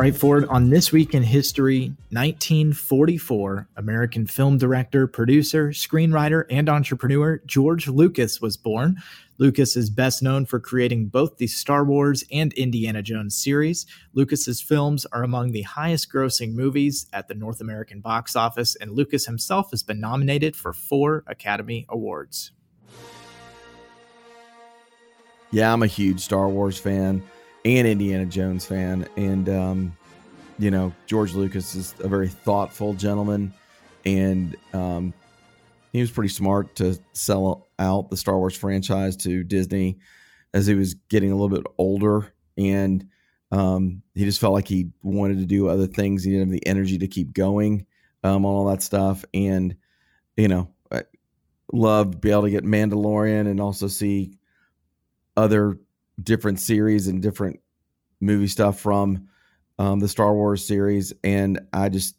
Right 0.00 0.14
Ford, 0.14 0.44
on 0.44 0.70
This 0.70 0.92
Week 0.92 1.12
in 1.12 1.24
History, 1.24 1.88
1944, 2.10 3.66
American 3.78 4.28
film 4.28 4.56
director, 4.56 5.08
producer, 5.08 5.70
screenwriter, 5.70 6.44
and 6.50 6.68
entrepreneur 6.68 7.42
George 7.46 7.88
Lucas 7.88 8.40
was 8.40 8.56
born. 8.56 9.02
Lucas 9.38 9.76
is 9.76 9.90
best 9.90 10.22
known 10.22 10.46
for 10.46 10.60
creating 10.60 11.08
both 11.08 11.38
the 11.38 11.48
Star 11.48 11.84
Wars 11.84 12.22
and 12.30 12.52
Indiana 12.52 13.02
Jones 13.02 13.34
series. 13.34 13.86
Lucas's 14.12 14.60
films 14.60 15.04
are 15.06 15.24
among 15.24 15.50
the 15.50 15.62
highest 15.62 16.12
grossing 16.12 16.52
movies 16.52 17.08
at 17.12 17.26
the 17.26 17.34
North 17.34 17.60
American 17.60 17.98
box 17.98 18.36
office, 18.36 18.76
and 18.76 18.92
Lucas 18.92 19.26
himself 19.26 19.72
has 19.72 19.82
been 19.82 19.98
nominated 19.98 20.54
for 20.54 20.72
four 20.72 21.24
Academy 21.26 21.86
Awards. 21.88 22.52
Yeah, 25.50 25.72
I'm 25.72 25.82
a 25.82 25.88
huge 25.88 26.20
Star 26.20 26.48
Wars 26.48 26.78
fan 26.78 27.20
and 27.68 27.86
Indiana 27.86 28.26
Jones 28.26 28.64
fan. 28.64 29.06
And, 29.16 29.48
um, 29.48 29.96
you 30.58 30.70
know, 30.70 30.92
George 31.06 31.34
Lucas 31.34 31.74
is 31.74 31.94
a 32.00 32.08
very 32.08 32.28
thoughtful 32.28 32.94
gentleman. 32.94 33.52
And 34.04 34.56
um, 34.72 35.12
he 35.92 36.00
was 36.00 36.10
pretty 36.10 36.28
smart 36.28 36.74
to 36.76 36.98
sell 37.12 37.68
out 37.78 38.10
the 38.10 38.16
Star 38.16 38.38
Wars 38.38 38.56
franchise 38.56 39.16
to 39.18 39.44
Disney 39.44 39.98
as 40.54 40.66
he 40.66 40.74
was 40.74 40.94
getting 40.94 41.30
a 41.30 41.34
little 41.34 41.54
bit 41.54 41.66
older, 41.76 42.32
and 42.56 43.06
um, 43.52 44.02
he 44.14 44.24
just 44.24 44.40
felt 44.40 44.54
like 44.54 44.68
he 44.68 44.90
wanted 45.02 45.38
to 45.38 45.46
do 45.46 45.68
other 45.68 45.86
things. 45.86 46.24
He 46.24 46.30
didn't 46.30 46.48
have 46.48 46.52
the 46.52 46.66
energy 46.66 46.98
to 46.98 47.08
keep 47.08 47.32
going 47.32 47.86
um, 48.24 48.44
on 48.44 48.54
all 48.54 48.66
that 48.66 48.82
stuff, 48.82 49.24
and 49.34 49.76
you 50.36 50.48
know, 50.48 50.68
I 50.90 51.02
loved 51.72 52.20
be 52.20 52.30
able 52.30 52.42
to 52.42 52.50
get 52.50 52.64
Mandalorian 52.64 53.48
and 53.48 53.60
also 53.60 53.88
see 53.88 54.38
other 55.36 55.78
different 56.22 56.60
series 56.60 57.06
and 57.06 57.22
different 57.22 57.60
movie 58.20 58.48
stuff 58.48 58.80
from 58.80 59.28
um, 59.78 60.00
the 60.00 60.08
Star 60.08 60.34
Wars 60.34 60.64
series. 60.64 61.12
And 61.22 61.60
I 61.72 61.88
just 61.88 62.16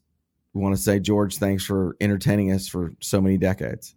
want 0.53 0.75
to 0.75 0.81
say, 0.81 0.99
George, 0.99 1.37
thanks 1.37 1.63
for 1.63 1.95
entertaining 1.99 2.51
us 2.51 2.67
for 2.67 2.93
so 2.99 3.21
many 3.21 3.37
decades 3.37 3.95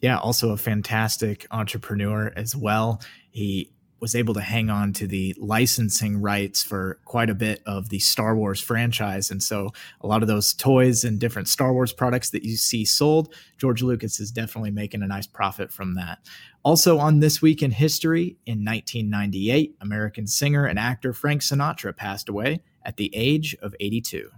yeah, 0.00 0.18
also 0.18 0.50
a 0.50 0.56
fantastic 0.56 1.46
entrepreneur 1.50 2.32
as 2.36 2.54
well. 2.54 3.00
He 3.30 3.72
was 4.00 4.14
able 4.14 4.34
to 4.34 4.40
hang 4.40 4.70
on 4.70 4.92
to 4.94 5.06
the 5.06 5.34
licensing 5.38 6.20
rights 6.20 6.62
for 6.62 7.00
quite 7.04 7.30
a 7.30 7.34
bit 7.34 7.62
of 7.66 7.88
the 7.88 7.98
Star 7.98 8.36
Wars 8.36 8.60
franchise. 8.60 9.30
And 9.30 9.42
so 9.42 9.70
a 10.00 10.06
lot 10.06 10.22
of 10.22 10.28
those 10.28 10.52
toys 10.52 11.04
and 11.04 11.18
different 11.18 11.48
Star 11.48 11.72
Wars 11.72 11.92
products 11.92 12.30
that 12.30 12.44
you 12.44 12.56
see 12.56 12.84
sold, 12.84 13.34
George 13.56 13.82
Lucas 13.82 14.20
is 14.20 14.30
definitely 14.30 14.70
making 14.70 15.02
a 15.02 15.06
nice 15.06 15.26
profit 15.26 15.72
from 15.72 15.94
that. 15.94 16.18
Also 16.62 16.98
on 16.98 17.20
This 17.20 17.42
Week 17.42 17.62
in 17.62 17.70
History, 17.70 18.36
in 18.46 18.64
1998, 18.64 19.76
American 19.80 20.26
singer 20.26 20.66
and 20.66 20.78
actor 20.78 21.12
Frank 21.12 21.42
Sinatra 21.42 21.96
passed 21.96 22.28
away 22.28 22.62
at 22.84 22.96
the 22.96 23.10
age 23.14 23.56
of 23.62 23.74
82. 23.80 24.30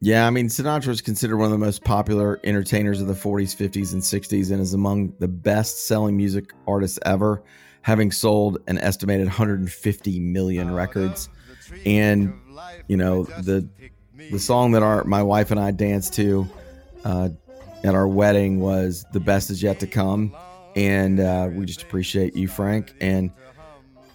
Yeah, 0.00 0.26
I 0.26 0.30
mean, 0.30 0.48
Sinatra 0.48 0.88
is 0.88 1.00
considered 1.00 1.38
one 1.38 1.46
of 1.46 1.52
the 1.52 1.56
most 1.58 1.82
popular 1.82 2.38
entertainers 2.44 3.00
of 3.00 3.06
the 3.06 3.14
40s, 3.14 3.56
50s, 3.56 3.94
and 3.94 4.02
60s 4.02 4.50
and 4.50 4.60
is 4.60 4.74
among 4.74 5.14
the 5.18 5.28
best 5.28 5.86
selling 5.86 6.14
music 6.14 6.52
artists 6.66 6.98
ever, 7.06 7.42
having 7.84 8.10
sold 8.10 8.56
an 8.66 8.78
estimated 8.78 9.26
150 9.26 10.18
million 10.18 10.72
records. 10.72 11.28
And, 11.84 12.32
you 12.88 12.96
know, 12.96 13.24
the 13.24 13.68
the 14.30 14.38
song 14.38 14.72
that 14.72 14.82
our 14.82 15.04
my 15.04 15.22
wife 15.22 15.50
and 15.50 15.60
I 15.60 15.70
danced 15.70 16.14
to 16.14 16.48
uh, 17.04 17.28
at 17.84 17.94
our 17.94 18.08
wedding 18.08 18.58
was 18.58 19.04
The 19.12 19.20
Best 19.20 19.50
Is 19.50 19.62
Yet 19.62 19.80
to 19.80 19.86
Come. 19.86 20.34
And 20.74 21.20
uh, 21.20 21.50
we 21.52 21.66
just 21.66 21.82
appreciate 21.82 22.34
you, 22.34 22.48
Frank. 22.48 22.94
And 23.02 23.30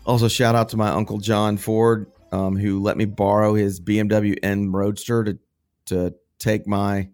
also, 0.03 0.27
shout 0.27 0.55
out 0.55 0.69
to 0.69 0.77
my 0.77 0.89
Uncle 0.89 1.19
John 1.19 1.55
Ford, 1.55 2.11
um, 2.31 2.57
who 2.57 2.81
let 2.81 2.97
me 2.97 3.05
borrow 3.05 3.53
his 3.53 3.79
BMW 3.79 4.35
M 4.41 4.75
Roadster 4.75 5.23
to 5.25 5.37
to 5.85 6.15
take 6.39 6.65
my 6.65 7.09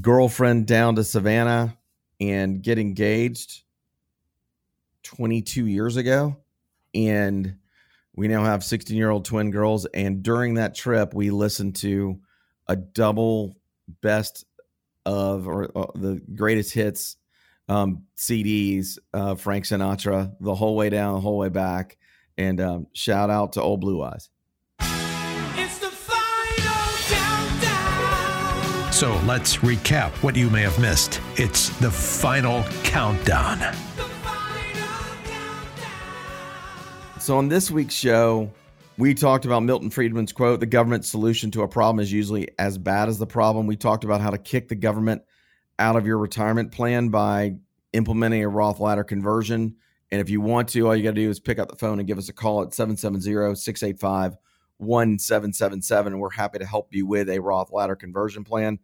girlfriend 0.00 0.66
down 0.66 0.94
to 0.94 1.04
Savannah 1.04 1.76
and 2.18 2.62
get 2.62 2.78
engaged 2.78 3.62
22 5.16 5.66
years 5.66 5.96
ago. 5.96 6.36
And 6.94 7.56
we 8.14 8.28
now 8.28 8.44
have 8.44 8.64
16 8.64 8.96
year 8.96 9.10
old 9.10 9.24
twin 9.24 9.50
girls. 9.50 9.86
And 9.86 10.22
during 10.22 10.54
that 10.54 10.74
trip, 10.74 11.14
we 11.14 11.30
listened 11.30 11.76
to 11.76 12.20
a 12.66 12.76
double 12.76 13.56
best 14.02 14.44
of 15.06 15.48
or 15.48 15.76
uh, 15.76 15.86
the 15.94 16.20
greatest 16.34 16.72
hits 16.72 17.16
um, 17.68 18.04
CDs, 18.16 18.98
uh, 19.14 19.36
Frank 19.36 19.64
Sinatra, 19.64 20.34
the 20.40 20.54
whole 20.54 20.74
way 20.74 20.90
down, 20.90 21.14
the 21.14 21.20
whole 21.20 21.38
way 21.38 21.48
back. 21.48 21.96
And 22.36 22.60
um, 22.60 22.86
shout 22.92 23.30
out 23.30 23.52
to 23.52 23.62
Old 23.62 23.80
Blue 23.80 24.02
Eyes. 24.02 24.28
So 28.92 29.18
let's 29.24 29.56
recap 29.58 30.10
what 30.22 30.36
you 30.36 30.50
may 30.50 30.62
have 30.62 30.78
missed. 30.78 31.20
It's 31.36 31.70
the 31.78 31.90
final 31.90 32.64
countdown. 32.82 33.74
So, 37.20 37.36
on 37.36 37.48
this 37.48 37.70
week's 37.70 37.94
show, 37.94 38.50
we 38.96 39.12
talked 39.12 39.44
about 39.44 39.62
Milton 39.62 39.90
Friedman's 39.90 40.32
quote 40.32 40.58
The 40.58 40.64
government's 40.64 41.10
solution 41.10 41.50
to 41.50 41.60
a 41.62 41.68
problem 41.68 42.02
is 42.02 42.10
usually 42.10 42.48
as 42.58 42.78
bad 42.78 43.10
as 43.10 43.18
the 43.18 43.26
problem. 43.26 43.66
We 43.66 43.76
talked 43.76 44.04
about 44.04 44.22
how 44.22 44.30
to 44.30 44.38
kick 44.38 44.68
the 44.68 44.74
government 44.74 45.20
out 45.78 45.96
of 45.96 46.06
your 46.06 46.16
retirement 46.16 46.72
plan 46.72 47.10
by 47.10 47.56
implementing 47.92 48.42
a 48.42 48.48
Roth 48.48 48.80
ladder 48.80 49.04
conversion. 49.04 49.76
And 50.10 50.22
if 50.22 50.30
you 50.30 50.40
want 50.40 50.70
to, 50.70 50.86
all 50.86 50.96
you 50.96 51.02
got 51.02 51.10
to 51.10 51.20
do 51.20 51.28
is 51.28 51.38
pick 51.40 51.58
up 51.58 51.68
the 51.68 51.76
phone 51.76 51.98
and 51.98 52.08
give 52.08 52.16
us 52.16 52.30
a 52.30 52.32
call 52.32 52.62
at 52.62 52.72
770 52.72 53.54
685 53.54 54.38
1777. 54.78 56.18
We're 56.18 56.30
happy 56.30 56.58
to 56.58 56.66
help 56.66 56.88
you 56.94 57.06
with 57.06 57.28
a 57.28 57.38
Roth 57.38 57.70
ladder 57.70 57.96
conversion 57.96 58.44
plan. 58.44 58.78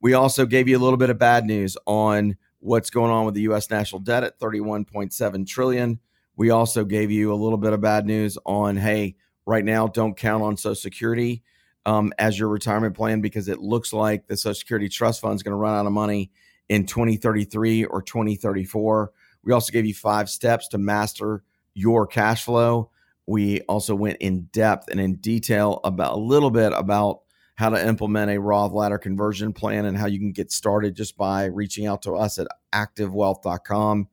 We 0.00 0.14
also 0.14 0.46
gave 0.46 0.68
you 0.68 0.78
a 0.78 0.80
little 0.80 0.96
bit 0.96 1.10
of 1.10 1.18
bad 1.18 1.44
news 1.44 1.76
on 1.84 2.38
what's 2.60 2.88
going 2.88 3.10
on 3.12 3.26
with 3.26 3.34
the 3.34 3.42
U.S. 3.42 3.68
national 3.68 4.00
debt 4.00 4.24
at 4.24 4.40
31.7 4.40 5.46
trillion. 5.46 6.00
We 6.36 6.50
also 6.50 6.84
gave 6.84 7.10
you 7.10 7.32
a 7.32 7.36
little 7.36 7.58
bit 7.58 7.72
of 7.72 7.80
bad 7.80 8.06
news 8.06 8.36
on, 8.44 8.76
hey, 8.76 9.16
right 9.46 9.64
now, 9.64 9.86
don't 9.86 10.16
count 10.16 10.42
on 10.42 10.56
Social 10.56 10.74
Security 10.74 11.42
um, 11.86 12.12
as 12.18 12.38
your 12.38 12.48
retirement 12.48 12.96
plan 12.96 13.20
because 13.20 13.48
it 13.48 13.60
looks 13.60 13.92
like 13.92 14.26
the 14.26 14.36
Social 14.36 14.54
Security 14.54 14.88
Trust 14.88 15.20
Fund 15.20 15.36
is 15.36 15.42
going 15.42 15.52
to 15.52 15.56
run 15.56 15.74
out 15.74 15.86
of 15.86 15.92
money 15.92 16.30
in 16.68 16.86
2033 16.86 17.84
or 17.84 18.02
2034. 18.02 19.12
We 19.44 19.52
also 19.52 19.72
gave 19.72 19.86
you 19.86 19.94
five 19.94 20.30
steps 20.30 20.68
to 20.68 20.78
master 20.78 21.44
your 21.74 22.06
cash 22.06 22.44
flow. 22.44 22.90
We 23.26 23.60
also 23.62 23.94
went 23.94 24.18
in 24.20 24.48
depth 24.52 24.90
and 24.90 25.00
in 25.00 25.16
detail 25.16 25.80
about 25.84 26.14
a 26.14 26.20
little 26.20 26.50
bit 26.50 26.72
about 26.74 27.20
how 27.56 27.70
to 27.70 27.86
implement 27.86 28.30
a 28.30 28.40
Roth 28.40 28.72
ladder 28.72 28.98
conversion 28.98 29.52
plan 29.52 29.84
and 29.84 29.96
how 29.96 30.06
you 30.06 30.18
can 30.18 30.32
get 30.32 30.50
started 30.50 30.96
just 30.96 31.16
by 31.16 31.44
reaching 31.44 31.86
out 31.86 32.02
to 32.02 32.14
us 32.14 32.38
at 32.38 32.48
activewealth.com 32.74 34.08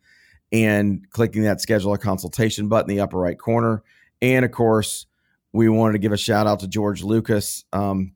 and 0.52 1.10
clicking 1.12 1.44
that 1.44 1.62
schedule 1.62 1.94
a 1.94 1.98
consultation 1.98 2.68
button 2.68 2.90
in 2.90 2.98
the 2.98 3.02
upper 3.02 3.18
right 3.18 3.38
corner. 3.38 3.84
And 4.22 4.46
of 4.46 4.52
course, 4.52 5.06
we 5.54 5.70
wanted 5.70 5.94
to 5.94 6.00
give 6.00 6.12
a 6.12 6.18
shout 6.18 6.48
out 6.48 6.60
to 6.60 6.68
George 6.68 7.04
Lucas, 7.04 7.66
um, 7.74 8.14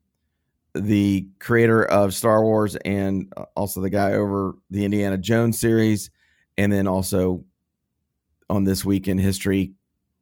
the 0.73 1.27
creator 1.39 1.83
of 1.85 2.13
Star 2.13 2.43
Wars 2.43 2.75
and 2.75 3.31
uh, 3.35 3.45
also 3.55 3.81
the 3.81 3.89
guy 3.89 4.13
over 4.13 4.55
the 4.69 4.85
Indiana 4.85 5.17
Jones 5.17 5.59
series. 5.59 6.11
And 6.57 6.71
then 6.71 6.87
also 6.87 7.43
on 8.49 8.63
this 8.63 8.85
week 8.85 9.07
in 9.07 9.17
history, 9.17 9.73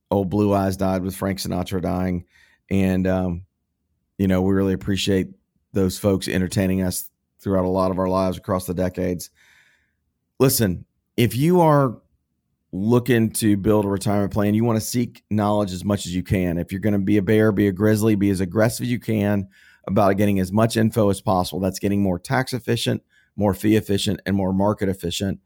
old 0.09 0.29
Blue 0.29 0.53
Eyes 0.53 0.77
died 0.77 1.03
with 1.03 1.15
Frank 1.15 1.39
Sinatra 1.39 1.81
dying. 1.81 2.25
And, 2.69 3.07
um, 3.07 3.45
you 4.17 4.27
know, 4.27 4.41
we 4.41 4.53
really 4.53 4.73
appreciate 4.73 5.29
those 5.73 5.97
folks 5.97 6.27
entertaining 6.27 6.81
us 6.81 7.09
throughout 7.39 7.65
a 7.65 7.69
lot 7.69 7.91
of 7.91 7.99
our 7.99 8.07
lives 8.07 8.37
across 8.37 8.65
the 8.65 8.73
decades. 8.73 9.31
Listen, 10.39 10.85
if 11.17 11.35
you 11.35 11.61
are 11.61 11.97
looking 12.75 13.29
to 13.29 13.55
build 13.55 13.85
a 13.85 13.87
retirement 13.87 14.33
plan, 14.33 14.55
you 14.55 14.63
want 14.63 14.77
to 14.77 14.85
seek 14.85 15.23
knowledge 15.29 15.71
as 15.71 15.85
much 15.85 16.07
as 16.07 16.15
you 16.15 16.23
can. 16.23 16.57
If 16.57 16.71
you're 16.71 16.81
going 16.81 16.93
to 16.93 16.99
be 16.99 17.17
a 17.17 17.21
bear, 17.21 17.51
be 17.51 17.67
a 17.67 17.71
grizzly, 17.71 18.15
be 18.15 18.31
as 18.31 18.41
aggressive 18.41 18.85
as 18.85 18.91
you 18.91 18.99
can 18.99 19.47
about 19.87 20.17
getting 20.17 20.39
as 20.39 20.51
much 20.51 20.75
info 20.75 21.09
as 21.09 21.21
possible. 21.21 21.59
That's 21.59 21.77
getting 21.77 22.01
more 22.01 22.17
tax 22.17 22.51
efficient, 22.51 23.03
more 23.35 23.53
fee 23.53 23.75
efficient, 23.75 24.21
and 24.25 24.35
more 24.35 24.51
market 24.51 24.89
efficient. 24.89 25.39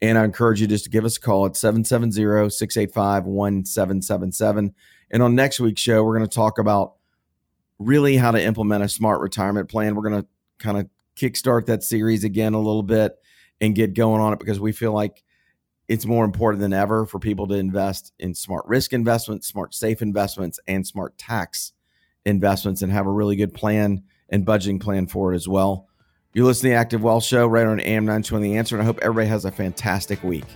And 0.00 0.18
I 0.18 0.24
encourage 0.24 0.60
you 0.60 0.66
just 0.66 0.82
to 0.82 0.90
give 0.90 1.04
us 1.04 1.16
a 1.16 1.20
call 1.20 1.46
at 1.46 1.56
770 1.56 2.50
685 2.50 3.26
1777. 3.26 4.74
And 5.12 5.22
on 5.22 5.36
next 5.36 5.60
week's 5.60 5.80
show, 5.80 6.02
we're 6.02 6.18
going 6.18 6.28
to 6.28 6.34
talk 6.34 6.58
about 6.58 6.94
really 7.78 8.16
how 8.16 8.32
to 8.32 8.42
implement 8.42 8.82
a 8.82 8.88
smart 8.88 9.20
retirement 9.20 9.68
plan. 9.70 9.94
We're 9.94 10.10
going 10.10 10.22
to 10.22 10.28
kind 10.58 10.78
of 10.78 10.88
kickstart 11.14 11.66
that 11.66 11.84
series 11.84 12.24
again 12.24 12.54
a 12.54 12.58
little 12.58 12.82
bit 12.82 13.12
and 13.60 13.72
get 13.72 13.94
going 13.94 14.20
on 14.20 14.32
it 14.32 14.40
because 14.40 14.58
we 14.58 14.72
feel 14.72 14.92
like 14.92 15.22
it's 15.92 16.06
more 16.06 16.24
important 16.24 16.62
than 16.62 16.72
ever 16.72 17.04
for 17.04 17.18
people 17.18 17.46
to 17.46 17.52
invest 17.54 18.14
in 18.18 18.34
smart 18.34 18.64
risk 18.66 18.94
investments, 18.94 19.46
smart 19.46 19.74
safe 19.74 20.00
investments, 20.00 20.58
and 20.66 20.86
smart 20.86 21.18
tax 21.18 21.74
investments 22.24 22.80
and 22.80 22.90
have 22.90 23.06
a 23.06 23.10
really 23.10 23.36
good 23.36 23.52
plan 23.52 24.02
and 24.30 24.46
budgeting 24.46 24.80
plan 24.80 25.06
for 25.06 25.34
it 25.34 25.36
as 25.36 25.46
well. 25.46 25.88
You're 26.32 26.46
listening 26.46 26.70
to 26.70 26.76
the 26.76 26.80
Active 26.80 27.02
Wealth 27.02 27.24
Show 27.24 27.46
right 27.46 27.66
on 27.66 27.78
AM 27.78 28.06
920 28.06 28.48
The 28.48 28.56
Answer, 28.56 28.76
and 28.76 28.82
I 28.82 28.86
hope 28.86 29.00
everybody 29.02 29.28
has 29.28 29.44
a 29.44 29.50
fantastic 29.50 30.22
week. 30.22 30.46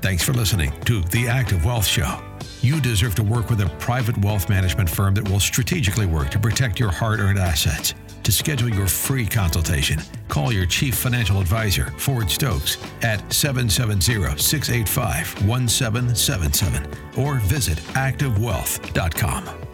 Thanks 0.00 0.24
for 0.24 0.32
listening 0.32 0.72
to 0.86 1.02
the 1.02 1.28
Active 1.28 1.64
Wealth 1.64 1.86
Show. 1.86 2.20
You 2.60 2.80
deserve 2.80 3.14
to 3.14 3.22
work 3.22 3.50
with 3.50 3.60
a 3.60 3.68
private 3.78 4.18
wealth 4.18 4.48
management 4.48 4.90
firm 4.90 5.14
that 5.14 5.28
will 5.30 5.38
strategically 5.38 6.06
work 6.06 6.30
to 6.30 6.40
protect 6.40 6.80
your 6.80 6.90
hard 6.90 7.20
earned 7.20 7.38
assets. 7.38 7.94
To 8.24 8.32
schedule 8.32 8.70
your 8.70 8.86
free 8.86 9.26
consultation, 9.26 10.00
call 10.28 10.50
your 10.50 10.64
chief 10.64 10.94
financial 10.94 11.40
advisor, 11.40 11.92
Ford 11.98 12.30
Stokes, 12.30 12.78
at 13.02 13.20
770 13.32 14.40
685 14.40 15.46
1777 15.46 17.22
or 17.22 17.38
visit 17.40 17.78
activewealth.com. 17.94 19.73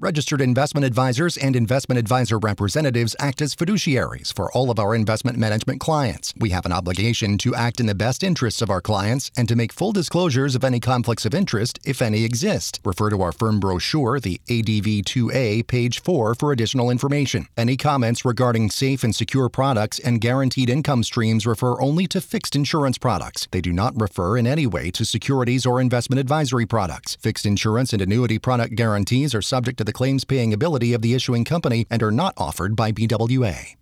Registered 0.00 0.40
investment 0.40 0.84
advisors 0.84 1.36
and 1.36 1.54
investment 1.54 2.00
advisor 2.00 2.36
representatives 2.36 3.14
act 3.20 3.40
as 3.40 3.54
fiduciaries 3.54 4.34
for 4.34 4.50
all 4.50 4.68
of 4.68 4.80
our 4.80 4.92
investment 4.92 5.38
management 5.38 5.78
clients. 5.78 6.34
We 6.36 6.50
have 6.50 6.66
an 6.66 6.72
obligation 6.72 7.38
to 7.38 7.54
act 7.54 7.78
in 7.78 7.86
the 7.86 7.94
best 7.94 8.24
interests 8.24 8.60
of 8.60 8.70
our 8.70 8.80
clients 8.80 9.30
and 9.36 9.46
to 9.46 9.54
make 9.54 9.72
full 9.72 9.92
disclosures 9.92 10.56
of 10.56 10.64
any 10.64 10.80
conflicts 10.80 11.24
of 11.24 11.32
interest, 11.32 11.78
if 11.84 12.02
any 12.02 12.24
exist. 12.24 12.80
Refer 12.84 13.10
to 13.10 13.22
our 13.22 13.30
firm 13.30 13.60
brochure, 13.60 14.18
the 14.18 14.40
ADV 14.50 15.04
2A, 15.04 15.64
page 15.68 16.02
4, 16.02 16.34
for 16.34 16.50
additional 16.50 16.90
information. 16.90 17.46
Any 17.56 17.76
comments 17.76 18.24
regarding 18.24 18.70
safe 18.70 19.04
and 19.04 19.14
secure 19.14 19.48
products 19.48 20.00
and 20.00 20.20
guaranteed 20.20 20.70
income 20.70 21.04
streams 21.04 21.46
refer 21.46 21.80
only 21.80 22.08
to 22.08 22.20
fixed 22.20 22.56
insurance 22.56 22.98
products. 22.98 23.46
They 23.52 23.60
do 23.60 23.72
not 23.72 23.98
refer 24.00 24.36
in 24.36 24.48
any 24.48 24.66
way 24.66 24.90
to 24.90 25.04
securities 25.04 25.64
or 25.64 25.80
investment 25.80 26.18
advisory 26.18 26.66
products. 26.66 27.14
Fixed 27.20 27.46
insurance 27.46 27.92
and 27.92 28.02
annuity 28.02 28.40
product 28.40 28.74
guarantees 28.74 29.36
are 29.36 29.42
subject 29.42 29.83
to 29.84 29.90
the 29.90 29.92
claims 29.92 30.24
paying 30.24 30.52
ability 30.52 30.94
of 30.94 31.02
the 31.02 31.14
issuing 31.14 31.44
company 31.44 31.86
and 31.90 32.02
are 32.02 32.10
not 32.10 32.34
offered 32.36 32.74
by 32.74 32.92
BWA. 32.92 33.76